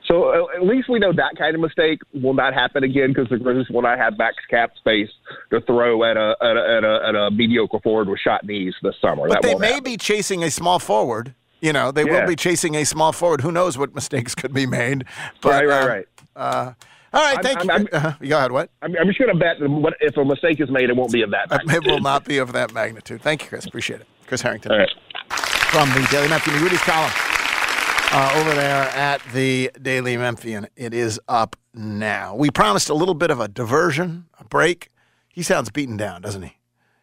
so 0.08 0.28
uh, 0.30 0.56
at 0.56 0.62
least 0.66 0.88
we 0.88 0.98
know 0.98 1.12
that 1.12 1.36
kind 1.38 1.54
of 1.54 1.60
mistake 1.60 2.00
will 2.14 2.34
not 2.34 2.54
happen 2.54 2.82
again 2.84 3.08
because 3.12 3.28
the 3.28 3.36
Grizzlies 3.38 3.68
will 3.70 3.82
not 3.82 3.98
have 3.98 4.16
max 4.18 4.36
cap 4.50 4.72
space 4.78 5.08
to 5.50 5.60
throw 5.62 6.02
at 6.04 6.16
a 6.16 6.34
at 6.40 6.56
a, 6.56 6.76
at 6.76 6.84
a, 6.84 7.08
at 7.08 7.14
a 7.14 7.30
mediocre 7.30 7.78
forward 7.80 8.08
with 8.08 8.18
shot 8.20 8.44
knees 8.44 8.74
this 8.82 8.94
summer. 9.00 9.28
But 9.28 9.42
that 9.42 9.42
they 9.42 9.54
may 9.54 9.68
happen. 9.74 9.84
be 9.84 9.96
chasing 9.96 10.42
a 10.42 10.50
small 10.50 10.78
forward. 10.78 11.34
You 11.60 11.72
know, 11.72 11.90
they 11.90 12.04
will 12.04 12.26
be 12.26 12.36
chasing 12.36 12.76
a 12.76 12.84
small 12.84 13.12
forward. 13.12 13.40
Who 13.40 13.50
knows 13.50 13.76
what 13.76 13.92
mistakes 13.94 14.34
could 14.34 14.54
be 14.54 14.64
made? 14.64 15.04
But, 15.42 15.64
right, 15.64 15.66
right, 15.66 15.82
um, 15.82 15.88
right. 15.88 16.06
Uh, 16.36 16.72
all 17.12 17.22
right, 17.22 17.34
I'm- 17.36 17.42
thank 17.42 17.70
I'm- 17.70 17.80
you. 17.82 17.88
uh, 17.98 18.12
you 18.20 18.28
go 18.28 18.38
ahead. 18.38 18.52
What? 18.52 18.70
I'm, 18.80 18.94
I'm 18.96 19.06
just 19.08 19.18
going 19.18 19.32
to 19.32 19.38
bet 19.38 19.58
that 19.58 19.94
if 20.00 20.16
a 20.16 20.24
mistake 20.24 20.60
is 20.60 20.70
made, 20.70 20.88
it 20.88 20.94
won't 20.96 21.10
be 21.12 21.22
of 21.22 21.30
that. 21.32 21.50
Uh, 21.50 21.58
It 21.74 21.84
will 21.84 22.00
not 22.00 22.24
be 22.24 22.38
of 22.38 22.52
that 22.52 22.72
magnitude. 22.72 23.22
Thank 23.22 23.42
you, 23.42 23.48
Chris. 23.48 23.64
Appreciate 23.66 24.00
it. 24.02 24.06
Chris 24.26 24.40
Herrington 24.42 24.70
All 24.72 24.78
right. 24.78 24.90
from 25.72 25.88
the 25.90 26.06
Daily 26.12 26.28
Memphian, 26.28 26.60
Rudy's 26.62 26.80
column 26.82 27.10
uh, 28.12 28.32
over 28.36 28.54
there 28.54 28.84
at 28.90 29.22
the 29.32 29.70
Daily 29.80 30.16
Memphian. 30.16 30.66
It 30.76 30.94
is 30.94 31.20
up 31.28 31.56
now. 31.74 32.34
We 32.34 32.50
promised 32.50 32.88
a 32.88 32.94
little 32.94 33.14
bit 33.14 33.30
of 33.30 33.40
a 33.40 33.48
diversion, 33.48 34.26
a 34.38 34.44
break. 34.44 34.90
He 35.28 35.42
sounds 35.42 35.70
beaten 35.70 35.96
down, 35.96 36.22
doesn't 36.22 36.42
he? 36.42 36.56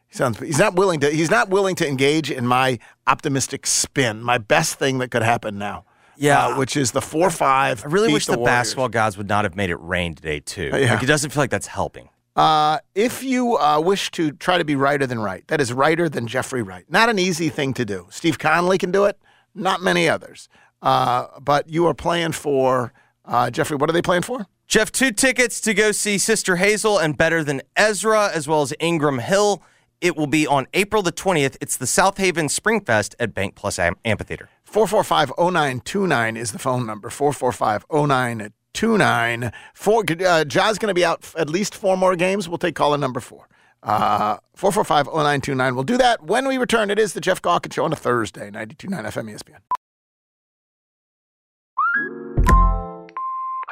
He 0.07 0.15
sounds. 0.17 0.39
He's 0.39 0.59
not 0.59 0.75
willing 0.75 0.99
to. 1.01 1.09
He's 1.09 1.31
not 1.31 1.49
willing 1.49 1.75
to 1.75 1.87
engage 1.87 2.31
in 2.31 2.45
my 2.47 2.79
optimistic 3.07 3.67
spin. 3.67 4.21
My 4.21 4.37
best 4.37 4.75
thing 4.79 4.97
that 4.99 5.11
could 5.11 5.23
happen 5.23 5.57
now. 5.57 5.85
Yeah. 6.17 6.47
uh, 6.47 6.57
which 6.57 6.77
is 6.77 6.91
the 6.91 7.01
four 7.01 7.29
five. 7.29 7.83
I 7.83 7.89
really 7.89 8.11
wish 8.11 8.25
the, 8.25 8.37
Warriors. 8.37 8.45
basketball 8.53 8.89
gods 8.89 9.17
would 9.17 9.27
not 9.27 9.43
have 9.43 9.55
made 9.55 9.69
it 9.69 9.75
rain 9.77 10.15
today 10.15 10.39
too. 10.39 10.71
Yeah. 10.73 10.93
Like 10.93 11.03
it 11.03 11.07
doesn't 11.07 11.31
feel 11.31 11.43
like 11.43 11.49
that's 11.49 11.67
helping. 11.67 12.09
Uh, 12.35 12.79
if 12.95 13.23
you 13.23 13.57
uh, 13.57 13.79
wish 13.79 14.11
to 14.11 14.31
try 14.31 14.57
to 14.57 14.65
be 14.65 14.75
righter 14.75 15.07
than 15.07 15.19
Wright, 15.19 15.45
that 15.47 15.61
is 15.61 15.71
righter 15.71 16.09
than 16.09 16.27
Jeffrey 16.27 16.61
Wright. 16.61 16.85
Not 16.89 17.09
an 17.09 17.17
easy 17.19 17.47
thing 17.49 17.73
to 17.75 17.85
do. 17.85 18.07
Steve 18.09 18.37
Conley 18.39 18.77
can 18.77 18.91
do 18.91 19.05
it, 19.05 19.17
not 19.53 19.81
many 19.81 20.09
others. 20.09 20.49
Uh, 20.85 21.27
but 21.41 21.67
you 21.67 21.85
are 21.87 21.93
playing 21.95 22.31
for 22.31 22.93
uh, 23.25 23.49
Jeffrey. 23.49 23.75
What 23.75 23.89
are 23.89 23.93
they 23.93 24.01
playing 24.01 24.21
for? 24.21 24.45
Jeff, 24.67 24.91
two 24.91 25.11
tickets 25.11 25.59
to 25.61 25.73
go 25.73 25.91
see 25.91 26.17
Sister 26.17 26.55
Hazel 26.55 26.97
and 26.97 27.17
Better 27.17 27.43
Than 27.43 27.61
Ezra, 27.75 28.31
as 28.33 28.47
well 28.47 28.61
as 28.61 28.73
Ingram 28.79 29.19
Hill. 29.19 29.61
It 30.01 30.15
will 30.15 30.27
be 30.27 30.45
on 30.47 30.67
April 30.73 31.01
the 31.01 31.11
20th. 31.11 31.57
It's 31.61 31.77
the 31.77 31.85
Southaven 31.85 32.49
Spring 32.49 32.81
Fest 32.81 33.15
at 33.19 33.33
Bank 33.33 33.55
Plus 33.55 33.79
Am- 33.79 33.95
Amphitheater. 34.05 34.49
445-0929 34.71 36.37
is 36.37 36.51
the 36.51 36.59
phone 36.59 36.85
number. 36.85 37.09
445-0929. 37.09 39.53
Four, 39.73 40.03
uh, 40.25 40.43
Ja's 40.45 40.77
going 40.77 40.89
to 40.89 40.93
be 40.93 41.05
out 41.05 41.19
f- 41.23 41.35
at 41.37 41.49
least 41.49 41.73
four 41.75 41.97
more 41.97 42.15
games. 42.15 42.47
We'll 42.49 42.57
take 42.57 42.75
caller 42.75 42.97
number 42.97 43.19
four. 43.19 43.47
Uh, 43.81 44.37
445-0929. 44.57 45.75
We'll 45.75 45.83
do 45.83 45.97
that 45.97 46.23
when 46.23 46.47
we 46.47 46.57
return. 46.57 46.89
It 46.91 46.99
is 46.99 47.13
the 47.13 47.21
Jeff 47.21 47.41
Calkins 47.41 47.75
Show 47.75 47.85
on 47.85 47.93
a 47.93 47.95
Thursday, 47.95 48.49
92.9 48.51 49.05
FM 49.05 49.31
ESPN. 49.33 49.59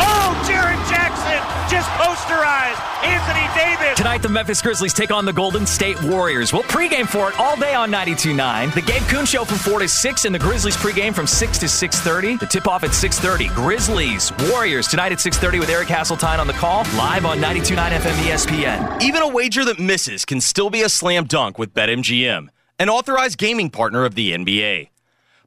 Oh, 0.00 0.44
Jaren 0.46 0.78
Jackson 0.88 1.40
just 1.68 1.88
posterized 1.90 2.80
Anthony 3.04 3.46
Davis. 3.58 3.96
Tonight, 3.96 4.22
the 4.22 4.28
Memphis 4.28 4.62
Grizzlies 4.62 4.94
take 4.94 5.10
on 5.10 5.24
the 5.24 5.32
Golden 5.32 5.66
State 5.66 6.00
Warriors. 6.04 6.52
We'll 6.52 6.62
pregame 6.62 7.06
for 7.06 7.28
it 7.28 7.38
all 7.38 7.56
day 7.56 7.74
on 7.74 7.90
92.9. 7.90 8.74
The 8.74 8.82
Gabe 8.82 9.02
Kuhn 9.08 9.26
Show 9.26 9.44
from 9.44 9.58
4 9.58 9.80
to 9.80 9.88
6, 9.88 10.24
and 10.24 10.34
the 10.34 10.38
Grizzlies 10.38 10.76
pregame 10.76 11.14
from 11.14 11.26
6 11.26 11.58
to 11.58 11.66
6.30. 11.66 12.38
The 12.38 12.46
tip-off 12.46 12.84
at 12.84 12.90
6.30. 12.90 13.54
Grizzlies, 13.54 14.32
Warriors, 14.50 14.86
tonight 14.88 15.12
at 15.12 15.18
6.30 15.18 15.60
with 15.60 15.68
Eric 15.68 15.88
Hasseltine 15.88 16.38
on 16.38 16.46
the 16.46 16.52
call, 16.54 16.84
live 16.96 17.26
on 17.26 17.38
92.9 17.38 17.90
FM 17.90 18.14
ESPN. 18.26 19.02
Even 19.02 19.22
a 19.22 19.28
wager 19.28 19.64
that 19.64 19.78
misses 19.78 20.24
can 20.24 20.40
still 20.40 20.70
be 20.70 20.82
a 20.82 20.88
slam 20.88 21.24
dunk 21.24 21.58
with 21.58 21.74
BetMGM, 21.74 22.48
an 22.78 22.88
authorized 22.88 23.38
gaming 23.38 23.68
partner 23.70 24.04
of 24.04 24.14
the 24.14 24.32
NBA. 24.32 24.88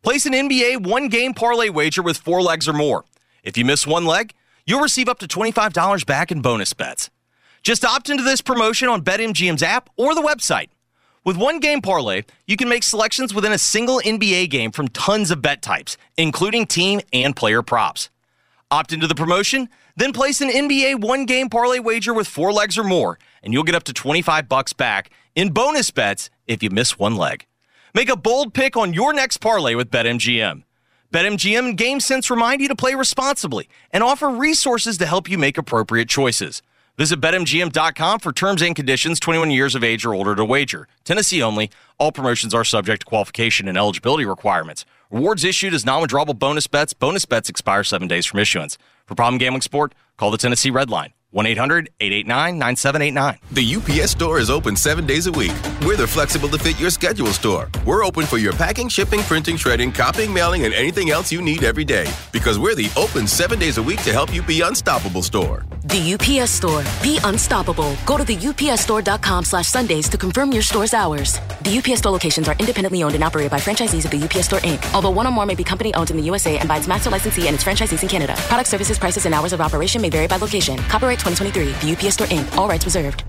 Place 0.02 0.26
an 0.26 0.34
NBA 0.34 0.86
one 0.86 1.10
game 1.10 1.34
parlay 1.34 1.70
wager 1.70 2.02
with 2.02 2.18
four 2.18 2.42
legs 2.42 2.68
or 2.68 2.74
more. 2.74 3.06
If 3.44 3.58
you 3.58 3.66
miss 3.66 3.88
one 3.88 4.06
leg, 4.06 4.34
you'll 4.66 4.80
receive 4.80 5.10
up 5.10 5.20
to 5.20 5.28
$25 5.28 6.06
back 6.06 6.32
in 6.32 6.42
bonus 6.42 6.74
bets. 6.74 7.10
Just 7.64 7.86
opt 7.86 8.10
into 8.10 8.24
this 8.24 8.42
promotion 8.42 8.90
on 8.90 9.04
BetMGM's 9.04 9.64
app 9.64 9.90
or 9.98 10.16
the 10.16 10.22
website. 10.22 10.70
With 11.24 11.38
one 11.38 11.60
game 11.60 11.82
parlay, 11.82 12.24
you 12.48 12.58
can 12.58 12.68
make 12.68 12.82
selections 12.82 13.34
within 13.34 13.52
a 13.52 13.58
single 13.60 14.02
NBA 14.04 14.50
game 14.50 14.72
from 14.72 14.88
tons 14.88 15.30
of 15.30 15.42
bet 15.42 15.62
types, 15.62 15.96
including 16.18 16.66
team 16.66 17.02
and 17.14 17.36
player 17.36 17.62
props. 17.62 18.10
Opt 18.72 18.92
into 18.92 19.06
the 19.06 19.14
promotion, 19.14 19.70
then 19.96 20.14
place 20.14 20.42
an 20.42 20.50
NBA 20.50 21.02
one 21.02 21.26
game 21.26 21.50
parlay 21.50 21.78
wager 21.78 22.14
with 22.14 22.28
four 22.28 22.52
legs 22.52 22.78
or 22.78 22.84
more, 22.84 23.20
and 23.44 23.54
you'll 23.54 23.64
get 23.64 23.76
up 23.76 23.84
to 23.84 23.94
25 23.94 24.50
bucks 24.50 24.74
back 24.74 25.12
in 25.36 25.50
bonus 25.50 25.92
bets 25.92 26.32
if 26.48 26.64
you 26.64 26.72
miss 26.72 26.98
one 26.98 27.16
leg. 27.16 27.46
Make 27.94 28.10
a 28.10 28.16
bold 28.16 28.54
pick 28.54 28.76
on 28.76 28.94
your 28.94 29.14
next 29.14 29.38
parlay 29.38 29.76
with 29.76 29.92
BetMGM. 29.92 30.64
BetMGM 31.12 31.60
and 31.60 31.78
GameSense 31.78 32.30
remind 32.30 32.62
you 32.62 32.70
to 32.70 32.76
play 32.76 32.96
responsibly 32.96 33.68
and 33.92 34.02
offer 34.02 34.30
resources 34.30 34.98
to 34.98 35.06
help 35.06 35.30
you 35.30 35.38
make 35.38 35.58
appropriate 35.58 36.08
choices. 36.08 36.62
Visit 36.98 37.20
BetMGM.com 37.20 38.20
for 38.20 38.32
terms 38.32 38.62
and 38.62 38.76
conditions 38.76 39.20
21 39.20 39.52
years 39.52 39.76
of 39.76 39.84
age 39.84 40.06
or 40.06 40.14
older 40.14 40.36
to 40.36 40.46
wager. 40.46 40.88
Tennessee 41.04 41.42
only. 41.44 41.70
All 41.98 42.14
promotions 42.14 42.54
are 42.54 42.64
subject 42.64 43.02
to 43.02 43.06
qualification 43.06 43.68
and 43.68 43.78
eligibility 43.78 44.24
requirements. 44.24 44.86
Rewards 45.10 45.44
issued 45.44 45.74
as 45.74 45.86
non 45.86 46.02
withdrawable 46.02 46.38
bonus 46.38 46.68
bets. 46.68 46.94
Bonus 46.94 47.26
bets 47.26 47.50
expire 47.50 47.84
seven 47.84 48.08
days 48.08 48.26
from 48.26 48.40
issuance. 48.40 48.78
For 49.06 49.16
problem 49.16 49.38
gambling 49.38 49.62
sport, 49.62 49.94
call 50.16 50.32
the 50.32 50.38
Tennessee 50.38 50.70
Red 50.70 50.90
Line 50.90 51.14
1 51.32 51.46
800 51.46 51.90
889 52.00 52.58
9789. 52.60 53.40
The 53.52 54.02
UPS 54.02 54.12
store 54.12 54.40
is 54.40 54.50
open 54.50 54.76
seven 54.76 55.06
days 55.06 55.28
a 55.28 55.32
week. 55.32 55.54
We're 55.86 55.96
the 55.96 56.06
flexible 56.06 56.50
to 56.50 56.58
fit 56.58 56.80
your 56.80 56.90
schedule 56.90 57.28
store. 57.28 57.70
We're 57.86 58.04
open 58.04 58.26
for 58.26 58.38
your 58.38 58.54
packing, 58.54 58.90
shipping, 58.90 59.22
printing, 59.22 59.56
shredding, 59.56 59.94
copying, 59.94 60.34
mailing, 60.34 60.66
and 60.66 60.74
anything 60.74 61.10
else 61.10 61.32
you 61.32 61.42
need 61.42 61.64
every 61.64 61.86
day. 61.86 62.12
Because 62.34 62.60
we're 62.60 62.76
the 62.76 62.92
open 62.98 63.28
seven 63.28 63.60
days 63.60 63.78
a 63.78 63.84
week 63.84 64.04
to 64.04 64.12
help 64.12 64.34
you 64.34 64.42
be 64.42 64.62
unstoppable 64.62 65.24
store. 65.24 65.66
The 65.86 66.14
UPS 66.14 66.52
Store. 66.52 66.84
Be 67.02 67.20
unstoppable. 67.24 67.96
Go 68.06 68.18
to 68.18 68.24
the 68.24 68.36
upsstore.com 68.36 69.46
slash 69.46 69.68
Sundays 69.68 70.08
to 70.10 70.18
confirm 70.18 70.52
your 70.52 70.62
store's 70.62 70.94
hours. 70.94 71.40
The 71.64 71.78
UPS 71.80 72.00
Store 72.00 72.12
locations 72.12 72.48
are 72.48 72.56
independently 72.60 73.04
owned 73.04 73.16
and 73.16 73.24
operated 73.24 73.52
by 73.52 73.60
franchisees 73.60 74.06
of 74.06 74.12
the 74.12 74.24
UPS 74.24 74.46
Store, 74.46 74.60
Inc. 74.60 74.94
Although 74.94 75.10
one 75.12 75.26
or 75.26 75.32
more 75.32 75.46
may 75.46 75.56
be 75.56 75.64
company 75.64 75.94
owned 75.96 76.12
in 76.12 76.18
the 76.18 76.24
USA 76.24 76.58
and 76.58 76.68
by 76.68 76.78
its 76.78 76.88
master 76.88 77.10
licensee 77.10 77.48
and 77.48 77.56
its 77.56 77.64
franchisees 77.64 78.04
in 78.04 78.10
Canada. 78.10 78.36
Product 78.38 78.70
services, 78.70 79.00
prices, 79.00 79.26
and 79.26 79.34
hours 79.34 79.54
of 79.54 79.62
operation 79.62 80.02
may 80.02 80.10
vary 80.10 80.28
by 80.28 80.38
location. 80.38 80.78
Copyright 80.78 81.21
2023. 81.22 81.88
The 81.88 81.96
UPS 81.96 82.16
Store, 82.16 82.28
Inc. 82.28 82.58
All 82.58 82.68
rights 82.68 82.86
reserved. 82.86 83.24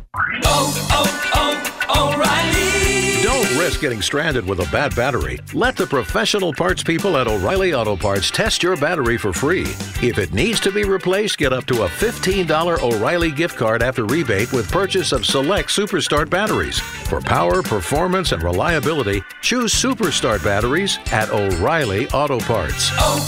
Oh, 0.44 0.88
oh, 0.90 1.82
oh, 1.88 2.14
O'Reilly! 2.14 3.22
Don't 3.22 3.58
risk 3.58 3.80
getting 3.80 4.02
stranded 4.02 4.46
with 4.46 4.60
a 4.60 4.70
bad 4.72 4.94
battery. 4.96 5.38
Let 5.54 5.76
the 5.76 5.86
professional 5.86 6.52
parts 6.52 6.82
people 6.82 7.16
at 7.16 7.28
O'Reilly 7.28 7.72
Auto 7.72 7.96
Parts 7.96 8.30
test 8.30 8.62
your 8.62 8.76
battery 8.76 9.16
for 9.16 9.32
free. 9.32 9.62
If 10.02 10.18
it 10.18 10.32
needs 10.32 10.58
to 10.60 10.72
be 10.72 10.84
replaced, 10.84 11.38
get 11.38 11.52
up 11.52 11.64
to 11.66 11.84
a 11.84 11.88
$15 11.88 12.82
O'Reilly 12.82 13.30
gift 13.30 13.56
card 13.56 13.82
after 13.82 14.04
rebate 14.04 14.52
with 14.52 14.70
purchase 14.70 15.12
of 15.12 15.24
select 15.24 15.68
Superstart 15.68 16.30
batteries. 16.30 16.78
For 16.80 17.20
power, 17.20 17.62
performance, 17.62 18.32
and 18.32 18.42
reliability, 18.42 19.22
choose 19.40 19.72
Superstart 19.72 20.42
batteries 20.42 20.98
at 21.12 21.30
O'Reilly 21.30 22.08
Auto 22.10 22.40
Parts. 22.40 22.90
Oak, 22.98 23.22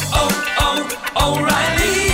Oak, 0.61 1.23
O'Reilly! 1.23 2.05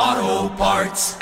Auto 0.00 0.39
Parts. 0.60 1.16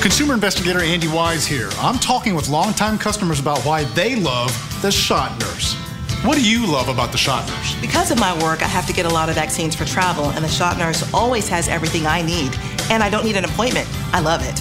Consumer 0.00 0.34
investigator 0.34 0.80
Andy 0.80 1.08
Wise 1.08 1.44
here. 1.44 1.68
I'm 1.78 1.98
talking 1.98 2.36
with 2.36 2.48
longtime 2.48 2.96
customers 2.96 3.40
about 3.40 3.58
why 3.62 3.82
they 3.82 4.14
love 4.14 4.52
the 4.82 4.92
shot 4.92 5.32
nurse. 5.40 5.74
What 6.22 6.36
do 6.36 6.48
you 6.48 6.64
love 6.64 6.88
about 6.88 7.10
the 7.10 7.18
shot 7.18 7.44
nurse? 7.48 7.74
Because 7.80 8.12
of 8.12 8.20
my 8.20 8.32
work, 8.40 8.62
I 8.62 8.68
have 8.68 8.86
to 8.86 8.92
get 8.92 9.04
a 9.04 9.08
lot 9.08 9.30
of 9.30 9.34
vaccines 9.34 9.74
for 9.74 9.84
travel, 9.84 10.26
and 10.26 10.44
the 10.44 10.48
shot 10.48 10.78
nurse 10.78 11.12
always 11.12 11.48
has 11.48 11.66
everything 11.66 12.06
I 12.06 12.22
need. 12.22 12.56
And 12.88 13.02
I 13.02 13.10
don't 13.10 13.24
need 13.24 13.36
an 13.36 13.46
appointment. 13.46 13.88
I 14.12 14.20
love 14.20 14.42
it. 14.44 14.56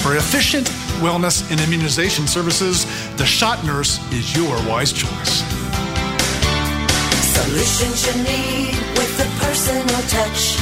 For 0.00 0.16
efficient 0.16 0.68
wellness 1.04 1.50
and 1.50 1.60
immunization 1.60 2.26
services, 2.26 2.86
the 3.18 3.26
shot 3.26 3.62
nurse 3.66 3.98
is 4.10 4.34
your 4.34 4.56
wise 4.66 4.90
choice. 4.90 5.42
Solutions 7.36 8.06
you 8.06 8.22
need 8.22 8.74
with 8.96 9.18
the 9.18 9.28
personal 9.38 10.00
touch. 10.08 10.61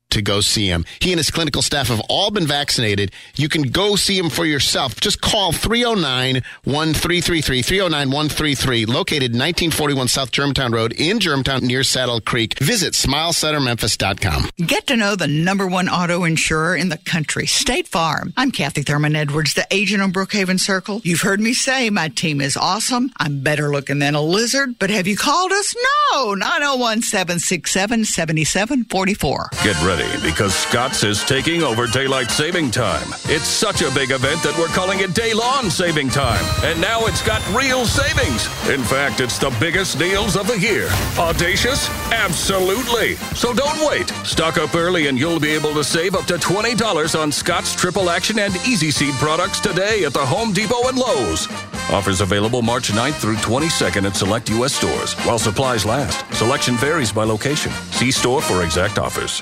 to 0.11 0.21
go 0.21 0.41
see 0.41 0.67
him. 0.67 0.85
He 0.99 1.11
and 1.11 1.19
his 1.19 1.31
clinical 1.31 1.61
staff 1.61 1.87
have 1.87 2.01
all 2.09 2.31
been 2.31 2.47
vaccinated. 2.47 3.11
You 3.35 3.49
can 3.49 3.63
go 3.63 3.95
see 3.95 4.17
him 4.17 4.29
for 4.29 4.45
yourself. 4.45 4.99
Just 4.99 5.21
call 5.21 5.51
309 5.51 6.43
1333, 6.63 7.61
309 7.61 8.07
133, 8.09 8.85
located 8.85 9.31
1941 9.31 10.07
South 10.07 10.31
Germantown 10.31 10.71
Road 10.71 10.93
in 10.93 11.19
Germantown 11.19 11.65
near 11.65 11.83
Saddle 11.83 12.21
Creek. 12.21 12.57
Visit 12.59 12.93
smilecentermemphis.com. 12.93 14.49
Get 14.65 14.87
to 14.87 14.97
know 14.97 15.15
the 15.15 15.27
number 15.27 15.67
one 15.67 15.89
auto 15.89 16.23
insurer 16.23 16.75
in 16.75 16.89
the 16.89 16.97
country, 16.97 17.45
State 17.45 17.87
Farm. 17.87 18.33
I'm 18.37 18.51
Kathy 18.51 18.83
Thurman 18.83 19.15
Edwards, 19.15 19.53
the 19.53 19.67
agent 19.71 20.01
on 20.01 20.11
Brookhaven 20.11 20.59
Circle. 20.59 21.01
You've 21.03 21.21
heard 21.21 21.39
me 21.39 21.53
say 21.53 21.89
my 21.89 22.09
team 22.09 22.41
is 22.41 22.57
awesome. 22.57 23.11
I'm 23.17 23.41
better 23.41 23.69
looking 23.71 23.99
than 23.99 24.15
a 24.15 24.21
lizard, 24.21 24.77
but 24.79 24.89
have 24.89 25.07
you 25.07 25.17
called 25.17 25.51
us? 25.51 25.75
No, 26.13 26.33
901 26.33 27.01
767 27.01 28.05
7744. 28.05 29.49
Get 29.63 29.81
ready 29.83 30.00
because 30.23 30.53
Scott's 30.53 31.03
is 31.03 31.23
taking 31.23 31.63
over 31.63 31.87
daylight 31.87 32.31
saving 32.31 32.71
time. 32.71 33.07
It's 33.25 33.47
such 33.47 33.81
a 33.81 33.91
big 33.91 34.11
event 34.11 34.41
that 34.43 34.55
we're 34.57 34.67
calling 34.67 34.99
it 34.99 35.13
Day 35.13 35.31
Saving 35.69 36.09
Time. 36.09 36.43
And 36.63 36.79
now 36.79 37.05
it's 37.05 37.21
got 37.21 37.41
real 37.53 37.85
savings. 37.85 38.45
In 38.69 38.83
fact, 38.83 39.21
it's 39.21 39.37
the 39.37 39.55
biggest 39.59 39.97
deals 39.97 40.35
of 40.35 40.47
the 40.47 40.59
year. 40.59 40.87
Audacious? 41.17 41.89
Absolutely. 42.11 43.15
So 43.35 43.53
don't 43.53 43.87
wait. 43.89 44.09
Stock 44.25 44.57
up 44.57 44.75
early 44.75 45.07
and 45.07 45.17
you'll 45.17 45.39
be 45.39 45.51
able 45.51 45.73
to 45.73 45.83
save 45.83 46.15
up 46.15 46.25
to 46.25 46.35
$20 46.35 47.19
on 47.19 47.31
Scott's 47.31 47.75
Triple 47.75 48.09
Action 48.09 48.39
and 48.39 48.55
Easy 48.67 48.91
Seed 48.91 49.13
products 49.15 49.59
today 49.59 50.03
at 50.03 50.13
the 50.13 50.25
Home 50.25 50.53
Depot 50.53 50.87
and 50.87 50.97
Lowe's. 50.97 51.47
Offers 51.91 52.21
available 52.21 52.61
March 52.61 52.91
9th 52.91 53.15
through 53.15 53.35
22nd 53.37 54.05
at 54.05 54.15
select 54.15 54.49
U.S. 54.49 54.73
stores 54.73 55.13
while 55.25 55.39
supplies 55.39 55.85
last. 55.85 56.25
Selection 56.35 56.75
varies 56.75 57.11
by 57.11 57.23
location. 57.23 57.71
See 57.91 58.11
store 58.11 58.41
for 58.41 58.63
exact 58.63 58.97
offers. 58.97 59.41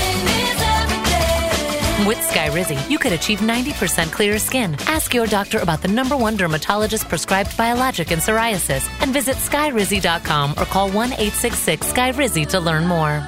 With 2.07 2.17
Skyrizi, 2.17 2.89
you 2.89 2.97
could 2.97 3.13
achieve 3.13 3.39
90% 3.39 4.11
clearer 4.11 4.39
skin. 4.39 4.75
Ask 4.87 5.13
your 5.13 5.27
doctor 5.27 5.59
about 5.59 5.81
the 5.81 5.87
number 5.87 6.17
one 6.17 6.35
dermatologist 6.35 7.07
prescribed 7.07 7.55
biologic 7.55 8.11
in 8.11 8.19
psoriasis 8.19 8.89
and 9.01 9.13
visit 9.13 9.35
skyrizi.com 9.35 10.51
or 10.57 10.65
call 10.65 10.89
1 10.89 11.13
866 11.13 11.93
Skyrizi 11.93 12.47
to 12.47 12.59
learn 12.59 12.87
more. 12.87 13.25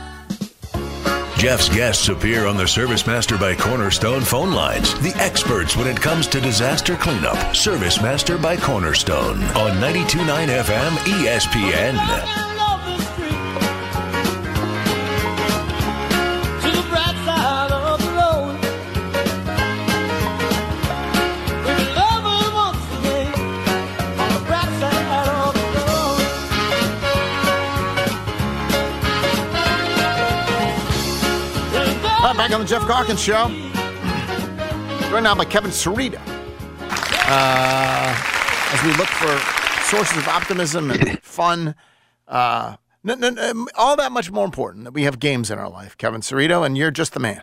Jeff's 1.37 1.67
guests 1.69 2.07
appear 2.07 2.47
on 2.47 2.57
the 2.57 2.67
Service 2.67 3.05
Master 3.05 3.37
by 3.37 3.53
Cornerstone 3.53 4.21
phone 4.21 4.53
lines. 4.53 4.93
The 5.01 5.13
experts 5.21 5.75
when 5.75 5.87
it 5.87 5.99
comes 5.99 6.25
to 6.27 6.39
disaster 6.39 6.95
cleanup. 6.95 7.55
Service 7.55 8.01
Master 8.01 8.37
by 8.37 8.55
Cornerstone 8.57 9.43
on 9.55 9.71
92.9 9.81 10.47
FM 10.47 10.91
ESPN. 11.21 12.52
The 32.63 32.69
Jeff 32.69 32.87
Calkins 32.87 33.21
Show. 33.21 33.47
Joined 35.09 35.25
now 35.25 35.35
by 35.35 35.43
Kevin 35.43 35.71
Cerrito. 35.71 36.21
Uh, 37.27 38.15
as 38.71 38.83
we 38.83 38.93
look 38.93 39.09
for 39.09 39.37
sources 39.83 40.17
of 40.17 40.27
optimism 40.29 40.89
and 40.91 41.21
fun, 41.23 41.75
uh, 42.27 42.77
n- 43.07 43.21
n- 43.21 43.65
all 43.75 43.97
that 43.97 44.13
much 44.13 44.31
more 44.31 44.45
important 44.45 44.85
that 44.85 44.93
we 44.93 45.03
have 45.03 45.19
games 45.19 45.51
in 45.51 45.59
our 45.59 45.69
life, 45.69 45.97
Kevin 45.97 46.21
Cerrito, 46.21 46.65
and 46.65 46.77
you're 46.77 46.91
just 46.91 47.13
the 47.13 47.19
man. 47.19 47.41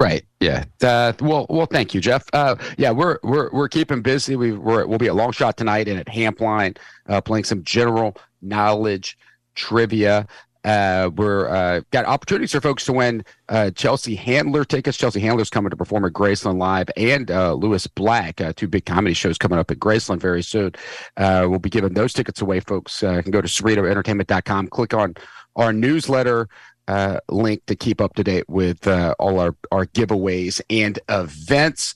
Right. 0.00 0.24
Yeah. 0.40 0.64
Uh, 0.82 1.12
well, 1.20 1.46
well, 1.50 1.66
thank 1.66 1.92
you, 1.92 2.00
Jeff. 2.00 2.24
Uh, 2.32 2.56
yeah, 2.78 2.92
we're 2.92 3.18
we're 3.22 3.50
we're 3.52 3.68
keeping 3.68 4.00
busy. 4.00 4.36
We 4.36 4.52
we're, 4.52 4.86
we'll 4.86 4.98
be 4.98 5.06
at 5.06 5.14
Long 5.14 5.32
Shot 5.32 5.56
tonight 5.58 5.86
and 5.86 6.00
at 6.00 6.06
Hampline, 6.06 6.78
uh, 7.08 7.20
playing 7.20 7.44
some 7.44 7.62
general 7.62 8.16
knowledge 8.40 9.18
trivia. 9.54 10.26
Uh, 10.64 11.10
we're 11.16 11.48
uh, 11.48 11.80
got 11.90 12.04
opportunities 12.06 12.52
for 12.52 12.60
folks 12.60 12.84
to 12.86 12.92
win 12.92 13.24
uh, 13.48 13.70
Chelsea 13.70 14.14
Handler 14.14 14.64
tickets. 14.64 14.96
Chelsea 14.96 15.20
Handler's 15.20 15.50
coming 15.50 15.70
to 15.70 15.76
perform 15.76 16.04
at 16.04 16.12
Graceland 16.12 16.58
Live, 16.58 16.88
and 16.96 17.30
uh, 17.30 17.52
Lewis 17.54 17.86
Black, 17.86 18.40
uh, 18.40 18.52
two 18.54 18.68
big 18.68 18.86
comedy 18.86 19.14
shows 19.14 19.38
coming 19.38 19.58
up 19.58 19.70
at 19.70 19.78
Graceland 19.78 20.20
very 20.20 20.42
soon. 20.42 20.72
Uh, 21.16 21.46
we'll 21.48 21.58
be 21.58 21.70
giving 21.70 21.94
those 21.94 22.12
tickets 22.12 22.40
away. 22.40 22.60
Folks 22.60 23.00
can 23.00 23.30
go 23.30 23.40
to 23.40 23.48
CerritoEntertainment.com, 23.48 24.68
click 24.68 24.94
on 24.94 25.14
our 25.56 25.72
newsletter 25.72 26.48
uh, 26.88 27.18
link 27.30 27.64
to 27.66 27.74
keep 27.74 28.00
up 28.00 28.14
to 28.14 28.24
date 28.24 28.48
with 28.48 28.86
uh, 28.86 29.14
all 29.18 29.40
our, 29.40 29.54
our 29.72 29.86
giveaways 29.86 30.60
and 30.70 30.98
events. 31.08 31.94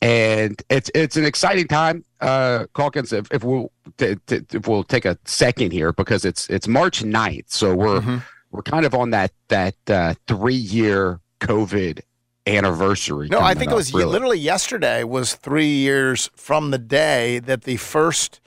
And 0.00 0.62
it's 0.70 0.90
it's 0.94 1.16
an 1.16 1.24
exciting 1.24 1.66
time, 1.66 2.04
uh, 2.20 2.66
Calkins. 2.74 3.12
If, 3.12 3.26
if 3.32 3.42
we'll 3.42 3.72
t- 3.96 4.14
t- 4.26 4.40
if 4.52 4.68
we'll 4.68 4.84
take 4.84 5.04
a 5.04 5.18
second 5.24 5.72
here 5.72 5.92
because 5.92 6.24
it's 6.24 6.48
it's 6.48 6.68
March 6.68 7.02
9th, 7.02 7.46
so 7.50 7.74
we're 7.74 8.00
Mm-hmm. 8.00 8.18
we're 8.52 8.62
kind 8.62 8.86
of 8.86 8.94
on 8.94 9.10
that 9.10 9.32
that 9.48 9.74
uh, 9.88 10.14
three 10.28 10.54
year 10.54 11.18
COVID 11.40 12.00
anniversary. 12.46 13.28
No, 13.28 13.40
I 13.40 13.54
think 13.54 13.72
it 13.72 13.74
was 13.74 13.92
really. 13.92 14.12
literally 14.12 14.38
yesterday 14.38 15.02
was 15.04 15.34
three 15.34 15.66
years 15.66 16.30
from 16.36 16.70
the 16.70 16.78
day 16.78 17.40
that 17.40 17.62
the 17.64 17.76
first 17.76 18.40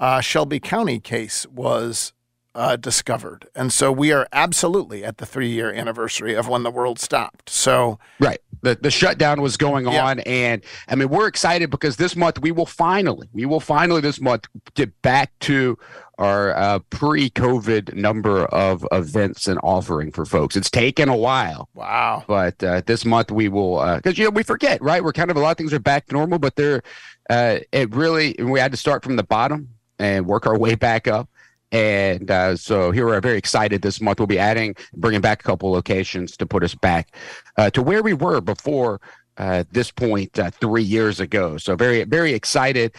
uh, 0.00 0.20
Shelby 0.20 0.60
County 0.60 1.00
case 1.00 1.46
was 1.48 2.12
uh, 2.54 2.76
discovered, 2.76 3.48
and 3.54 3.72
so 3.72 3.90
we 3.90 4.12
are 4.12 4.28
absolutely 4.32 5.04
at 5.04 5.16
the 5.18 5.26
three-year 5.26 5.72
anniversary 5.72 6.34
of 6.34 6.48
when 6.48 6.62
the 6.62 6.70
world 6.70 6.98
stopped. 6.98 7.48
So, 7.50 7.98
Right. 8.20 8.40
The 8.62 8.76
the 8.80 8.90
shutdown 8.90 9.40
was 9.42 9.56
going 9.56 9.86
Yeah. 9.86 10.04
on 10.06 10.20
and 10.20 10.62
I 10.88 10.94
mean 10.94 11.08
we're 11.08 11.26
excited 11.26 11.70
because 11.70 11.96
this 11.96 12.14
month 12.16 12.40
we 12.40 12.52
will 12.52 12.66
finally 12.66 13.28
we 13.32 13.44
will 13.44 13.60
finally 13.60 14.00
this 14.00 14.20
month 14.20 14.46
get 14.74 15.00
back 15.02 15.32
to 15.40 15.76
our 16.18 16.56
uh, 16.56 16.78
pre-COVID 16.90 17.94
number 17.94 18.44
of 18.46 18.86
events 18.92 19.48
and 19.48 19.58
offering 19.62 20.12
for 20.12 20.24
folks. 20.24 20.54
It's 20.56 20.70
taken 20.70 21.08
a 21.08 21.16
while. 21.16 21.68
Wow. 21.74 22.22
But 22.28 22.62
uh, 22.62 22.82
this 22.86 23.04
month 23.04 23.30
we 23.30 23.48
will 23.48 23.96
because 23.96 24.18
you 24.18 24.24
know 24.24 24.30
we 24.30 24.42
forget, 24.42 24.80
right? 24.82 25.02
We're 25.02 25.12
kind 25.12 25.30
of 25.30 25.36
a 25.36 25.40
lot 25.40 25.50
of 25.52 25.56
things 25.56 25.72
are 25.72 25.78
back 25.80 26.06
to 26.06 26.14
normal, 26.14 26.38
but 26.38 26.56
they're 26.56 26.82
uh, 27.30 27.58
it 27.72 27.94
really 27.94 28.36
we 28.38 28.60
had 28.60 28.70
to 28.72 28.76
start 28.76 29.02
from 29.02 29.16
the 29.16 29.22
bottom 29.24 29.68
and 29.98 30.26
work 30.26 30.46
our 30.46 30.58
way 30.58 30.74
back 30.74 31.08
up. 31.08 31.28
And 31.72 32.30
uh, 32.30 32.56
so 32.56 32.90
here 32.90 33.06
we're 33.06 33.20
very 33.20 33.38
excited 33.38 33.82
this 33.82 34.00
month. 34.00 34.20
We'll 34.20 34.26
be 34.26 34.38
adding, 34.38 34.76
bringing 34.94 35.22
back 35.22 35.40
a 35.40 35.44
couple 35.44 35.72
locations 35.72 36.36
to 36.36 36.46
put 36.46 36.62
us 36.62 36.74
back 36.74 37.16
uh, 37.56 37.70
to 37.70 37.82
where 37.82 38.02
we 38.02 38.12
were 38.12 38.40
before 38.40 39.00
uh, 39.38 39.64
this 39.72 39.90
point 39.90 40.38
uh, 40.38 40.50
three 40.50 40.82
years 40.82 41.18
ago. 41.18 41.56
So 41.56 41.74
very, 41.74 42.04
very 42.04 42.34
excited 42.34 42.94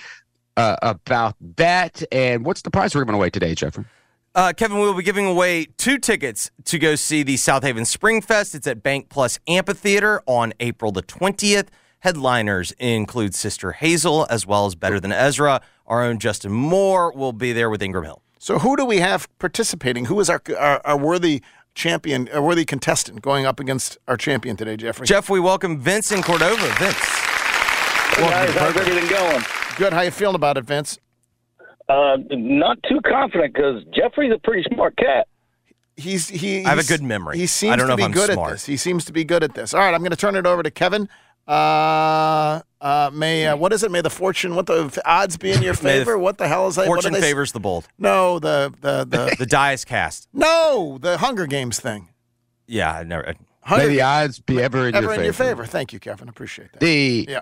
uh, 0.58 0.78
about 0.82 1.36
that. 1.58 2.04
And 2.12 2.46
what's 2.46 2.64
the 2.64 2.72
prize 2.72 2.96
we're 2.96 3.02
giving 3.02 3.16
away 3.16 3.30
today, 3.30 3.54
Jeffrey? 3.54 3.86
Uh, 4.36 4.52
Kevin, 4.52 4.80
we 4.80 4.86
will 4.88 4.96
be 4.96 5.04
giving 5.04 5.28
away 5.28 5.66
two 5.78 6.00
tickets 6.00 6.50
to 6.66 6.80
go 6.80 6.96
see 6.96 7.22
the 7.22 7.36
Southaven 7.36 7.86
Spring 7.86 8.20
Fest. 8.20 8.56
It's 8.56 8.66
at 8.66 8.82
Bank 8.82 9.08
Plus 9.08 9.38
Amphitheater 9.48 10.24
on 10.26 10.54
April 10.60 10.92
the 10.92 11.04
20th. 11.04 11.68
Headliners 12.00 12.72
include 12.80 13.36
Sister 13.36 13.74
Hazel 13.74 14.26
as 14.32 14.48
well 14.48 14.66
as 14.66 14.74
Better 14.74 15.00
Than 15.00 15.12
Ezra. 15.12 15.62
Our 15.86 16.04
own 16.04 16.18
Justin 16.18 16.52
Moore 16.52 17.14
will 17.14 17.32
be 17.32 17.54
there 17.54 17.70
with 17.70 17.84
Ingram 17.84 18.06
Hill. 18.06 18.23
So 18.44 18.60
who 18.60 18.76
do 18.76 18.84
we 18.84 18.98
have 18.98 19.30
participating? 19.40 20.06
Who 20.06 20.20
is 20.20 20.30
our 20.30 20.42
our, 20.60 20.82
our 20.84 20.98
worthy 20.98 21.42
champion, 21.76 22.28
a 22.34 22.42
worthy 22.42 22.66
contestant 22.66 23.22
going 23.22 23.46
up 23.46 23.58
against 23.58 23.98
our 24.06 24.18
champion 24.18 24.58
today, 24.58 24.76
Jeffrey. 24.76 25.08
Jeff, 25.08 25.30
we 25.30 25.40
welcome 25.40 25.80
Vince 25.80 26.12
in 26.12 26.22
Cordova. 26.22 26.68
Vince. 26.78 26.94
Hey 28.16 28.30
guys, 28.30 28.54
how's 28.56 28.76
everything 28.76 29.08
going? 29.10 29.42
Good. 29.78 29.94
How 29.94 30.02
you 30.02 30.12
feeling 30.12 30.36
about 30.36 30.58
it, 30.58 30.66
Vince? 30.66 31.00
Uh, 31.88 32.18
not 32.32 32.78
too 32.84 33.00
confident 33.08 33.54
because 33.54 33.82
Jeffrey's 33.96 34.34
a 34.34 34.40
pretty 34.40 34.68
smart 34.74 34.98
cat. 34.98 35.26
He's 35.96 36.28
he. 36.28 36.66
I 36.66 36.70
have 36.70 36.80
a 36.80 36.84
good 36.84 37.02
memory. 37.02 37.38
He 37.38 37.48
seems 37.48 37.72
I 37.72 37.76
don't 37.78 37.88
to 37.88 37.96
be 37.96 38.04
if 38.04 38.08
I'm 38.08 38.12
good 38.12 38.34
smart. 38.34 38.50
at 38.50 38.54
this. 38.56 38.66
He 38.66 38.76
seems 38.76 39.06
to 39.06 39.14
be 39.14 39.24
good 39.24 39.46
at 39.46 39.54
this. 39.54 39.74
All 39.74 39.80
right, 39.80 39.94
I'm 39.94 40.02
going 40.02 40.12
to 40.12 40.18
turn 40.18 40.36
it 40.36 40.46
over 40.46 40.64
to 40.64 40.70
Kevin. 40.70 41.08
Uh, 41.48 42.62
uh, 42.82 43.10
may 43.14 43.48
uh, 43.48 43.56
what 43.58 43.74
is 43.74 43.84
it? 43.84 43.92
May 43.92 44.02
the 44.02 44.10
fortune, 44.10 44.56
what 44.56 44.66
the 44.66 45.02
odds 45.06 45.38
be 45.38 45.52
in 45.52 45.62
your 45.62 45.74
May 45.84 46.00
the 46.00 46.06
favor? 46.06 46.18
what 46.18 46.38
the 46.38 46.48
hell 46.48 46.68
is 46.68 46.76
that? 46.76 46.88
What 46.88 46.96
Fortune 47.04 47.14
they 47.14 47.22
favors 47.22 47.52
the 47.52 47.60
bold. 47.60 47.88
No, 47.98 48.40
the 48.40 48.74
the 48.82 49.04
the 49.06 49.36
The 49.40 49.46
die 49.46 49.74
is 49.74 49.84
cast. 49.86 50.28
no, 50.34 50.98
the 51.02 51.18
Hunger 51.18 51.46
Games 51.48 51.80
thing. 51.80 52.10
Yeah, 52.68 52.94
I 52.94 53.04
never. 53.04 53.34
Hunger 53.62 53.88
May 53.88 53.94
the 53.96 54.02
odds 54.02 54.40
be 54.40 54.62
ever 54.62 54.88
in 54.88 54.96
ever 54.96 55.06
your 55.06 55.14
in 55.14 55.20
favor. 55.20 55.26
your 55.26 55.34
favor. 55.34 55.66
Thank 55.66 55.94
you, 55.94 56.00
Kevin. 56.00 56.30
Appreciate 56.30 56.72
that. 56.74 56.80
The 56.80 57.26
Yeah. 57.30 57.40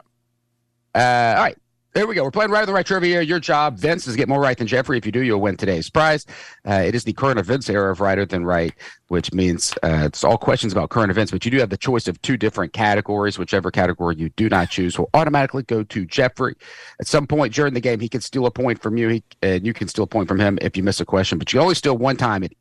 Uh, 0.93 1.35
all 1.37 1.43
right. 1.43 1.57
There 1.93 2.07
we 2.07 2.15
go. 2.15 2.23
We're 2.23 2.31
playing 2.31 2.51
right 2.51 2.63
or 2.63 2.65
the 2.65 2.71
right 2.71 2.85
trivia. 2.85 3.21
Your 3.21 3.41
job, 3.41 3.77
Vince, 3.77 4.07
is 4.07 4.15
get 4.15 4.29
more 4.29 4.39
right 4.39 4.57
than 4.57 4.65
Jeffrey. 4.65 4.97
If 4.97 5.05
you 5.05 5.11
do, 5.11 5.23
you'll 5.23 5.41
win 5.41 5.57
today's 5.57 5.89
prize. 5.89 6.25
Uh, 6.65 6.83
it 6.85 6.95
is 6.95 7.03
the 7.03 7.11
current 7.11 7.37
events 7.37 7.69
era 7.69 7.91
of 7.91 7.99
righter 7.99 8.25
than 8.25 8.45
Wright, 8.45 8.73
which 9.09 9.33
means 9.33 9.73
uh, 9.83 10.03
it's 10.05 10.23
all 10.23 10.37
questions 10.37 10.71
about 10.71 10.89
current 10.89 11.11
events, 11.11 11.33
but 11.33 11.43
you 11.43 11.51
do 11.51 11.59
have 11.59 11.69
the 11.69 11.75
choice 11.75 12.07
of 12.07 12.21
two 12.21 12.37
different 12.37 12.71
categories. 12.71 13.37
Whichever 13.37 13.71
category 13.71 14.15
you 14.15 14.29
do 14.29 14.47
not 14.47 14.69
choose 14.69 14.97
will 14.97 15.09
automatically 15.13 15.63
go 15.63 15.83
to 15.83 16.05
Jeffrey. 16.05 16.55
At 17.01 17.07
some 17.07 17.27
point 17.27 17.53
during 17.53 17.73
the 17.73 17.81
game, 17.81 17.99
he 17.99 18.07
can 18.07 18.21
steal 18.21 18.45
a 18.45 18.51
point 18.51 18.81
from 18.81 18.95
you, 18.95 19.09
he, 19.09 19.23
and 19.41 19.65
you 19.65 19.73
can 19.73 19.89
steal 19.89 20.05
a 20.05 20.07
point 20.07 20.29
from 20.29 20.39
him 20.39 20.59
if 20.61 20.77
you 20.77 20.83
miss 20.83 21.01
a 21.01 21.05
question, 21.05 21.37
but 21.39 21.51
you 21.51 21.59
only 21.59 21.75
steal 21.75 21.97
one 21.97 22.15
time, 22.15 22.43
it, 22.43 22.55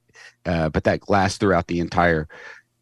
uh, 0.45 0.71
but 0.71 0.83
that 0.83 1.09
lasts 1.09 1.39
throughout 1.39 1.69
the 1.69 1.79
entire 1.79 2.27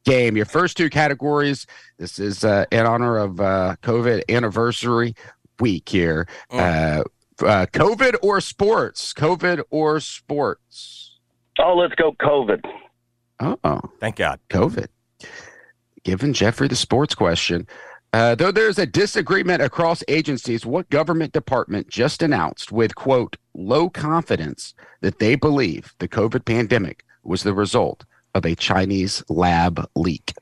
game. 0.04 0.36
Your 0.36 0.46
first 0.46 0.76
two 0.78 0.88
categories. 0.88 1.66
This 1.98 2.18
is 2.18 2.42
uh, 2.42 2.64
in 2.70 2.86
honor 2.86 3.18
of 3.18 3.40
uh, 3.40 3.76
COVID 3.82 4.22
anniversary 4.30 5.14
week 5.60 5.88
here. 5.88 6.28
Uh, 6.50 7.02
uh, 7.40 7.66
COVID 7.72 8.16
or 8.22 8.40
sports? 8.40 9.12
COVID 9.12 9.62
or 9.70 10.00
sports? 10.00 11.18
Oh, 11.58 11.74
let's 11.74 11.94
go 11.94 12.12
COVID. 12.12 12.64
Oh, 13.40 13.80
thank 14.00 14.16
God. 14.16 14.40
COVID. 14.50 14.88
Given 16.04 16.32
Jeffrey 16.32 16.68
the 16.68 16.76
sports 16.76 17.14
question. 17.14 17.66
Uh, 18.12 18.34
though 18.34 18.50
there's 18.50 18.78
a 18.78 18.86
disagreement 18.86 19.60
across 19.60 20.02
agencies, 20.08 20.64
what 20.64 20.88
government 20.88 21.32
department 21.32 21.88
just 21.88 22.22
announced 22.22 22.72
with, 22.72 22.94
quote, 22.94 23.36
low 23.54 23.90
confidence 23.90 24.74
that 25.02 25.18
they 25.18 25.34
believe 25.34 25.94
the 25.98 26.08
COVID 26.08 26.44
pandemic 26.44 27.04
was 27.22 27.42
the 27.42 27.52
result 27.52 28.04
of 28.34 28.46
a 28.46 28.54
Chinese 28.54 29.22
lab 29.28 29.86
leak? 29.94 30.32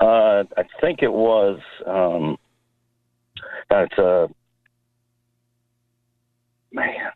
Uh, 0.00 0.44
I 0.56 0.64
think 0.80 1.02
it 1.02 1.12
was. 1.12 1.60
Um, 1.86 2.36
it's 3.70 3.98
uh, 3.98 4.28
man. 6.72 7.10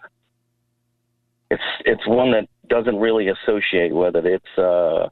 It's 1.51 1.63
it's 1.85 2.07
one 2.07 2.33
that 2.33 2.49
doesn't 2.69 2.99
really 2.99 3.29
associate 3.29 3.93
with 3.93 4.17
it. 4.17 4.27
It's 4.27 4.59
uh, 4.59 5.09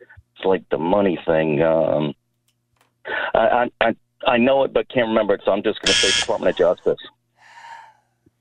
it's 0.00 0.44
like 0.44 0.64
the 0.70 0.78
money 0.78 1.18
thing. 1.24 1.62
Um, 1.62 2.14
I, 3.34 3.38
I 3.40 3.70
I 3.80 3.96
I 4.26 4.36
know 4.38 4.64
it, 4.64 4.72
but 4.72 4.88
can't 4.88 5.08
remember 5.08 5.34
it. 5.34 5.42
So 5.44 5.52
I'm 5.52 5.62
just 5.62 5.80
going 5.82 5.92
to 5.92 5.98
say 5.98 6.20
Department 6.20 6.50
of 6.50 6.56
Justice. 6.56 7.00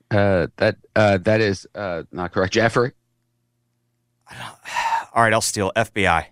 Uh, 0.09 0.47
that 0.57 0.77
uh, 0.95 1.17
that 1.19 1.41
is 1.41 1.67
uh, 1.73 2.03
not 2.11 2.31
correct. 2.31 2.53
Jeffrey? 2.53 2.91
All 5.13 5.23
right, 5.23 5.33
I'll 5.33 5.41
steal 5.41 5.71
FBI. 5.75 6.25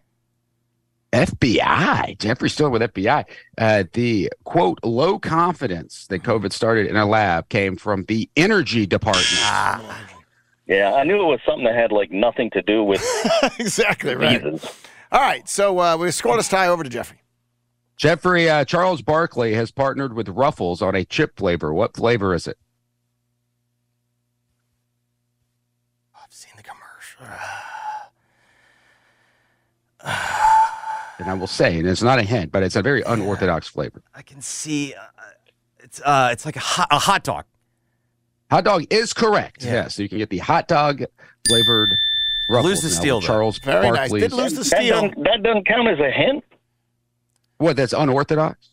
FBI. 1.11 2.17
Jeffrey 2.19 2.49
still 2.49 2.69
with 2.69 2.81
FBI. 2.81 3.25
Uh, 3.57 3.83
the 3.93 4.31
quote 4.43 4.79
low 4.83 5.19
confidence 5.19 6.07
that 6.07 6.23
COVID 6.23 6.53
started 6.53 6.87
in 6.87 6.95
a 6.95 7.05
lab 7.05 7.49
came 7.49 7.75
from 7.75 8.05
the 8.05 8.29
energy 8.35 8.85
department. 8.85 9.27
Yeah, 10.67 10.93
I 10.93 11.03
knew 11.03 11.19
it 11.19 11.25
was 11.25 11.39
something 11.45 11.65
that 11.65 11.75
had 11.75 11.91
like 11.91 12.11
nothing 12.11 12.51
to 12.51 12.61
do 12.61 12.83
with 12.83 13.03
exactly 13.59 14.15
right. 14.15 14.41
diseases. 14.41 14.75
All 15.11 15.21
right, 15.21 15.49
so 15.49 15.79
uh, 15.79 15.97
we 15.97 16.11
scored 16.11 16.39
us 16.39 16.47
tie 16.47 16.67
over 16.67 16.83
to 16.83 16.89
Jeffrey. 16.89 17.17
Jeffrey 17.97 18.47
uh, 18.47 18.63
Charles 18.63 19.01
Barkley 19.01 19.55
has 19.55 19.71
partnered 19.71 20.13
with 20.13 20.29
Ruffles 20.29 20.81
on 20.81 20.95
a 20.95 21.03
chip 21.03 21.35
flavor. 21.37 21.73
What 21.73 21.95
flavor 21.95 22.35
is 22.35 22.47
it? 22.47 22.57
And 31.19 31.29
I 31.29 31.33
will 31.33 31.47
say, 31.47 31.77
and 31.79 31.87
it's 31.87 32.01
not 32.01 32.17
a 32.17 32.23
hint, 32.23 32.51
but 32.51 32.63
it's 32.63 32.75
a 32.77 32.81
very 32.81 33.01
unorthodox 33.03 33.67
flavor. 33.67 34.01
I 34.15 34.21
can 34.21 34.41
see. 34.41 34.93
Uh, 34.93 35.03
it's 35.79 36.01
uh, 36.01 36.29
it's 36.31 36.45
like 36.45 36.55
a 36.55 36.59
hot, 36.61 36.87
a 36.91 36.97
hot 36.99 37.23
dog. 37.23 37.45
Hot 38.49 38.63
dog 38.63 38.85
is 38.89 39.13
correct. 39.13 39.63
Yeah. 39.63 39.73
Yes, 39.73 39.95
so 39.95 40.01
you 40.03 40.09
can 40.09 40.17
get 40.17 40.29
the 40.29 40.37
hot 40.39 40.67
dog 40.67 41.03
flavored 41.47 41.97
Ruffles. 42.49 42.65
Lose 42.71 42.81
the 42.81 42.87
now 42.89 42.93
steal, 43.01 43.19
though. 43.21 43.27
Charles 43.27 43.59
Very 43.59 43.91
nice. 43.91 44.11
Did 44.11 44.31
lose 44.33 44.53
the 44.53 44.63
That 44.63 44.87
doesn't, 44.87 45.23
that 45.23 45.43
doesn't 45.43 45.67
count 45.67 45.87
as 45.87 45.99
a 45.99 46.09
hint. 46.09 46.43
What? 47.57 47.75
That's 47.75 47.93
unorthodox. 47.93 48.69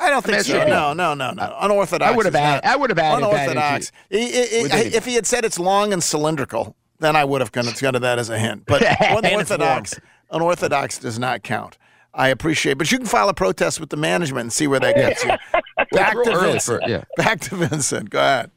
I 0.00 0.10
don't 0.10 0.22
think 0.24 0.36
mean, 0.38 0.44
so. 0.44 0.54
it's- 0.56 0.68
No, 0.68 0.92
no, 0.94 1.14
no, 1.14 1.32
no. 1.32 1.56
Unorthodox. 1.60 2.10
I 2.12 2.16
would 2.16 2.24
have 2.26 2.34
is 2.34 2.40
added. 2.40 2.64
I 2.68 2.76
would 2.76 2.90
have 2.90 2.98
added 2.98 3.24
that 3.24 3.28
unorthodox. 3.28 3.92
into- 4.10 4.24
I- 4.24 4.26
I- 4.26 4.58
I- 4.58 4.62
with 4.62 4.72
anything. 4.72 4.92
if 4.94 5.04
he 5.04 5.14
had 5.14 5.26
said 5.26 5.44
it's 5.44 5.58
long 5.58 5.92
and 5.92 6.02
cylindrical, 6.02 6.74
then 6.98 7.14
I 7.14 7.24
would 7.24 7.40
have 7.40 7.52
considered 7.52 8.00
that 8.00 8.18
as 8.18 8.30
a 8.30 8.38
hint. 8.38 8.64
But 8.66 8.82
And 9.02 9.24
unorthodox, 9.26 9.94
unorthodox 10.30 10.98
does 10.98 11.18
not 11.18 11.42
count. 11.42 11.78
I 12.14 12.28
appreciate, 12.28 12.78
but 12.78 12.90
you 12.90 12.98
can 12.98 13.06
file 13.06 13.28
a 13.28 13.34
protest 13.34 13.78
with 13.80 13.90
the 13.90 13.96
management 13.96 14.42
and 14.44 14.52
see 14.52 14.66
where 14.66 14.80
that 14.80 14.96
gets 14.96 15.22
you. 15.24 15.30
Back 15.92 16.14
to 16.24 16.38
Vincent. 16.38 16.82
for- 16.82 16.90
yeah. 16.90 17.04
Back 17.16 17.40
to 17.42 17.56
Vincent. 17.56 18.10
Go 18.10 18.18
ahead. 18.18 18.50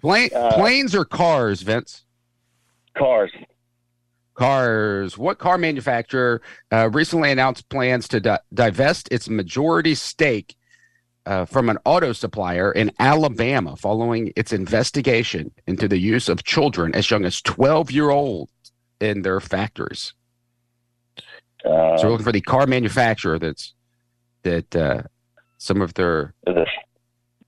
Plane, 0.00 0.28
planes 0.52 0.94
or 0.94 1.04
cars, 1.04 1.62
Vince? 1.62 2.04
Cars. 2.96 3.30
Cars. 4.34 5.16
What 5.16 5.38
car 5.38 5.56
manufacturer 5.56 6.42
uh, 6.70 6.90
recently 6.92 7.30
announced 7.30 7.68
plans 7.70 8.06
to 8.08 8.20
di- 8.20 8.38
divest 8.52 9.08
its 9.10 9.28
majority 9.30 9.94
stake 9.94 10.54
uh, 11.24 11.46
from 11.46 11.70
an 11.70 11.78
auto 11.86 12.12
supplier 12.12 12.70
in 12.72 12.92
Alabama 12.98 13.76
following 13.76 14.32
its 14.36 14.52
investigation 14.52 15.50
into 15.66 15.88
the 15.88 15.98
use 15.98 16.28
of 16.28 16.44
children 16.44 16.94
as 16.94 17.10
young 17.10 17.24
as 17.24 17.40
12 17.40 17.90
year 17.90 18.10
olds 18.10 18.52
in 19.00 19.22
their 19.22 19.40
factories? 19.40 20.12
Uh, 21.66 21.96
so 21.98 22.04
we're 22.04 22.10
looking 22.12 22.24
for 22.24 22.32
the 22.32 22.40
car 22.40 22.66
manufacturer 22.66 23.38
that's 23.38 23.74
that 24.42 24.76
uh, 24.76 25.02
some 25.58 25.82
of 25.82 25.94
their 25.94 26.32
is 26.46 26.56
it, 26.56 26.68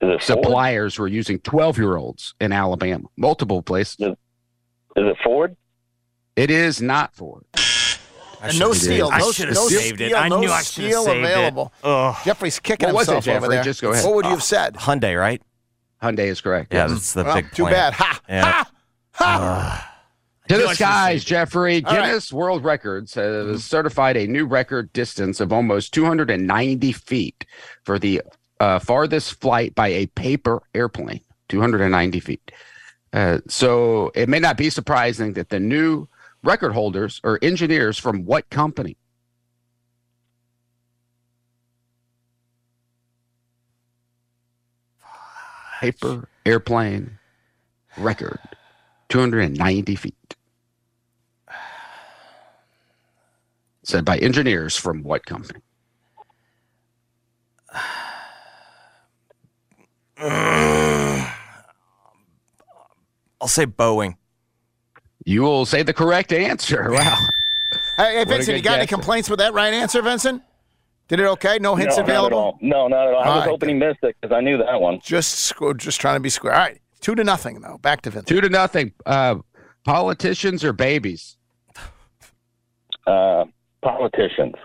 is 0.05 0.29
it 0.29 0.43
Ford? 0.43 0.99
were 0.99 1.07
using 1.07 1.39
12 1.39 1.77
year 1.77 1.95
olds 1.95 2.33
in 2.41 2.51
Alabama, 2.51 3.05
multiple 3.17 3.61
places. 3.61 3.95
Is 3.99 4.15
it 4.95 5.17
Ford? 5.23 5.55
It 6.35 6.51
is 6.51 6.81
not 6.81 7.15
Ford. 7.15 7.43
And 8.41 8.57
no 8.57 8.71
should've 8.73 8.77
steal. 8.77 9.09
I 9.11 9.19
No, 9.19 9.31
should've 9.31 9.55
no 9.55 9.67
saved 9.67 9.95
steal. 9.97 10.09
it. 10.17 10.19
I 10.19 10.27
no 10.29 10.39
knew 10.39 10.49
I 10.49 10.61
should've 10.61 10.89
steal 10.91 11.03
saved 11.05 11.17
it. 11.17 11.23
available. 11.31 11.73
Ugh. 11.83 12.15
Jeffrey's 12.23 12.59
kicking 12.59 12.87
What 12.87 12.95
was 12.95 13.09
it, 13.09 13.13
himself 13.13 13.37
over 13.37 13.47
there. 13.49 13.63
Just 13.63 13.81
go 13.81 13.91
ahead. 13.91 14.05
What 14.05 14.15
would 14.15 14.25
you 14.25 14.31
have 14.31 14.43
said? 14.43 14.75
Hyundai, 14.75 15.19
right? 15.19 15.41
Hyundai 16.01 16.27
is 16.27 16.39
correct. 16.39 16.73
Yeah, 16.73 16.87
yes. 16.87 16.91
that's 16.91 17.13
the 17.13 17.23
Well, 17.25 17.35
big. 17.35 17.51
too 17.51 17.63
plant. 17.63 17.75
bad. 17.75 17.93
Ha! 17.95 18.21
Yeah. 18.29 18.43
Ha! 18.51 18.71
Ha! 19.13 19.85
To 19.85 19.88
I 20.49 20.57
the 20.57 20.73
skies. 20.73 21.23
Jeffrey. 21.23 21.83
All 21.85 21.95
right. 21.95 22.07
Guinness 22.07 22.33
World 22.33 22.63
Records 22.63 23.13
has 23.13 23.63
certified 23.63 24.17
a 24.17 24.27
new 24.27 24.45
record 24.45 24.91
distance 24.93 25.39
of 25.39 25.53
almost 25.53 25.93
290 25.93 26.91
feet 26.91 27.45
for 27.83 27.99
the 27.99 28.21
uh, 28.59 28.79
farthest 28.79 29.39
flight 29.39 29.75
by 29.75 29.87
a 29.89 30.07
paper 30.07 30.61
airplane. 30.73 31.21
290 31.49 32.19
feet. 32.19 32.51
Uh, 33.11 33.39
so 33.47 34.11
it 34.15 34.29
may 34.29 34.39
not 34.39 34.55
be 34.57 34.69
surprising 34.69 35.33
that 35.33 35.49
the 35.49 35.59
new 35.59 36.07
record 36.43 36.73
holders 36.73 37.19
are 37.23 37.39
engineers 37.41 37.97
from 37.97 38.25
what 38.25 38.49
company? 38.49 38.97
Paper 45.81 46.27
airplane 46.45 47.17
record, 47.97 48.39
290 49.07 49.95
feet. 49.95 50.35
Said 53.89 54.05
by 54.05 54.19
engineers 54.19 54.77
from 54.77 55.01
what 55.01 55.25
company? 55.25 55.61
I'll 63.41 63.47
say 63.47 63.65
Boeing. 63.65 64.15
You 65.25 65.41
will 65.41 65.65
say 65.65 65.81
the 65.81 65.93
correct 65.93 66.31
answer. 66.31 66.91
Wow. 66.99 67.17
Hey, 67.97 68.17
hey 68.17 68.25
Vincent, 68.25 68.57
you 68.57 68.61
good 68.61 68.69
got 68.69 68.77
any 68.77 68.85
complaints 68.85 69.27
with 69.27 69.39
that 69.39 69.53
right 69.53 69.73
answer, 69.73 70.03
Vincent? 70.03 70.43
Did 71.07 71.19
it 71.19 71.25
okay? 71.25 71.57
No 71.59 71.75
hints 71.75 71.97
no, 71.97 72.03
available? 72.03 72.37
all. 72.37 72.59
No, 72.61 72.87
not 72.87 73.07
at 73.07 73.15
all. 73.15 73.23
I 73.23 73.27
was 73.29 73.39
right, 73.39 73.49
hoping 73.49 73.69
he 73.69 73.75
missed 73.75 74.03
it 74.03 74.15
because 74.21 74.35
I 74.35 74.41
knew 74.41 74.59
that 74.59 74.79
one. 74.79 74.99
Just 75.03 75.51
just 75.77 75.99
trying 75.99 76.15
to 76.15 76.19
be 76.19 76.29
square. 76.29 76.53
All 76.53 76.59
right. 76.59 76.79
Two 77.01 77.15
to 77.15 77.23
nothing, 77.23 77.59
though. 77.61 77.79
Back 77.79 78.03
to 78.03 78.11
Vincent. 78.11 78.27
Two 78.27 78.39
to 78.39 78.49
nothing. 78.49 78.93
Uh, 79.07 79.37
politicians 79.83 80.63
or 80.63 80.73
babies? 80.73 81.37
Uh, 83.07 83.45
politicians. 83.81 84.55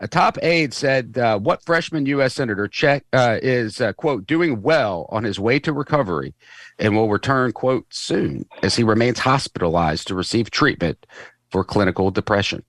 A 0.00 0.06
top 0.08 0.36
aide 0.42 0.74
said, 0.74 1.16
uh, 1.16 1.38
"What 1.38 1.64
freshman 1.64 2.04
U.S. 2.06 2.34
senator 2.34 2.68
check 2.68 3.04
uh, 3.14 3.38
is 3.42 3.80
uh, 3.80 3.94
quote 3.94 4.26
doing 4.26 4.60
well 4.60 5.06
on 5.08 5.24
his 5.24 5.40
way 5.40 5.58
to 5.60 5.72
recovery, 5.72 6.34
and 6.78 6.94
will 6.94 7.08
return 7.08 7.52
quote 7.52 7.86
soon 7.88 8.46
as 8.62 8.76
he 8.76 8.82
remains 8.82 9.20
hospitalized 9.20 10.06
to 10.08 10.14
receive 10.14 10.50
treatment 10.50 11.06
for 11.50 11.64
clinical 11.64 12.10
depression." 12.10 12.62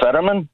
Fetterman. 0.00 0.48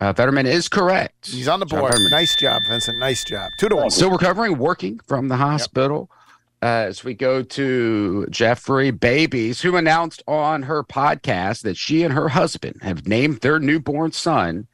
Uh, 0.00 0.12
Fetterman 0.12 0.46
is 0.46 0.68
correct. 0.68 1.28
He's 1.28 1.46
on 1.46 1.60
the 1.60 1.66
board. 1.66 1.92
Fetterman. 1.92 2.10
Nice 2.10 2.34
job, 2.34 2.62
Vincent. 2.68 2.98
Nice 2.98 3.22
job. 3.22 3.52
Two 3.58 3.68
to 3.68 3.76
one. 3.76 3.90
Still 3.90 4.10
recovering, 4.10 4.58
working 4.58 4.98
from 5.06 5.28
the 5.28 5.36
hospital. 5.36 6.10
Uh, 6.10 6.23
as 6.64 7.04
we 7.04 7.12
go 7.12 7.42
to 7.42 8.26
Jeffrey 8.30 8.90
Babies, 8.90 9.60
who 9.60 9.76
announced 9.76 10.22
on 10.26 10.62
her 10.62 10.82
podcast 10.82 11.60
that 11.60 11.76
she 11.76 12.02
and 12.02 12.14
her 12.14 12.30
husband 12.30 12.80
have 12.80 13.06
named 13.06 13.42
their 13.42 13.60
newborn 13.60 14.12
son 14.12 14.66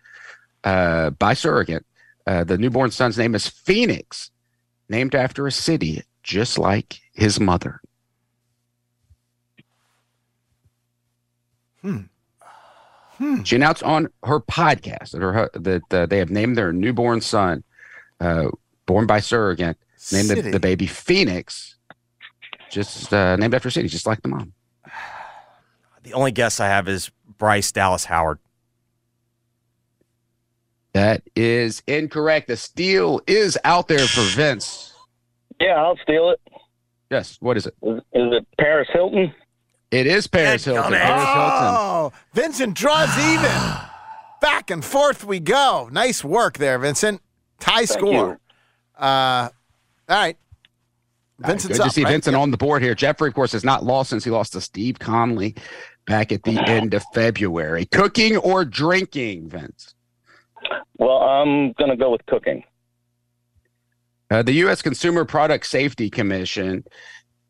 uh, 0.62 1.11
by 1.11 1.34
surrogate. 1.34 1.84
Uh, 2.28 2.45
the 2.45 2.57
newborn 2.57 2.93
son's 2.93 3.18
name 3.18 3.34
is 3.34 3.49
Phoenix, 3.49 4.30
named 4.88 5.16
after 5.16 5.49
a 5.49 5.53
city 5.53 6.05
just 6.22 6.59
like 6.59 7.01
his 7.12 7.41
mother. 7.41 7.80
Hmm. 11.82 12.03
Hmm. 13.14 13.43
She 13.43 13.57
announced 13.57 13.82
on 13.82 14.11
her 14.22 14.38
podcast 14.38 15.11
that 15.11 15.22
her 15.22 15.51
that 15.55 15.82
uh, 15.93 16.07
they 16.07 16.18
have 16.18 16.30
named 16.30 16.57
their 16.57 16.72
newborn 16.72 17.20
son, 17.20 17.64
uh, 18.20 18.51
born 18.86 19.07
by 19.07 19.18
surrogate, 19.18 19.76
named 20.12 20.28
the, 20.28 20.43
the 20.53 20.61
baby 20.61 20.86
Phoenix, 20.86 21.74
just 22.71 23.12
uh, 23.12 23.37
named 23.37 23.55
after 23.55 23.68
a 23.68 23.73
city, 23.73 23.89
just 23.89 24.07
like 24.07 24.23
the 24.23 24.29
mom. 24.29 24.53
The 26.03 26.14
only 26.14 26.33
guess 26.33 26.61
I 26.61 26.66
have 26.66 26.89
is 26.89 27.11
Bryce 27.37 27.71
Dallas 27.73 28.07
Howard. 28.07 28.39
That 30.95 31.23
is 31.37 31.83
incorrect. 31.87 32.49
The 32.49 32.57
steal 32.57 33.21
is 33.27 33.59
out 33.64 33.87
there 33.87 34.07
for 34.07 34.23
Vince. 34.23 34.95
Yeah, 35.61 35.75
I'll 35.75 35.99
steal 36.03 36.31
it. 36.31 36.41
Yes. 37.11 37.37
What 37.41 37.59
is 37.59 37.66
it? 37.66 37.75
Is, 37.83 37.99
is 37.99 38.33
it 38.33 38.47
Paris 38.59 38.89
Hilton? 38.93 39.35
It 39.91 40.07
is 40.07 40.27
Paris 40.27 40.64
Hilton. 40.64 40.93
Paris 40.93 41.23
Hilton. 41.23 41.75
Oh, 41.77 42.12
Vincent 42.33 42.75
draws 42.75 43.16
even. 43.33 43.51
Back 44.41 44.71
and 44.71 44.85
forth 44.85 45.25
we 45.25 45.39
go. 45.39 45.89
Nice 45.93 46.25
work 46.25 46.57
there, 46.59 46.79
Vincent. 46.79 47.21
Tie 47.59 47.85
score. 47.85 48.41
Uh, 48.99 49.51
all 50.09 50.16
right. 50.16 50.37
Vincent's 51.41 51.78
Good 51.78 51.84
up. 51.84 51.88
to 51.88 51.95
see 51.95 52.05
right? 52.05 52.12
Vincent 52.12 52.36
on 52.36 52.51
the 52.51 52.57
board 52.57 52.82
here. 52.82 52.95
Jeffrey, 52.95 53.28
of 53.28 53.34
course, 53.34 53.53
has 53.53 53.64
not 53.64 53.84
lost 53.84 54.11
since 54.11 54.24
he 54.24 54.30
lost 54.30 54.53
to 54.53 54.61
Steve 54.61 54.99
Conley 54.99 55.55
back 56.07 56.32
at 56.32 56.43
the 56.43 56.59
end 56.66 56.95
of 56.95 57.03
February. 57.14 57.86
Cooking 57.86 58.36
or 58.36 58.64
drinking, 58.64 59.49
Vince? 59.49 59.95
Well, 60.99 61.18
I'm 61.18 61.72
going 61.72 61.91
to 61.91 61.97
go 61.97 62.11
with 62.11 62.24
cooking. 62.26 62.62
Uh, 64.30 64.43
the 64.43 64.53
U.S. 64.53 64.82
Consumer 64.82 65.24
Product 65.24 65.66
Safety 65.66 66.11
Commission 66.11 66.84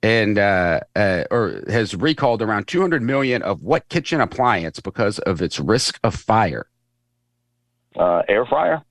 and 0.03 0.39
uh, 0.39 0.81
uh, 0.97 1.25
or 1.31 1.63
has 1.69 1.95
recalled 1.95 2.41
around 2.41 2.67
200 2.69 3.03
million 3.03 3.43
of 3.43 3.63
what 3.63 3.89
kitchen 3.89 4.21
appliance 4.21 4.81
because 4.81 5.19
of 5.21 5.43
its 5.43 5.61
risk 5.61 5.99
of 6.03 6.15
fire. 6.15 6.67
Uh, 7.99 8.23
air 8.29 8.47
fryer. 8.47 8.83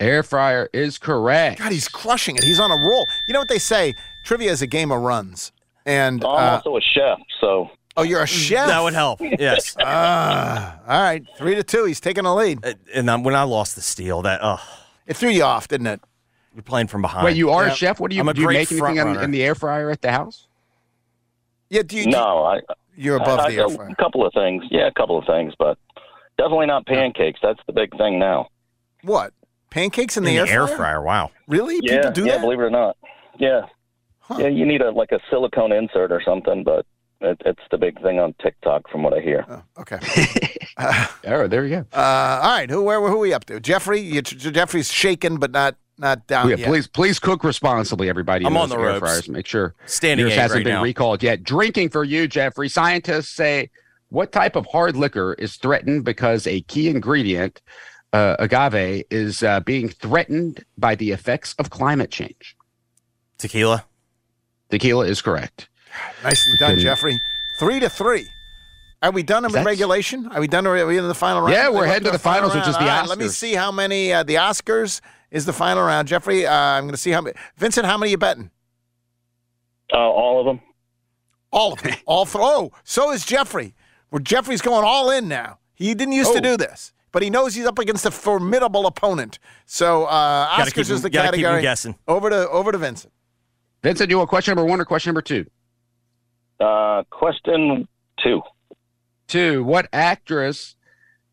Air 0.00 0.22
fryer 0.22 0.68
is 0.72 0.98
correct. 0.98 1.58
God, 1.58 1.70
he's 1.70 1.88
crushing 1.88 2.36
it. 2.36 2.44
He's 2.44 2.58
on 2.58 2.70
a 2.70 2.76
roll. 2.76 3.06
You 3.26 3.34
know 3.34 3.40
what 3.40 3.48
they 3.48 3.58
say? 3.58 3.94
Trivia 4.22 4.50
is 4.50 4.62
a 4.62 4.66
game 4.66 4.90
of 4.92 5.00
runs. 5.00 5.52
And 5.84 6.24
I'm 6.24 6.30
uh, 6.30 6.56
also 6.56 6.76
a 6.76 6.80
chef, 6.80 7.18
so. 7.40 7.68
oh, 7.96 8.02
you're 8.04 8.22
a 8.22 8.26
chef. 8.26 8.68
That 8.68 8.82
would 8.82 8.94
help. 8.94 9.20
Yes. 9.38 9.76
Ah, 9.80 10.78
all 10.86 11.02
right, 11.02 11.24
three 11.36 11.56
to 11.56 11.64
two. 11.64 11.84
He's 11.86 11.98
taking 12.00 12.22
the 12.24 12.32
lead. 12.34 12.64
and 12.94 13.08
then 13.08 13.24
when 13.24 13.34
I 13.34 13.42
lost 13.42 13.74
the 13.74 13.80
steal, 13.80 14.22
that 14.22 14.38
oh, 14.42 14.60
It 15.06 15.16
threw 15.16 15.30
you 15.30 15.42
off, 15.42 15.66
didn't 15.68 15.88
it? 15.88 16.00
you're 16.54 16.62
playing 16.62 16.86
from 16.86 17.02
behind. 17.02 17.24
Wait, 17.24 17.36
you 17.36 17.50
are 17.50 17.66
Yeah. 17.66 17.72
a 17.72 17.74
chef? 17.74 17.98
What 17.98 18.10
do 18.10 18.16
you 18.16 18.20
I'm 18.22 18.28
a 18.28 18.34
do? 18.34 18.42
You 18.42 18.48
make 18.48 18.70
anything 18.70 18.96
in, 18.98 19.16
in 19.16 19.30
the 19.30 19.42
air 19.42 19.54
fryer 19.54 19.90
at 19.90 20.02
the 20.02 20.12
house? 20.12 20.46
Yeah. 21.70 21.82
Do 21.82 21.96
you? 21.96 22.06
No, 22.06 22.44
I. 22.44 22.60
You're 22.94 23.16
above 23.16 23.40
I, 23.40 23.50
the 23.50 23.58
I, 23.58 23.62
air 23.62 23.68
fryer. 23.70 23.88
A 23.88 23.96
couple 23.96 24.24
of 24.26 24.32
things. 24.34 24.62
Yeah, 24.70 24.86
a 24.86 24.92
couple 24.92 25.18
of 25.18 25.24
things, 25.24 25.54
but 25.58 25.78
definitely 26.36 26.66
not 26.66 26.86
pancakes. 26.86 27.40
That's 27.42 27.60
the 27.66 27.72
big 27.72 27.96
thing 27.96 28.18
now. 28.18 28.48
What? 29.02 29.32
Pancakes 29.70 30.16
in 30.18 30.24
in 30.26 30.36
the, 30.36 30.42
the 30.44 30.50
air, 30.52 30.60
air 30.62 30.68
fryer. 30.68 31.02
Wow. 31.02 31.30
Really? 31.48 31.80
yeah, 31.82 31.96
People 31.96 32.12
do 32.12 32.24
yeah, 32.26 32.32
that? 32.32 32.40
believe 32.42 32.60
it 32.60 32.64
or 32.64 32.70
not. 32.70 32.96
Yeah. 33.38 33.62
Yeah, 34.38 34.48
you 34.48 34.66
need 34.66 34.82
a 34.82 34.90
like 34.90 35.12
a 35.12 35.20
silicone 35.30 35.72
insert 35.72 36.12
or 36.12 36.22
something, 36.24 36.64
but 36.64 36.86
it, 37.20 37.40
it's 37.44 37.62
the 37.70 37.78
big 37.78 38.00
thing 38.02 38.18
on 38.18 38.34
TikTok, 38.42 38.90
from 38.90 39.02
what 39.02 39.14
I 39.14 39.20
hear. 39.20 39.46
Okay. 39.78 39.98
Oh, 41.24 41.46
there 41.46 41.64
you 41.66 41.76
go. 41.76 41.86
Uh, 41.96 42.40
all 42.42 42.50
right. 42.50 42.68
Who? 42.68 42.82
Where? 42.82 42.98
Who 42.98 43.06
are 43.06 43.18
we 43.18 43.32
up 43.34 43.44
to? 43.44 43.60
Jeffrey. 43.60 44.00
You, 44.00 44.22
Jeffrey's 44.22 44.90
shaken, 44.90 45.36
but 45.36 45.50
not 45.52 45.76
not 45.98 46.26
down 46.26 46.48
yeah, 46.48 46.56
yet. 46.56 46.66
please, 46.66 46.88
please 46.88 47.18
cook 47.18 47.44
responsibly, 47.44 48.08
everybody. 48.08 48.44
I'm 48.46 48.56
on 48.56 48.68
those 48.70 48.78
the 48.78 48.82
air 48.82 48.88
ropes. 48.92 48.98
fryers. 49.00 49.28
Make 49.28 49.46
sure 49.46 49.74
Standing 49.86 50.26
yours 50.26 50.34
hasn't 50.36 50.60
right 50.60 50.64
been 50.64 50.74
now. 50.74 50.82
recalled 50.82 51.22
yet. 51.22 51.44
Drinking 51.44 51.90
for 51.90 52.04
you, 52.04 52.26
Jeffrey. 52.26 52.68
Scientists 52.68 53.28
say 53.28 53.70
what 54.08 54.32
type 54.32 54.56
of 54.56 54.66
hard 54.66 54.96
liquor 54.96 55.34
is 55.34 55.56
threatened 55.56 56.04
because 56.04 56.46
a 56.46 56.62
key 56.62 56.88
ingredient, 56.88 57.60
uh, 58.12 58.36
agave, 58.38 59.04
is 59.10 59.42
uh, 59.42 59.60
being 59.60 59.88
threatened 59.90 60.64
by 60.78 60.94
the 60.94 61.12
effects 61.12 61.54
of 61.58 61.70
climate 61.70 62.10
change. 62.10 62.56
Tequila. 63.38 63.84
Tequila 64.72 65.04
is 65.06 65.20
correct. 65.22 65.68
Nicely 66.24 66.54
done, 66.58 66.78
Jeffrey. 66.78 67.20
Three 67.58 67.78
to 67.80 67.90
three. 67.90 68.28
Are 69.02 69.10
we 69.10 69.22
done 69.22 69.44
in 69.44 69.52
That's- 69.52 69.66
regulation? 69.66 70.28
Are 70.32 70.40
we 70.40 70.46
done? 70.48 70.66
Are 70.66 70.86
we 70.86 70.96
in 70.96 71.06
the 71.06 71.14
final 71.14 71.42
round? 71.42 71.52
Yeah, 71.52 71.68
we're 71.68 71.86
heading 71.86 72.06
to 72.06 72.10
the 72.10 72.18
final 72.18 72.48
finals, 72.48 72.54
which 72.54 72.68
is 72.68 72.74
round. 72.76 72.86
the 72.86 72.90
All 72.92 73.00
right, 73.00 73.08
Let 73.08 73.18
me 73.18 73.28
see 73.28 73.54
how 73.54 73.70
many. 73.70 74.12
Uh, 74.12 74.22
the 74.22 74.36
Oscars 74.36 75.00
is 75.30 75.44
the 75.44 75.52
final 75.52 75.82
round. 75.84 76.08
Jeffrey, 76.08 76.46
uh, 76.46 76.52
I'm 76.54 76.84
going 76.84 76.92
to 76.94 76.96
see 76.96 77.10
how 77.10 77.20
many. 77.20 77.36
Vincent, 77.58 77.84
how 77.84 77.98
many 77.98 78.12
you 78.12 78.16
betting? 78.18 78.50
Uh, 79.92 79.96
all 79.98 80.40
of 80.40 80.46
them. 80.46 80.60
All 81.50 81.72
of 81.74 81.82
them. 81.82 81.92
all 82.06 82.24
th- 82.24 82.36
Oh, 82.38 82.72
so 82.84 83.10
is 83.12 83.26
Jeffrey. 83.26 83.74
Where 84.08 84.20
Jeffrey's 84.20 84.62
going 84.62 84.84
all 84.86 85.10
in 85.10 85.28
now. 85.28 85.58
He 85.74 85.92
didn't 85.94 86.12
used 86.14 86.32
to 86.32 86.38
Oh. 86.38 86.42
do 86.42 86.56
this, 86.56 86.92
but 87.12 87.22
he 87.22 87.28
knows 87.28 87.54
he's 87.54 87.66
up 87.66 87.78
against 87.78 88.06
a 88.06 88.10
formidable 88.10 88.86
opponent. 88.86 89.38
So 89.66 90.04
uh, 90.04 90.48
Oscars 90.48 90.72
keep 90.74 90.90
is 90.90 91.02
the 91.02 91.10
gotta 91.10 91.32
keep 91.36 91.44
category. 91.44 91.60
guessing. 91.62 91.96
Over 92.08 92.30
to 92.30 92.48
over 92.48 92.72
to 92.72 92.78
Vincent. 92.78 93.12
Vincent, 93.82 94.08
do 94.08 94.14
you 94.14 94.18
want 94.18 94.30
question 94.30 94.54
number 94.54 94.68
one 94.68 94.80
or 94.80 94.84
question 94.84 95.10
number 95.10 95.22
two? 95.22 95.44
Uh, 96.60 97.02
question 97.10 97.88
two. 98.22 98.40
Two. 99.26 99.64
What 99.64 99.88
actress 99.92 100.76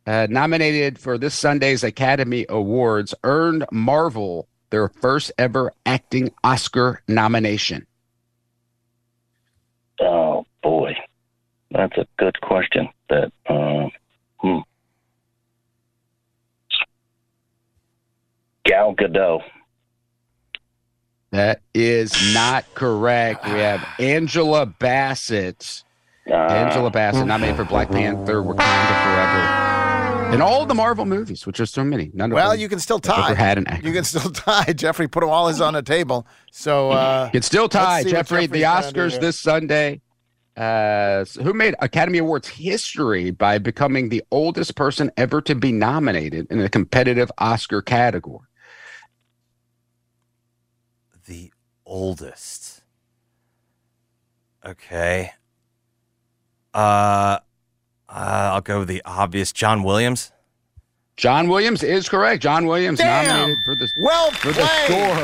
uh, 0.08 0.28
nominated 0.30 0.98
for 0.98 1.18
this 1.18 1.36
Sunday's 1.36 1.84
Academy 1.84 2.46
Awards 2.50 3.14
earned 3.24 3.66
Marvel 3.72 4.48
their 4.72 4.90
first 4.90 5.32
ever 5.38 5.74
acting 5.86 6.32
Oscar 6.44 7.02
nomination? 7.08 7.86
Oh 10.02 10.46
boy, 10.64 10.96
that's 11.72 11.98
a 11.98 12.08
good 12.18 12.40
question. 12.42 12.90
That 13.10 13.32
um, 13.48 13.92
hmm. 14.38 14.60
Gal 18.66 18.96
Gadot. 18.96 19.42
That 21.32 21.62
is 21.74 22.34
not 22.34 22.66
correct. 22.74 23.44
We 23.46 23.60
have 23.60 23.86
Angela 24.00 24.66
Bassett. 24.66 25.84
Uh, 26.30 26.34
Angela 26.34 26.92
Bassett 26.92 27.26
nominated 27.26 27.58
for 27.58 27.66
Black 27.66 27.90
Panther, 27.90 28.42
Wakanda 28.44 29.04
Forever, 29.04 30.36
In 30.36 30.42
all 30.42 30.66
the 30.66 30.76
Marvel 30.76 31.06
movies, 31.06 31.48
which 31.48 31.60
are 31.60 31.66
so 31.66 31.84
many. 31.84 32.12
None 32.14 32.32
of 32.32 32.36
Well, 32.36 32.56
you 32.56 32.70
can 32.70 32.80
still 32.80 33.00
tie. 33.00 33.34
had 33.34 33.58
an 33.58 33.66
actor. 33.68 33.88
You 33.88 33.94
can 33.94 34.04
still 34.04 34.30
tie. 34.32 34.74
Jeffrey 34.74 35.08
put 35.08 35.22
them 35.22 35.30
all 35.30 35.48
his 35.48 35.60
on 35.62 35.74
the 35.74 35.82
table. 35.82 36.28
So 36.52 36.92
uh, 36.92 37.30
Can 37.30 37.42
still 37.42 37.68
tie, 37.70 38.04
Jeffrey. 38.04 38.46
The 38.46 38.60
Jeffrey's 38.60 38.62
gonna 38.62 38.92
do 38.94 39.00
Oscars 39.00 39.20
this 39.22 39.40
Sunday. 39.40 40.02
Uh, 40.58 41.24
who 41.42 41.54
made 41.54 41.74
Academy 41.80 42.18
Awards 42.18 42.48
history 42.50 43.32
by 43.32 43.58
becoming 43.60 44.10
the 44.10 44.22
oldest 44.30 44.76
person 44.76 45.10
ever 45.16 45.42
to 45.42 45.56
be 45.56 45.72
nominated 45.72 46.48
in 46.52 46.60
a 46.60 46.68
competitive 46.68 47.32
Oscar 47.38 47.82
category? 47.82 48.46
The 51.30 51.52
oldest. 51.86 52.82
Okay. 54.66 55.30
Uh, 56.74 56.78
uh, 56.78 57.40
I'll 58.10 58.62
go 58.62 58.80
with 58.80 58.88
the 58.88 59.04
obvious. 59.06 59.52
John 59.54 59.84
Williams. 59.84 60.32
John 61.18 61.48
Williams 61.48 61.84
is 61.84 62.10
correct. 62.10 62.42
John 62.42 62.66
Williams 62.66 62.98
Damn. 62.98 63.28
nominated 63.28 63.64
for 63.64 63.76
the 63.76 63.88
well 63.96 64.32
for 64.32 64.48
the 64.48 64.54
played. 64.54 64.86
score 64.88 65.24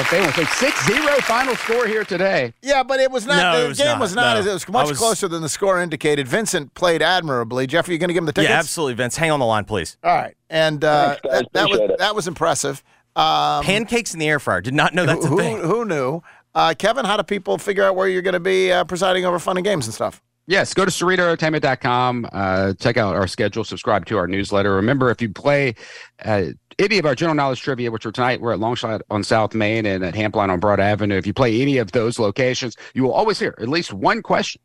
of 0.00 0.06
Fame. 0.08 0.24
So 0.32 0.42
6-0 0.42 1.18
final 1.22 1.54
score 1.54 1.86
here 1.86 2.02
today. 2.04 2.52
Yeah, 2.60 2.82
but 2.82 2.98
it 2.98 3.10
was 3.12 3.24
not. 3.24 3.36
No, 3.36 3.62
the 3.62 3.68
was 3.68 3.78
game 3.78 3.86
not. 3.86 4.00
was 4.00 4.14
not. 4.16 4.44
No. 4.44 4.50
It 4.50 4.52
was 4.52 4.68
much 4.68 4.88
was- 4.88 4.98
closer 4.98 5.28
than 5.28 5.42
the 5.42 5.48
score 5.48 5.80
indicated. 5.80 6.26
Vincent 6.26 6.74
played 6.74 7.00
admirably. 7.00 7.68
Jeffrey, 7.68 7.94
you 7.94 8.00
going 8.00 8.08
to 8.08 8.14
give 8.14 8.22
him 8.22 8.26
the 8.26 8.32
tickets? 8.32 8.50
Yeah, 8.50 8.58
absolutely, 8.58 8.94
Vince. 8.94 9.16
Hang 9.16 9.30
on 9.30 9.38
the 9.38 9.46
line, 9.46 9.64
please. 9.66 9.98
All 10.02 10.12
right, 10.14 10.36
and 10.50 10.82
uh, 10.82 11.14
Thanks, 11.14 11.22
that, 11.22 11.52
that 11.52 11.68
was 11.70 11.78
it. 11.78 11.98
that 11.98 12.14
was 12.16 12.26
impressive. 12.26 12.82
Um, 13.16 13.64
Pancakes 13.64 14.14
in 14.14 14.20
the 14.20 14.28
air 14.28 14.38
fryer. 14.38 14.60
Did 14.60 14.74
not 14.74 14.94
know 14.94 15.06
that's 15.06 15.24
a 15.24 15.28
who, 15.28 15.38
thing. 15.38 15.58
who 15.58 15.84
knew? 15.84 16.22
Uh, 16.54 16.74
Kevin, 16.76 17.04
how 17.04 17.16
do 17.16 17.22
people 17.22 17.58
figure 17.58 17.84
out 17.84 17.96
where 17.96 18.08
you're 18.08 18.22
going 18.22 18.34
to 18.34 18.40
be 18.40 18.72
uh, 18.72 18.84
presiding 18.84 19.24
over 19.24 19.38
fun 19.38 19.56
and 19.56 19.64
games 19.64 19.86
and 19.86 19.94
stuff? 19.94 20.22
Yes, 20.48 20.72
go 20.72 20.86
to 20.86 20.90
CerritoEntertainment.com. 20.90 22.26
Uh, 22.32 22.72
check 22.80 22.96
out 22.96 23.14
our 23.14 23.26
schedule. 23.26 23.64
Subscribe 23.64 24.06
to 24.06 24.16
our 24.16 24.26
newsletter. 24.26 24.72
Remember, 24.74 25.10
if 25.10 25.20
you 25.20 25.28
play 25.28 25.74
uh, 26.24 26.46
any 26.78 26.96
of 26.98 27.04
our 27.04 27.14
general 27.14 27.34
knowledge 27.34 27.60
trivia, 27.60 27.90
which 27.90 28.06
are 28.06 28.12
tonight, 28.12 28.40
we're 28.40 28.54
at 28.54 28.58
Longshot 28.58 29.02
on 29.10 29.22
South 29.22 29.54
Main 29.54 29.84
and 29.84 30.02
at 30.02 30.14
Hampline 30.14 30.48
on 30.48 30.58
Broad 30.58 30.80
Avenue. 30.80 31.16
If 31.16 31.26
you 31.26 31.34
play 31.34 31.60
any 31.60 31.76
of 31.76 31.92
those 31.92 32.18
locations, 32.18 32.76
you 32.94 33.02
will 33.02 33.12
always 33.12 33.38
hear 33.38 33.54
at 33.60 33.68
least 33.68 33.92
one 33.92 34.22
question 34.22 34.62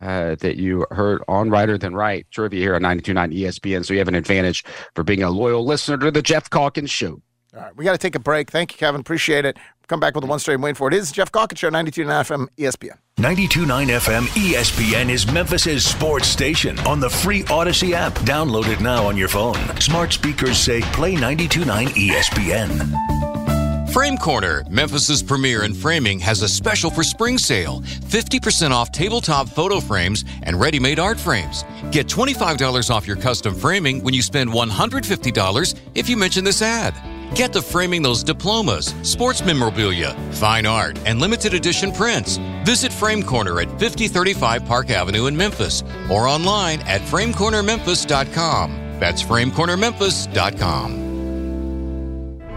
uh, 0.00 0.34
that 0.36 0.56
you 0.56 0.84
heard 0.90 1.22
on 1.28 1.48
Righter 1.48 1.78
Than 1.78 1.94
Wright 1.94 2.26
trivia 2.32 2.60
here 2.60 2.74
on 2.74 2.82
92.9 2.82 3.32
ESPN. 3.32 3.84
So 3.86 3.92
you 3.92 4.00
have 4.00 4.08
an 4.08 4.16
advantage 4.16 4.64
for 4.96 5.04
being 5.04 5.22
a 5.22 5.30
loyal 5.30 5.64
listener 5.64 5.98
to 5.98 6.10
the 6.10 6.22
Jeff 6.22 6.50
Calkins 6.50 6.90
Show. 6.90 7.22
All 7.54 7.62
right, 7.62 7.76
we 7.76 7.84
got 7.84 7.92
to 7.92 7.98
take 7.98 8.14
a 8.14 8.20
break. 8.20 8.50
Thank 8.50 8.72
you, 8.72 8.78
Kevin. 8.78 9.00
Appreciate 9.00 9.44
it. 9.44 9.56
Come 9.88 9.98
back 9.98 10.14
with 10.14 10.22
the 10.22 10.28
one 10.28 10.38
straight 10.38 10.54
and 10.54 10.62
wait 10.62 10.76
for 10.76 10.86
it. 10.86 10.94
It 10.94 10.98
is 10.98 11.10
Jeff 11.10 11.32
Calkins 11.32 11.58
Show, 11.58 11.68
92.9 11.70 12.06
FM 12.06 12.46
ESPN. 12.56 12.96
92.9 13.16 13.86
FM 13.88 14.26
ESPN 14.28 15.10
is 15.10 15.30
Memphis's 15.32 15.84
sports 15.84 16.28
station 16.28 16.78
on 16.80 17.00
the 17.00 17.10
free 17.10 17.44
Odyssey 17.50 17.92
app. 17.92 18.14
Download 18.20 18.68
it 18.68 18.80
now 18.80 19.04
on 19.04 19.16
your 19.16 19.28
phone. 19.28 19.56
Smart 19.80 20.12
speakers 20.12 20.58
say 20.58 20.80
play 20.92 21.16
92.9 21.16 21.88
ESPN. 21.88 23.20
Frame 23.92 24.16
Corner, 24.16 24.64
Memphis's 24.70 25.20
premier 25.20 25.64
in 25.64 25.74
framing, 25.74 26.20
has 26.20 26.42
a 26.42 26.48
special 26.48 26.92
for 26.92 27.02
spring 27.02 27.36
sale 27.36 27.80
50% 27.80 28.70
off 28.70 28.92
tabletop 28.92 29.48
photo 29.48 29.80
frames 29.80 30.24
and 30.44 30.60
ready 30.60 30.78
made 30.78 31.00
art 31.00 31.18
frames. 31.18 31.64
Get 31.90 32.06
$25 32.06 32.90
off 32.90 33.08
your 33.08 33.16
custom 33.16 33.52
framing 33.56 34.04
when 34.04 34.14
you 34.14 34.22
spend 34.22 34.50
$150 34.50 35.80
if 35.96 36.08
you 36.08 36.16
mention 36.16 36.44
this 36.44 36.62
ad. 36.62 36.94
Get 37.34 37.52
to 37.54 37.62
framing 37.62 38.02
those 38.02 38.22
diplomas, 38.22 38.94
sports 39.02 39.44
memorabilia, 39.44 40.14
fine 40.32 40.66
art, 40.66 40.98
and 41.06 41.20
limited 41.20 41.54
edition 41.54 41.92
prints. 41.92 42.38
Visit 42.64 42.92
Frame 42.92 43.22
Corner 43.22 43.60
at 43.60 43.70
5035 43.78 44.64
Park 44.64 44.90
Avenue 44.90 45.26
in 45.26 45.36
Memphis 45.36 45.82
or 46.10 46.26
online 46.26 46.80
at 46.82 47.00
framecornermemphis.com. 47.02 48.98
That's 48.98 49.22
framecornermemphis.com. 49.22 51.10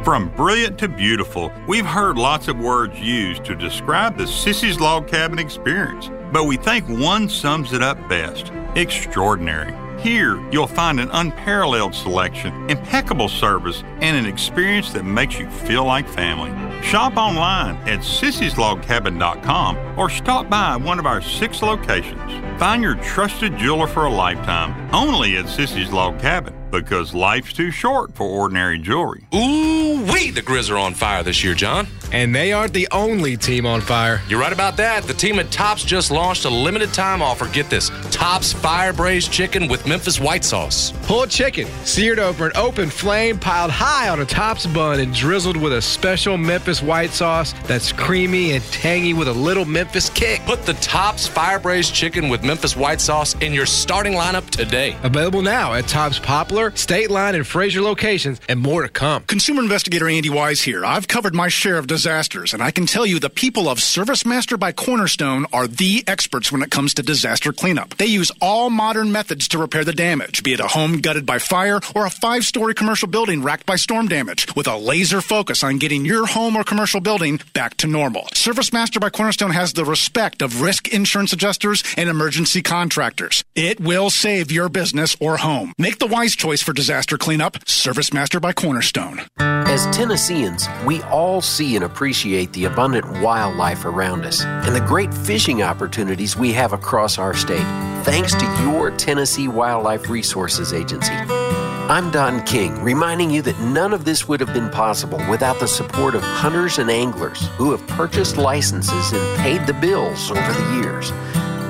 From 0.03 0.35
brilliant 0.35 0.77
to 0.79 0.89
beautiful, 0.89 1.51
we've 1.65 1.85
heard 1.85 2.17
lots 2.17 2.49
of 2.49 2.59
words 2.59 2.99
used 2.99 3.45
to 3.45 3.55
describe 3.55 4.17
the 4.17 4.25
Sissy's 4.25 4.81
Log 4.81 5.07
Cabin 5.07 5.39
experience, 5.39 6.09
but 6.33 6.43
we 6.43 6.57
think 6.57 6.89
one 6.89 7.29
sums 7.29 7.71
it 7.71 7.81
up 7.81 7.97
best 8.09 8.51
extraordinary. 8.75 9.73
Here, 10.03 10.37
you'll 10.51 10.67
find 10.67 10.99
an 10.99 11.09
unparalleled 11.11 11.95
selection, 11.95 12.69
impeccable 12.69 13.29
service, 13.29 13.83
and 14.01 14.17
an 14.17 14.25
experience 14.25 14.91
that 14.91 15.05
makes 15.05 15.39
you 15.39 15.49
feel 15.49 15.85
like 15.85 16.09
family. 16.09 16.51
Shop 16.83 17.15
online 17.15 17.77
at 17.87 17.99
sissyslogcabin.com 17.99 19.97
or 19.97 20.09
stop 20.09 20.49
by 20.49 20.75
one 20.75 20.99
of 20.99 21.05
our 21.05 21.21
six 21.21 21.61
locations. 21.61 22.59
Find 22.59 22.83
your 22.83 22.95
trusted 22.95 23.57
jeweler 23.57 23.87
for 23.87 24.03
a 24.03 24.13
lifetime 24.13 24.93
only 24.93 25.37
at 25.37 25.45
Sissy's 25.45 25.93
Log 25.93 26.19
Cabin 26.19 26.53
because 26.73 27.13
life's 27.13 27.53
too 27.53 27.69
short 27.69 28.15
for 28.15 28.23
ordinary 28.23 28.79
jewelry. 28.79 29.23
Ooh, 29.33 30.03
we 30.11 30.31
the 30.31 30.41
Grizz 30.41 30.71
are 30.71 30.77
on 30.77 30.95
fire 30.95 31.21
this 31.21 31.43
year, 31.43 31.53
John. 31.53 31.87
And 32.11 32.33
they 32.33 32.51
aren't 32.51 32.73
the 32.73 32.87
only 32.91 33.37
team 33.37 33.65
on 33.65 33.81
fire. 33.81 34.21
You're 34.27 34.39
right 34.39 34.53
about 34.53 34.77
that. 34.77 35.03
The 35.03 35.13
team 35.13 35.39
at 35.39 35.51
Tops 35.51 35.83
just 35.83 36.11
launched 36.11 36.45
a 36.45 36.49
limited 36.49 36.93
time 36.93 37.21
offer. 37.21 37.47
Get 37.47 37.69
this 37.69 37.89
Tops 38.11 38.53
Fire 38.53 38.93
Braised 38.93 39.31
Chicken 39.31 39.67
with 39.67 39.87
Memphis 39.87 40.19
White 40.19 40.43
Sauce. 40.43 40.91
Pulled 41.03 41.29
chicken, 41.29 41.67
seared 41.85 42.19
over 42.19 42.47
an 42.47 42.51
open 42.55 42.89
flame, 42.89 43.39
piled 43.39 43.71
high 43.71 44.09
on 44.09 44.19
a 44.19 44.25
Tops 44.25 44.65
bun, 44.65 44.99
and 44.99 45.13
drizzled 45.13 45.57
with 45.57 45.73
a 45.73 45.81
special 45.81 46.37
Memphis 46.37 46.81
white 46.81 47.11
sauce 47.11 47.53
that's 47.65 47.91
creamy 47.91 48.53
and 48.53 48.63
tangy 48.65 49.13
with 49.13 49.27
a 49.27 49.33
little 49.33 49.65
Memphis 49.65 50.09
kick. 50.09 50.41
Put 50.45 50.65
the 50.65 50.73
Tops 50.75 51.27
Fire 51.27 51.59
Braised 51.59 51.93
Chicken 51.93 52.29
with 52.29 52.43
Memphis 52.43 52.75
White 52.75 53.01
Sauce 53.01 53.35
in 53.35 53.53
your 53.53 53.65
starting 53.65 54.13
lineup 54.13 54.49
today. 54.49 54.95
Available 55.03 55.41
now 55.41 55.73
at 55.73 55.87
Tops 55.87 56.19
Poplar, 56.19 56.62
State 56.71 57.11
Line, 57.11 57.35
and 57.35 57.45
Frayser 57.45 57.81
locations, 57.81 58.39
and 58.47 58.59
more 58.59 58.81
to 58.81 58.89
come. 58.89 59.23
Consumer 59.23 59.61
investigator 59.61 60.07
Andy 60.07 60.29
Wise 60.29 60.61
here. 60.61 60.85
I've 60.85 61.07
covered 61.07 61.35
my 61.35 61.47
share 61.47 61.77
of 61.77 61.87
disasters, 61.87 62.53
and 62.53 62.61
I 62.61 62.71
can 62.71 62.85
tell 62.85 63.05
you 63.05 63.19
the 63.19 63.29
people 63.29 63.67
of 63.67 63.79
Service 63.79 64.25
Master 64.25 64.57
by 64.57 64.71
Cornerstone 64.71 65.45
are 65.51 65.67
the 65.67 66.03
experts 66.07 66.51
when 66.51 66.61
it 66.61 66.71
comes 66.71 66.93
to 66.93 67.03
disaster 67.03 67.51
cleanup. 67.51 67.97
They 67.97 68.05
use 68.05 68.31
all 68.41 68.69
modern 68.69 69.11
methods 69.11 69.47
to 69.49 69.57
repair 69.57 69.83
the 69.83 69.93
damage, 69.93 70.43
be 70.43 70.53
it 70.53 70.59
a 70.59 70.67
home 70.67 70.99
gutted 70.99 71.25
by 71.25 71.39
fire 71.39 71.79
or 71.95 72.05
a 72.05 72.09
five 72.09 72.43
story 72.43 72.73
commercial 72.73 73.07
building 73.07 73.41
racked 73.41 73.65
by 73.65 73.75
storm 73.75 74.07
damage, 74.07 74.53
with 74.55 74.67
a 74.67 74.77
laser 74.77 75.21
focus 75.21 75.63
on 75.63 75.79
getting 75.79 76.05
your 76.05 76.27
home 76.27 76.55
or 76.55 76.63
commercial 76.63 77.01
building 77.01 77.39
back 77.53 77.75
to 77.77 77.87
normal. 77.87 78.27
Service 78.33 78.71
Master 78.71 78.99
by 78.99 79.09
Cornerstone 79.09 79.51
has 79.51 79.73
the 79.73 79.85
respect 79.85 80.41
of 80.41 80.61
risk 80.61 80.93
insurance 80.93 81.33
adjusters 81.33 81.83
and 81.97 82.09
emergency 82.09 82.61
contractors. 82.61 83.43
It 83.55 83.79
will 83.79 84.09
save 84.09 84.51
your 84.51 84.69
business 84.69 85.17
or 85.19 85.37
home. 85.37 85.73
Make 85.77 85.97
the 85.97 86.07
wise 86.07 86.35
choice 86.35 86.52
for 86.61 86.73
disaster 86.73 87.17
cleanup. 87.17 87.57
Service 87.67 88.13
Master 88.13 88.39
by 88.39 88.53
Cornerstone. 88.53 89.21
As 89.39 89.85
Tennesseans, 89.95 90.67
we 90.85 91.01
all 91.03 91.41
see 91.41 91.75
and 91.75 91.83
appreciate 91.83 92.53
the 92.53 92.65
abundant 92.65 93.21
wildlife 93.21 93.85
around 93.85 94.25
us 94.25 94.43
and 94.43 94.75
the 94.75 94.81
great 94.81 95.13
fishing 95.13 95.63
opportunities 95.63 96.35
we 96.35 96.51
have 96.53 96.73
across 96.73 97.17
our 97.17 97.33
state, 97.33 97.65
thanks 98.03 98.35
to 98.35 98.45
your 98.61 98.91
Tennessee 98.91 99.47
Wildlife 99.47 100.09
Resources 100.09 100.73
Agency. 100.73 101.13
I'm 101.13 102.11
Don 102.11 102.43
King, 102.45 102.81
reminding 102.81 103.29
you 103.29 103.41
that 103.41 103.59
none 103.59 103.93
of 103.93 104.05
this 104.05 104.27
would 104.27 104.39
have 104.39 104.53
been 104.53 104.69
possible 104.69 105.19
without 105.29 105.59
the 105.59 105.67
support 105.67 106.15
of 106.15 106.23
hunters 106.23 106.77
and 106.79 106.89
anglers 106.89 107.45
who 107.57 107.71
have 107.71 107.85
purchased 107.87 108.37
licenses 108.37 109.11
and 109.11 109.39
paid 109.39 109.67
the 109.67 109.73
bills 109.73 110.31
over 110.31 110.39
the 110.39 110.81
years. 110.81 111.11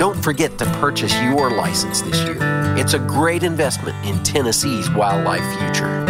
Don't 0.04 0.22
forget 0.22 0.58
to 0.58 0.66
purchase 0.82 1.18
your 1.22 1.50
license 1.50 2.02
this 2.02 2.22
year. 2.24 2.36
It's 2.76 2.94
a 2.94 3.00
great 3.00 3.42
investment 3.42 3.96
in 4.06 4.22
Tennessee's 4.22 4.90
wildlife 4.90 5.46
future. 5.58 6.04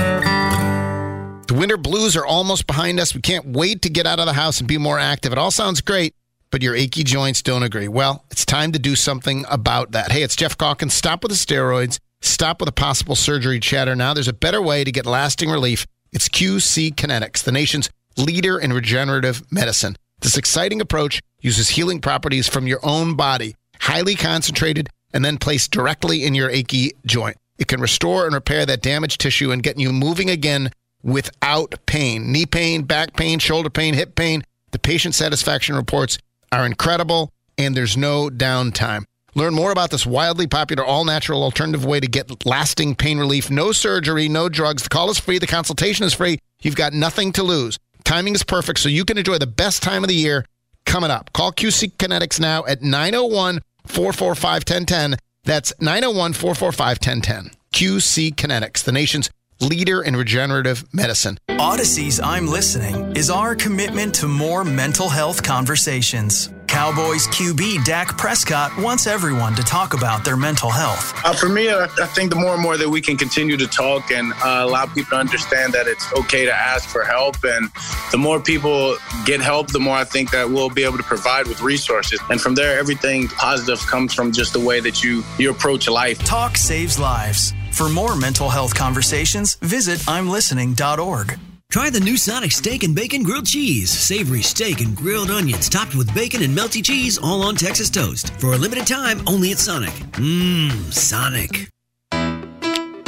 The 1.47 1.53
winter 1.53 1.77
blues 1.77 2.15
are 2.15 2.25
almost 2.25 2.65
behind 2.65 2.99
us. 2.99 3.13
We 3.13 3.21
can't 3.21 3.45
wait 3.45 3.83
to 3.83 3.91
get 3.91 4.07
out 4.07 4.17
of 4.17 4.25
the 4.25 4.33
house 4.33 4.57
and 4.57 4.67
be 4.67 4.79
more 4.79 4.97
active. 4.97 5.31
It 5.31 5.37
all 5.37 5.51
sounds 5.51 5.79
great, 5.79 6.15
but 6.49 6.63
your 6.63 6.75
achy 6.75 7.03
joints 7.03 7.43
don't 7.43 7.61
agree. 7.61 7.87
Well, 7.87 8.25
it's 8.31 8.47
time 8.47 8.71
to 8.71 8.79
do 8.79 8.95
something 8.95 9.45
about 9.47 9.91
that. 9.91 10.11
Hey, 10.11 10.23
it's 10.23 10.35
Jeff 10.35 10.57
Calkins. 10.57 10.95
Stop 10.95 11.21
with 11.21 11.31
the 11.31 11.37
steroids. 11.37 11.99
Stop 12.23 12.61
with 12.61 12.65
the 12.65 12.73
possible 12.73 13.15
surgery 13.15 13.59
chatter. 13.59 13.95
Now 13.95 14.15
there's 14.15 14.27
a 14.27 14.33
better 14.33 14.59
way 14.59 14.83
to 14.83 14.91
get 14.91 15.05
lasting 15.05 15.51
relief. 15.51 15.85
It's 16.11 16.27
QC 16.29 16.95
Kinetics, 16.95 17.43
the 17.43 17.51
nation's 17.51 17.91
leader 18.17 18.57
in 18.57 18.73
regenerative 18.73 19.43
medicine. 19.51 19.97
This 20.21 20.35
exciting 20.35 20.81
approach 20.81 21.21
uses 21.41 21.69
healing 21.69 22.01
properties 22.01 22.47
from 22.47 22.65
your 22.65 22.79
own 22.81 23.15
body, 23.15 23.53
highly 23.83 24.15
concentrated, 24.15 24.89
and 25.13 25.25
then 25.25 25.37
placed 25.37 25.71
directly 25.71 26.23
in 26.23 26.33
your 26.33 26.49
achy 26.49 26.91
joint. 27.05 27.35
It 27.57 27.67
can 27.67 27.81
restore 27.81 28.25
and 28.25 28.33
repair 28.33 28.65
that 28.65 28.81
damaged 28.81 29.19
tissue 29.19 29.51
and 29.51 29.61
get 29.61 29.77
you 29.77 29.91
moving 29.91 30.29
again 30.29 30.71
without 31.03 31.75
pain. 31.85 32.31
Knee 32.31 32.45
pain, 32.45 32.83
back 32.83 33.15
pain, 33.15 33.39
shoulder 33.39 33.69
pain, 33.69 33.93
hip 33.93 34.15
pain. 34.15 34.43
The 34.71 34.79
patient 34.79 35.15
satisfaction 35.15 35.75
reports 35.75 36.17
are 36.51 36.65
incredible, 36.65 37.29
and 37.57 37.75
there's 37.75 37.97
no 37.97 38.29
downtime. 38.29 39.03
Learn 39.35 39.53
more 39.53 39.71
about 39.71 39.89
this 39.91 40.05
wildly 40.05 40.47
popular 40.47 40.85
all 40.85 41.03
natural 41.03 41.43
alternative 41.43 41.83
way 41.83 41.99
to 41.99 42.07
get 42.07 42.45
lasting 42.45 42.95
pain 42.95 43.19
relief. 43.19 43.51
No 43.51 43.73
surgery, 43.73 44.29
no 44.29 44.47
drugs. 44.47 44.83
The 44.83 44.89
call 44.89 45.09
is 45.09 45.19
free, 45.19 45.39
the 45.39 45.47
consultation 45.47 46.05
is 46.05 46.13
free. 46.13 46.39
You've 46.61 46.75
got 46.77 46.93
nothing 46.93 47.33
to 47.33 47.43
lose. 47.43 47.77
Timing 48.05 48.33
is 48.33 48.43
perfect, 48.43 48.79
so 48.79 48.87
you 48.87 49.03
can 49.03 49.17
enjoy 49.17 49.39
the 49.39 49.47
best 49.47 49.83
time 49.83 50.03
of 50.03 50.07
the 50.07 50.15
year 50.15 50.45
coming 50.85 51.11
up. 51.11 51.33
Call 51.33 51.51
QC 51.51 51.93
Kinetics 51.97 52.39
now 52.39 52.65
at 52.65 52.81
901 52.81 53.59
445 53.85 54.63
1010. 54.67 55.17
That's 55.43 55.73
901 55.79 56.33
445 56.33 56.97
1010. 56.97 57.51
QC 57.73 58.35
Kinetics, 58.35 58.83
the 58.83 58.91
nation's 58.91 59.29
leader 59.59 60.01
in 60.01 60.15
regenerative 60.15 60.83
medicine. 60.93 61.37
Odyssey's 61.49 62.19
I'm 62.19 62.47
Listening 62.47 63.15
is 63.15 63.29
our 63.29 63.55
commitment 63.55 64.13
to 64.15 64.27
more 64.27 64.63
mental 64.63 65.09
health 65.09 65.43
conversations. 65.43 66.49
Cowboys 66.73 67.27
QB 67.27 67.85
Dak 67.85 68.17
Prescott 68.17 68.75
wants 68.79 69.05
everyone 69.05 69.53
to 69.53 69.61
talk 69.61 69.93
about 69.93 70.25
their 70.25 70.35
mental 70.35 70.71
health. 70.71 71.13
Uh, 71.23 71.31
for 71.31 71.47
me, 71.47 71.69
I, 71.69 71.83
I 71.83 72.07
think 72.07 72.31
the 72.31 72.35
more 72.35 72.55
and 72.55 72.63
more 72.63 72.77
that 72.77 72.89
we 72.89 72.99
can 72.99 73.15
continue 73.15 73.57
to 73.57 73.67
talk 73.67 74.09
and 74.09 74.33
uh, 74.43 74.65
allow 74.65 74.87
people 74.87 75.11
to 75.11 75.17
understand 75.17 75.71
that 75.73 75.85
it's 75.85 76.11
okay 76.13 76.45
to 76.45 76.51
ask 76.51 76.89
for 76.89 77.03
help, 77.03 77.37
and 77.43 77.69
the 78.11 78.17
more 78.17 78.39
people 78.39 78.97
get 79.23 79.39
help, 79.39 79.67
the 79.67 79.79
more 79.79 79.95
I 79.95 80.03
think 80.03 80.31
that 80.31 80.49
we'll 80.49 80.71
be 80.71 80.83
able 80.83 80.97
to 80.97 81.03
provide 81.03 81.45
with 81.45 81.61
resources. 81.61 82.19
And 82.31 82.41
from 82.41 82.55
there, 82.55 82.79
everything 82.79 83.27
positive 83.27 83.79
comes 83.85 84.11
from 84.11 84.31
just 84.31 84.53
the 84.53 84.59
way 84.59 84.79
that 84.79 85.03
you 85.03 85.23
you 85.37 85.51
approach 85.51 85.87
life. 85.87 86.17
Talk 86.25 86.57
saves 86.57 86.97
lives. 86.97 87.53
For 87.71 87.87
more 87.87 88.15
mental 88.15 88.49
health 88.49 88.73
conversations, 88.73 89.57
visit 89.61 89.99
imlistening.org. 89.99 91.37
Try 91.73 91.89
the 91.89 91.99
new 91.99 92.17
Sonic 92.17 92.51
Steak 92.51 92.83
and 92.83 92.93
Bacon 92.93 93.23
Grilled 93.23 93.47
Cheese. 93.47 93.89
Savory 93.89 94.43
steak 94.43 94.81
and 94.81 94.95
grilled 94.95 95.31
onions 95.31 95.67
topped 95.67 95.95
with 95.95 96.13
bacon 96.13 96.43
and 96.43 96.55
melty 96.55 96.85
cheese, 96.85 97.17
all 97.17 97.41
on 97.41 97.55
Texas 97.55 97.89
toast. 97.89 98.31
For 98.39 98.53
a 98.53 98.57
limited 98.57 98.85
time, 98.85 99.23
only 99.25 99.53
at 99.53 99.57
Sonic. 99.57 99.89
Mmm, 100.11 100.93
Sonic. 100.93 101.71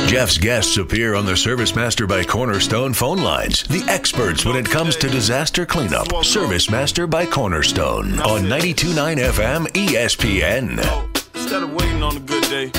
Jeff's 0.09 0.39
guests 0.39 0.77
appear 0.77 1.13
on 1.13 1.27
the 1.27 1.37
Service 1.37 1.75
Master 1.75 2.07
by 2.07 2.23
Cornerstone 2.23 2.91
phone 2.91 3.19
lines. 3.19 3.61
The 3.65 3.85
experts 3.87 4.45
when 4.45 4.55
it 4.55 4.65
comes 4.65 4.95
to 4.95 5.09
disaster 5.09 5.67
cleanup. 5.67 6.25
Service 6.25 6.67
Master 6.67 7.05
by 7.05 7.27
Cornerstone 7.27 8.19
on 8.21 8.45
92.9 8.45 9.17
FM 9.29 9.67
ESPN. 9.73 11.13
Instead 11.35 11.61
of 11.61 11.71
waiting 11.71 12.01
on 12.01 12.17
a 12.17 12.19
good 12.19 12.43
day, 12.45 12.71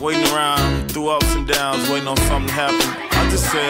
waiting 0.00 0.26
around 0.32 0.90
through 0.90 1.08
ups 1.08 1.34
and 1.34 1.46
downs, 1.46 1.90
waiting 1.90 2.08
on 2.08 2.16
something 2.16 2.48
to 2.48 2.54
happen, 2.54 3.11
I 3.32 3.34
just 3.34 3.54
All 3.54 3.62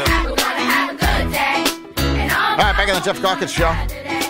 right, 2.56 2.76
back 2.76 2.88
on 2.88 2.96
the 2.96 3.00
Jeff 3.00 3.20
Calkins 3.20 3.52
show. 3.52 3.70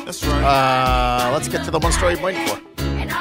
That's 0.04 0.22
right. 0.26 0.44
Uh, 0.44 1.30
let's 1.32 1.48
get 1.48 1.64
to 1.64 1.70
the 1.70 1.78
one 1.78 1.90
story 1.90 2.16
you're 2.16 2.22
waiting 2.22 2.46
for. 2.46 2.60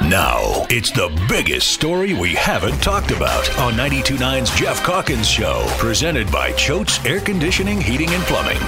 Now, 0.10 0.66
it's 0.70 0.92
the 0.92 1.08
biggest 1.30 1.72
story 1.72 2.14
we 2.14 2.34
haven't 2.36 2.84
talked 2.84 3.12
about 3.12 3.50
on 3.58 3.76
92.9's 3.76 4.54
Jeff 4.60 4.84
Calkins 4.84 5.30
Show, 5.30 5.64
presented 5.78 6.30
by 6.30 6.52
Choate's 6.52 7.00
Air 7.06 7.22
Conditioning, 7.22 7.80
Heating, 7.80 8.10
and 8.10 8.24
Plumbing. 8.24 8.60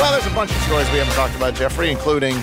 Well, 0.00 0.10
there's 0.10 0.26
a 0.26 0.34
bunch 0.34 0.50
of 0.50 0.56
stories 0.62 0.90
we 0.90 0.98
haven't 0.98 1.14
talked 1.14 1.36
about, 1.36 1.54
Jeffrey, 1.54 1.92
including 1.92 2.34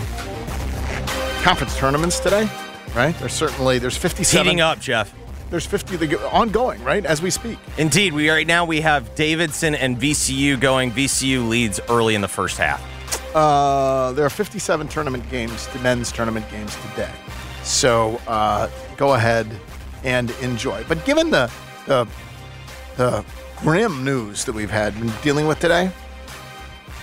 conference 1.43 1.77
tournaments 1.77 2.21
today. 2.21 2.49
Right? 2.95 3.13
There's 3.19 3.33
certainly 3.33 3.79
there's 3.79 3.97
57 3.97 4.45
Heating 4.45 4.61
up, 4.61 4.79
Jeff. 4.79 5.13
There's 5.51 5.65
50 5.65 5.97
that 5.97 6.07
go- 6.07 6.29
ongoing, 6.29 6.81
right, 6.81 7.05
as 7.05 7.21
we 7.21 7.29
speak. 7.29 7.59
Indeed, 7.77 8.13
we 8.13 8.29
right 8.29 8.47
now 8.47 8.63
we 8.63 8.79
have 8.81 9.13
Davidson 9.15 9.75
and 9.75 9.99
VCU 9.99 10.57
going. 10.59 10.91
VCU 10.91 11.47
leads 11.47 11.81
early 11.89 12.15
in 12.15 12.21
the 12.21 12.27
first 12.29 12.57
half. 12.57 12.81
Uh, 13.35 14.13
there 14.13 14.25
are 14.25 14.29
57 14.29 14.87
tournament 14.87 15.29
games, 15.29 15.67
the 15.67 15.79
men's 15.79 16.09
tournament 16.11 16.49
games 16.49 16.75
today. 16.89 17.11
So 17.63 18.21
uh, 18.27 18.69
go 18.95 19.13
ahead 19.13 19.45
and 20.05 20.31
enjoy. 20.41 20.85
But 20.87 21.03
given 21.05 21.29
the, 21.31 21.51
the 21.85 22.07
the 22.95 23.25
grim 23.57 24.05
news 24.05 24.45
that 24.45 24.53
we've 24.53 24.71
had 24.71 24.97
been 24.99 25.11
dealing 25.21 25.47
with 25.47 25.59
today, 25.59 25.91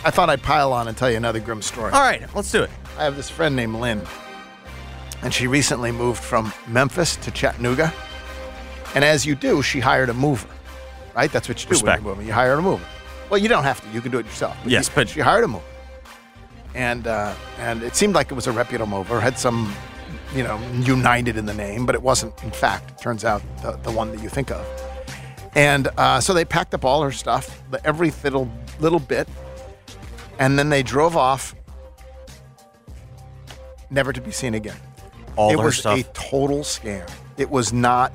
I 0.05 0.11
thought 0.11 0.31
I'd 0.31 0.43
pile 0.43 0.73
on 0.73 0.89
and 0.89 0.97
tell 0.97 1.11
you 1.11 1.19
another 1.19 1.41
grim 1.41 1.61
story. 1.61 1.93
All 1.93 2.01
right, 2.01 2.23
let's 2.35 2.51
do 2.51 2.63
it. 2.63 2.71
I 2.99 3.05
have 3.05 3.15
this 3.15 3.29
friend 3.29 3.55
named 3.55 3.75
Lynn, 3.77 4.03
and 5.23 5.35
she 5.35 5.47
recently 5.47 5.93
moved 5.93 6.23
from 6.23 6.51
Memphis 6.67 7.17
to 7.17 7.31
Chattanooga. 7.31 7.93
And 8.95 9.05
as 9.05 9.25
you 9.27 9.35
do, 9.35 9.63
she 9.63 9.81
hired 9.81 10.09
a 10.09 10.15
mover, 10.15 10.49
right? 11.15 11.31
That's 11.31 11.49
what 11.49 11.61
you 11.63 11.67
do 11.67 11.71
Respect. 11.73 12.03
when 12.03 12.13
moving. 12.15 12.27
You 12.27 12.33
hire 12.33 12.55
a 12.55 12.63
mover. 12.63 12.85
Well, 13.31 13.39
you 13.39 13.49
don't 13.49 13.65
have 13.65 13.81
to. 13.83 13.89
You 13.91 14.01
can 14.01 14.11
do 14.11 14.19
it 14.19 14.27
yourself. 14.27 14.57
Yes, 14.67 14.89
you- 14.89 14.93
but- 14.95 15.09
she 15.09 15.21
hired 15.21 15.45
a 15.45 15.49
mover, 15.49 15.65
and 16.75 17.07
uh, 17.07 17.35
and 17.59 17.83
it 17.83 17.95
seemed 17.95 18.15
like 18.15 18.31
it 18.31 18.35
was 18.35 18.47
a 18.47 18.53
reputable 18.53 18.87
mover. 18.99 19.21
Had 19.21 19.39
some, 19.39 19.73
you 20.35 20.43
know, 20.43 20.59
United 20.81 21.37
in 21.37 21.45
the 21.47 21.55
name, 21.55 21.85
but 21.87 21.95
it 21.95 22.03
wasn't. 22.03 22.43
In 22.43 22.51
fact, 22.51 22.91
it 22.93 22.99
turns 23.03 23.25
out 23.25 23.43
the, 23.63 23.73
the 23.83 23.91
one 23.91 24.11
that 24.13 24.23
you 24.23 24.29
think 24.31 24.51
of. 24.51 24.67
And 25.55 25.89
uh, 25.99 26.21
so 26.21 26.33
they 26.35 26.45
packed 26.45 26.73
up 26.75 26.85
all 26.85 27.03
her 27.03 27.13
stuff, 27.13 27.63
the- 27.71 27.85
every 27.87 28.13
little 28.25 28.51
little 28.81 29.01
bit, 29.01 29.29
and 30.39 30.59
then 30.59 30.71
they 30.71 30.83
drove 30.83 31.17
off, 31.17 31.55
never 33.91 34.13
to 34.13 34.21
be 34.21 34.31
seen 34.31 34.55
again. 34.55 34.77
All 35.37 35.51
it 35.53 35.59
her 35.59 35.65
was 35.67 35.79
stuff. 35.79 35.99
a 36.01 36.03
total 36.15 36.61
scam. 36.61 37.09
It 37.37 37.51
was 37.51 37.73
not 37.73 38.13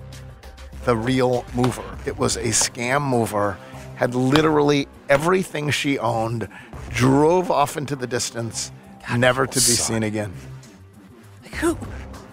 the 0.86 0.96
real 0.96 1.46
mover. 1.56 1.84
It 2.06 2.18
was 2.18 2.38
a 2.38 2.50
scam 2.50 3.02
mover. 3.02 3.58
Had 3.96 4.16
literally 4.16 4.88
everything 5.08 5.70
she 5.70 6.00
owned, 6.00 6.50
drove 6.90 7.52
off 7.52 7.78
into 7.78 7.96
the 7.96 8.08
distance, 8.08 8.72
never 9.16 9.46
to 9.46 9.54
be 9.54 9.60
seen 9.60 10.04
again. 10.04 10.34
Who 11.62 11.78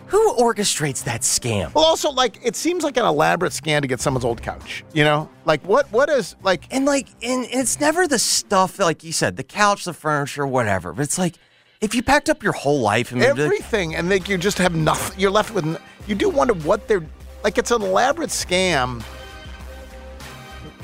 who 0.07 0.34
orchestrates 0.34 1.05
that 1.05 1.20
scam? 1.20 1.72
Well, 1.74 1.84
also 1.84 2.11
like 2.11 2.40
it 2.42 2.57
seems 2.57 2.82
like 2.82 2.96
an 2.96 3.05
elaborate 3.05 3.53
scam 3.53 3.82
to 3.82 3.86
get 3.86 4.01
someone's 4.01 4.24
old 4.24 4.42
couch. 4.42 4.84
You 4.92 5.05
know, 5.05 5.28
like 5.44 5.62
what 5.64 5.92
what 5.92 6.09
is 6.09 6.34
like 6.42 6.64
and 6.70 6.86
like 6.86 7.09
and 7.22 7.46
it's 7.51 7.78
never 7.78 8.09
the 8.09 8.18
stuff 8.18 8.78
like 8.78 9.05
you 9.05 9.12
said, 9.12 9.36
the 9.36 9.44
couch, 9.44 9.84
the 9.84 9.92
furniture, 9.92 10.46
whatever. 10.46 10.92
But 10.92 11.03
it's 11.03 11.18
like 11.18 11.36
if 11.80 11.94
you 11.94 12.03
packed 12.03 12.28
up 12.28 12.42
your 12.42 12.53
whole 12.53 12.80
life 12.80 13.12
and 13.12 13.22
everything, 13.22 13.94
and 13.94 14.09
like 14.09 14.28
you 14.28 14.36
just 14.36 14.59
have 14.59 14.74
nothing. 14.74 15.20
You're 15.20 15.30
left 15.30 15.55
with. 15.55 15.80
You 16.07 16.14
do 16.14 16.28
wonder 16.28 16.55
what 16.55 16.88
they're 16.88 17.07
like. 17.43 17.59
It's 17.59 17.70
an 17.70 17.82
elaborate 17.82 18.30
scam 18.30 19.03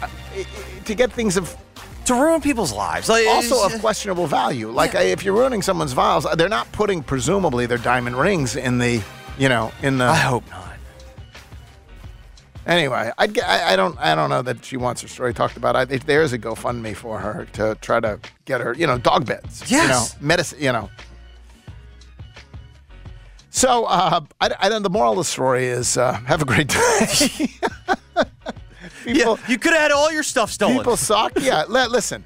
uh, 0.03 0.09
to 0.85 0.95
get 0.95 1.13
things 1.13 1.37
of 1.37 1.57
to 2.07 2.15
ruin 2.15 2.41
people's 2.41 2.73
lives. 2.73 3.09
Like, 3.09 3.27
also 3.27 3.65
of 3.65 3.81
questionable 3.81 4.27
value. 4.27 4.71
Like 4.71 4.95
uh, 4.95 4.99
if 5.01 5.25
you're 5.25 5.35
ruining 5.35 5.63
someone's 5.63 5.93
vows, 5.93 6.25
uh, 6.27 6.35
they're 6.35 6.49
not 6.49 6.71
putting 6.73 7.03
presumably 7.03 7.67
their 7.67 7.79
diamond 7.79 8.17
rings 8.17 8.57
in 8.57 8.79
the, 8.79 9.03
you 9.39 9.49
know, 9.49 9.73
in 9.83 9.99
the. 9.99 10.05
I 10.05 10.17
hope 10.17 10.49
not. 10.51 10.65
Anyway, 12.67 13.13
I'd 13.17 13.33
get, 13.33 13.45
I, 13.49 13.73
I 13.73 13.77
don't 13.77 13.97
I 14.01 14.17
don't 14.17 14.29
know 14.29 14.43
that 14.43 14.65
she 14.65 14.77
wants 14.77 15.01
her 15.03 15.09
story 15.09 15.33
talked 15.33 15.57
about. 15.57 15.77
I 15.77 15.85
there's 15.85 16.33
a 16.33 16.39
GoFundMe 16.39 16.97
for 16.97 17.21
her 17.21 17.47
to 17.53 17.77
try 17.81 18.01
to 18.01 18.19
get 18.45 18.61
her, 18.61 18.75
you 18.75 18.89
know, 18.89 18.99
dog 18.99 19.25
beds. 19.25 19.71
You 19.71 19.79
know, 19.79 19.85
Yes. 19.85 20.17
medicine. 20.21 20.59
You 20.61 20.73
know. 20.73 20.91
So 23.57 23.87
uh, 23.87 24.21
I, 24.39 24.51
I 24.61 24.69
don't. 24.69 24.83
The 24.83 24.91
moral 24.91 25.13
of 25.13 25.17
the 25.17 25.25
story 25.25 25.65
is 25.65 25.97
uh, 25.97 26.13
have 26.27 26.43
a 26.43 26.45
great 26.45 26.69
day. 26.69 27.07
people, 29.05 29.39
you 29.49 29.59
could 29.59 29.73
have 29.73 29.81
had 29.81 29.93
all 29.93 30.13
your 30.13 30.23
stuff 30.23 30.51
stolen. 30.51 30.77
People 30.77 30.99
suck. 30.99 31.33
Yeah. 31.41 31.65
li- 31.67 31.87
listen, 31.87 32.23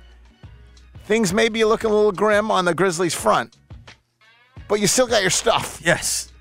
things 1.05 1.33
may 1.33 1.49
be 1.49 1.65
looking 1.65 1.89
a 1.89 1.95
little 1.95 2.11
grim 2.11 2.51
on 2.51 2.65
the 2.65 2.75
Grizzlies 2.75 3.15
front, 3.15 3.57
but 4.67 4.81
you 4.81 4.89
still 4.89 5.07
got 5.07 5.23
your 5.23 5.31
stuff. 5.31 5.81
Yes. 5.85 6.33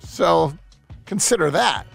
So 0.00 0.52
consider 1.06 1.50
that. 1.52 1.86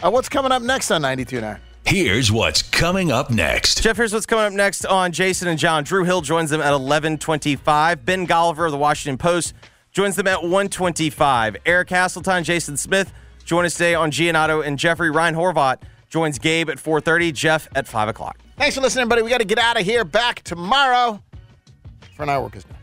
Uh, 0.00 0.12
what's 0.12 0.28
coming 0.28 0.52
up 0.52 0.62
next 0.62 0.92
on 0.92 1.02
92.9? 1.02 1.58
Here's 1.86 2.30
what's 2.30 2.62
coming 2.62 3.10
up 3.10 3.30
next. 3.30 3.82
Jeff, 3.82 3.96
here's 3.96 4.12
what's 4.12 4.26
coming 4.26 4.44
up 4.44 4.52
next 4.52 4.86
on 4.86 5.10
Jason 5.10 5.48
and 5.48 5.58
John. 5.58 5.82
Drew 5.82 6.04
Hill 6.04 6.20
joins 6.20 6.50
them 6.50 6.60
at 6.60 6.72
11:25. 6.72 8.04
Ben 8.04 8.28
Golliver 8.28 8.66
of 8.66 8.70
the 8.70 8.78
Washington 8.78 9.18
Post 9.18 9.54
joins 9.92 10.16
them 10.16 10.26
at 10.26 10.42
1:25. 10.42 11.56
Eric 11.66 11.88
Hasseltine, 11.88 12.44
Jason 12.44 12.76
Smith 12.76 13.12
join 13.44 13.64
us 13.64 13.74
today 13.74 13.94
on 13.94 14.10
Giannotto 14.10 14.64
and 14.64 14.78
Jeffrey 14.78 15.10
Ryan 15.10 15.34
Horvat 15.34 15.78
joins 16.08 16.38
Gabe 16.38 16.70
at 16.70 16.78
4:30. 16.78 17.32
Jeff 17.32 17.68
at 17.74 17.86
5 17.88 18.08
o'clock. 18.08 18.38
Thanks 18.56 18.74
for 18.74 18.82
listening, 18.82 19.02
everybody. 19.02 19.22
We 19.22 19.30
got 19.30 19.38
to 19.38 19.44
get 19.44 19.58
out 19.58 19.80
of 19.80 19.86
here. 19.86 20.04
Back 20.04 20.42
tomorrow. 20.42 21.22
For 22.16 22.26
now, 22.26 22.42
work 22.42 22.56
is 22.56 22.64
done. 22.64 22.76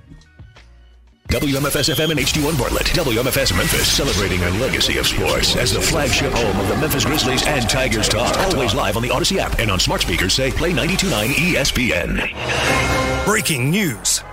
WMFS 1.30 1.90
FM 1.94 2.12
and 2.12 2.20
HD1 2.22 2.58
Bartlett. 2.58 2.86
WMFS 2.88 3.56
Memphis, 3.56 3.86
celebrating 3.86 4.42
a 4.44 4.50
legacy 4.62 4.98
of 4.98 5.06
sports 5.06 5.58
as 5.58 5.74
the 5.74 5.82
flagship 5.82 6.32
home 6.32 6.58
of 6.58 6.70
the 6.70 6.78
Memphis 6.78 7.04
Grizzlies 7.04 7.46
and 7.46 7.70
Tigers 7.70 8.08
Talk. 8.08 8.36
Always 8.54 8.74
live 8.74 8.96
on 8.96 9.04
the 9.04 9.12
Odyssey 9.12 9.38
app 9.38 9.60
and 9.60 9.70
on 9.70 9.78
smart 9.78 10.02
speakers 10.02 10.34
say 10.34 10.52
play 10.52 10.72
92.9 10.72 11.34
ESPN. 11.34 13.26
Breaking 13.26 13.70
news. 13.70 14.24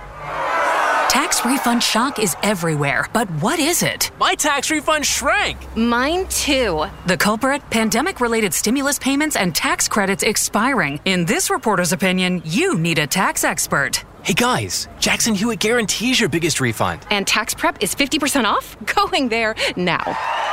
Tax 1.15 1.45
refund 1.45 1.81
shock 1.81 2.19
is 2.19 2.35
everywhere, 2.43 3.07
but 3.13 3.29
what 3.41 3.57
is 3.57 3.83
it? 3.83 4.11
My 4.19 4.35
tax 4.35 4.69
refund 4.69 5.05
shrank. 5.05 5.57
Mine 5.77 6.27
too. 6.27 6.87
The 7.07 7.15
culprit? 7.15 7.61
Pandemic 7.69 8.19
related 8.19 8.53
stimulus 8.53 8.99
payments 8.99 9.37
and 9.37 9.55
tax 9.55 9.87
credits 9.87 10.23
expiring. 10.23 10.99
In 11.05 11.23
this 11.23 11.49
reporter's 11.49 11.93
opinion, 11.93 12.41
you 12.43 12.77
need 12.77 12.99
a 12.99 13.07
tax 13.07 13.45
expert. 13.45 14.03
Hey 14.23 14.33
guys, 14.33 14.89
Jackson 14.99 15.33
Hewitt 15.33 15.59
guarantees 15.61 16.19
your 16.19 16.27
biggest 16.27 16.59
refund. 16.59 17.07
And 17.09 17.25
tax 17.25 17.53
prep 17.53 17.81
is 17.81 17.95
50% 17.95 18.43
off? 18.43 18.75
Going 18.93 19.29
there 19.29 19.55
now. 19.77 20.03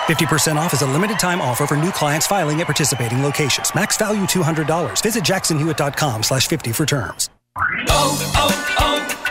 50% 0.06 0.54
off 0.54 0.74
is 0.74 0.82
a 0.82 0.86
limited 0.86 1.18
time 1.18 1.40
offer 1.40 1.66
for 1.66 1.76
new 1.76 1.90
clients 1.90 2.28
filing 2.28 2.60
at 2.60 2.68
participating 2.68 3.24
locations. 3.24 3.74
Max 3.74 3.96
value 3.96 4.26
$200. 4.26 5.02
Visit 5.02 5.24
jacksonhewitt.com 5.24 6.22
slash 6.22 6.46
50 6.46 6.70
for 6.70 6.86
terms. 6.86 7.30
Oh, 7.56 8.32
oh, 8.36 8.76
oh. 8.78 9.21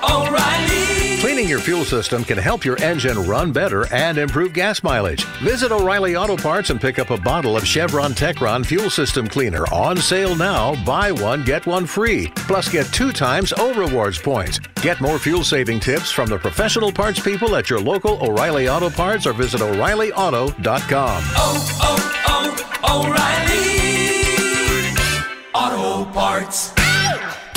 Cleaning 1.21 1.47
your 1.47 1.59
fuel 1.59 1.85
system 1.85 2.23
can 2.23 2.37
help 2.39 2.65
your 2.65 2.81
engine 2.81 3.17
run 3.27 3.51
better 3.51 3.85
and 3.93 4.17
improve 4.17 4.53
gas 4.53 4.81
mileage. 4.81 5.23
Visit 5.43 5.71
O'Reilly 5.71 6.15
Auto 6.15 6.35
Parts 6.35 6.71
and 6.71 6.81
pick 6.81 6.97
up 6.97 7.11
a 7.11 7.17
bottle 7.17 7.55
of 7.55 7.65
Chevron 7.65 8.13
Techron 8.13 8.65
Fuel 8.65 8.89
System 8.89 9.27
Cleaner 9.27 9.65
on 9.71 9.97
sale 9.97 10.35
now. 10.35 10.73
Buy 10.83 11.11
one, 11.11 11.43
get 11.43 11.67
one 11.67 11.85
free. 11.85 12.31
Plus, 12.35 12.69
get 12.69 12.87
two 12.87 13.11
times 13.11 13.53
O 13.55 13.71
Rewards 13.75 14.19
points. 14.19 14.57
Get 14.81 14.99
more 14.99 15.19
fuel 15.19 15.43
saving 15.43 15.79
tips 15.79 16.09
from 16.09 16.27
the 16.27 16.39
professional 16.39 16.91
parts 16.91 17.19
people 17.19 17.55
at 17.55 17.69
your 17.69 17.79
local 17.79 18.17
O'Reilly 18.23 18.67
Auto 18.67 18.89
Parts 18.89 19.27
or 19.27 19.33
visit 19.33 19.61
O'ReillyAuto.com. 19.61 21.23
Oh, 21.37 21.77
oh, 21.83 22.57
oh, 22.83 23.05
O'Reilly 25.53 26.03
Auto 26.03 26.11
Parts. 26.11 26.80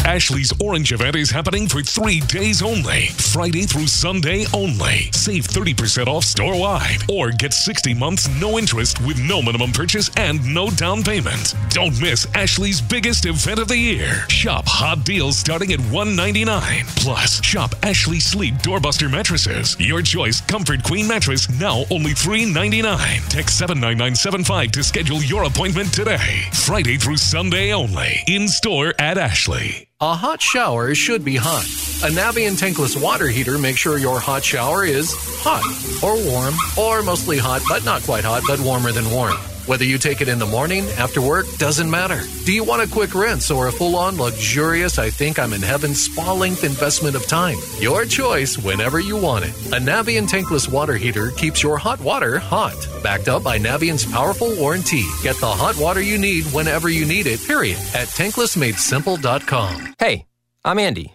Ashley's 0.05 0.53
Orange 0.61 0.93
event 0.93 1.17
is 1.17 1.31
happening 1.31 1.67
for 1.67 1.81
three 1.83 2.21
days 2.21 2.63
only. 2.63 3.07
Friday 3.07 3.63
through 3.63 3.87
Sunday 3.87 4.45
only. 4.53 5.11
Save 5.13 5.47
30% 5.49 6.07
off 6.07 6.25
store 6.25 6.61
wide 6.61 6.99
or 7.11 7.31
get 7.31 7.55
60 7.55 7.95
months 7.95 8.29
no 8.39 8.59
interest 8.59 9.01
with 9.07 9.19
no 9.19 9.41
minimum 9.41 9.73
purchase 9.73 10.11
and 10.17 10.45
no 10.53 10.69
down 10.71 11.03
payment. 11.03 11.55
Don't 11.71 11.99
miss 12.03 12.27
Ashley's 12.35 12.83
biggest 12.83 13.25
event 13.25 13.59
of 13.59 13.69
the 13.69 13.79
year. 13.79 14.29
Shop 14.29 14.65
hot 14.67 15.05
deals 15.05 15.39
starting 15.39 15.73
at 15.73 15.81
199. 15.81 16.85
Plus, 16.97 17.43
shop 17.43 17.75
Ashley 17.83 18.21
Sleep 18.21 18.55
Doorbuster 18.57 19.11
mattresses. 19.11 19.75
Your 19.81 20.03
choice 20.03 20.43
Comfort 20.43 20.85
Queen 20.85 21.09
mattress 21.09 21.49
now 21.59 21.85
only 21.91 22.13
399. 22.13 23.23
Text 23.31 23.59
79975 23.59 24.71
to 24.73 24.85
schedule 24.85 25.23
your 25.23 25.45
appointment 25.45 25.93
today. 25.95 26.43
Friday 26.53 26.99
through 26.99 27.17
Sunday 27.17 27.73
only. 27.73 28.23
In 28.29 28.49
store 28.49 28.93
at 28.99 29.17
Ashley. 29.17 29.89
A 30.01 30.13
hot 30.13 30.43
shower 30.43 30.93
should 30.97 31.25
be 31.25 31.37
hot. 31.37 31.63
A 32.03 32.13
Navien 32.13 32.59
tankless 32.59 33.01
water 33.01 33.29
heater 33.29 33.59
makes 33.59 33.79
sure 33.79 33.97
your 33.97 34.19
hot 34.19 34.43
shower 34.43 34.85
is 34.85 35.15
hot 35.15 35.63
or 36.03 36.17
warm 36.17 36.55
or 36.77 37.03
mostly 37.03 37.39
hot, 37.39 37.63
but 37.69 37.85
not 37.85 38.03
quite 38.03 38.25
hot, 38.25 38.43
but 38.49 38.59
warmer 38.59 38.91
than 38.91 39.09
warm. 39.09 39.37
Whether 39.67 39.85
you 39.85 39.97
take 39.97 40.21
it 40.21 40.29
in 40.29 40.39
the 40.39 40.45
morning, 40.47 40.85
after 40.99 41.23
work, 41.23 41.47
doesn't 41.57 41.91
matter. 41.91 42.21
Do 42.45 42.53
you 42.53 42.65
want 42.65 42.83
a 42.83 42.87
quick 42.87 43.15
rinse 43.15 43.51
or 43.51 43.69
a 43.69 43.73
full 43.73 43.97
on 43.97 44.19
luxurious, 44.19 44.99
I 44.99 45.09
think 45.09 45.39
I'm 45.39 45.55
in 45.55 45.63
heaven 45.63 45.95
spa 45.95 46.33
length 46.35 46.65
investment 46.65 47.17
of 47.17 47.27
time? 47.27 47.57
Your 47.81 48.05
choice 48.05 48.59
whenever 48.59 49.01
you 49.01 49.17
want 49.17 49.47
it. 49.47 49.55
A 49.73 49.81
Navien 49.81 50.29
tankless 50.29 50.71
water 50.71 50.97
heater 50.97 51.31
keeps 51.31 51.63
your 51.63 51.79
hot 51.79 51.99
water 52.01 52.39
hot. 52.39 52.77
Backed 53.03 53.29
up 53.29 53.43
by 53.43 53.59
Navien's 53.59 54.05
powerful 54.05 54.55
warranty. 54.57 55.05
Get 55.23 55.37
the 55.37 55.47
hot 55.47 55.77
water 55.79 56.03
you 56.03 56.19
need 56.19 56.45
whenever 56.47 56.91
you 56.91 57.07
need 57.07 57.27
it, 57.27 57.41
period. 57.47 57.79
At 57.95 58.09
tanklessmadesimple.com. 58.09 59.95
Hey, 59.99 60.27
I'm 60.63 60.79
Andy. 60.79 61.15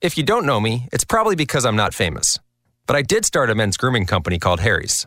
If 0.00 0.16
you 0.16 0.24
don't 0.24 0.46
know 0.46 0.58
me, 0.58 0.88
it's 0.90 1.04
probably 1.04 1.36
because 1.36 1.66
I'm 1.66 1.76
not 1.76 1.92
famous. 1.92 2.38
But 2.86 2.96
I 2.96 3.02
did 3.02 3.26
start 3.26 3.50
a 3.50 3.54
men's 3.54 3.76
grooming 3.76 4.06
company 4.06 4.38
called 4.38 4.60
Harry's. 4.60 5.06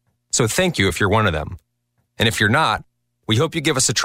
So 0.31 0.47
thank 0.47 0.79
you 0.79 0.87
if 0.87 0.99
you're 0.99 1.09
one 1.09 1.27
of 1.27 1.33
them. 1.33 1.57
And 2.17 2.27
if 2.27 2.39
you're 2.39 2.49
not, 2.49 2.83
we 3.27 3.35
hope 3.35 3.53
you 3.55 3.61
give 3.61 3.77
us 3.77 3.89
a 3.89 3.93
try. 3.93 3.99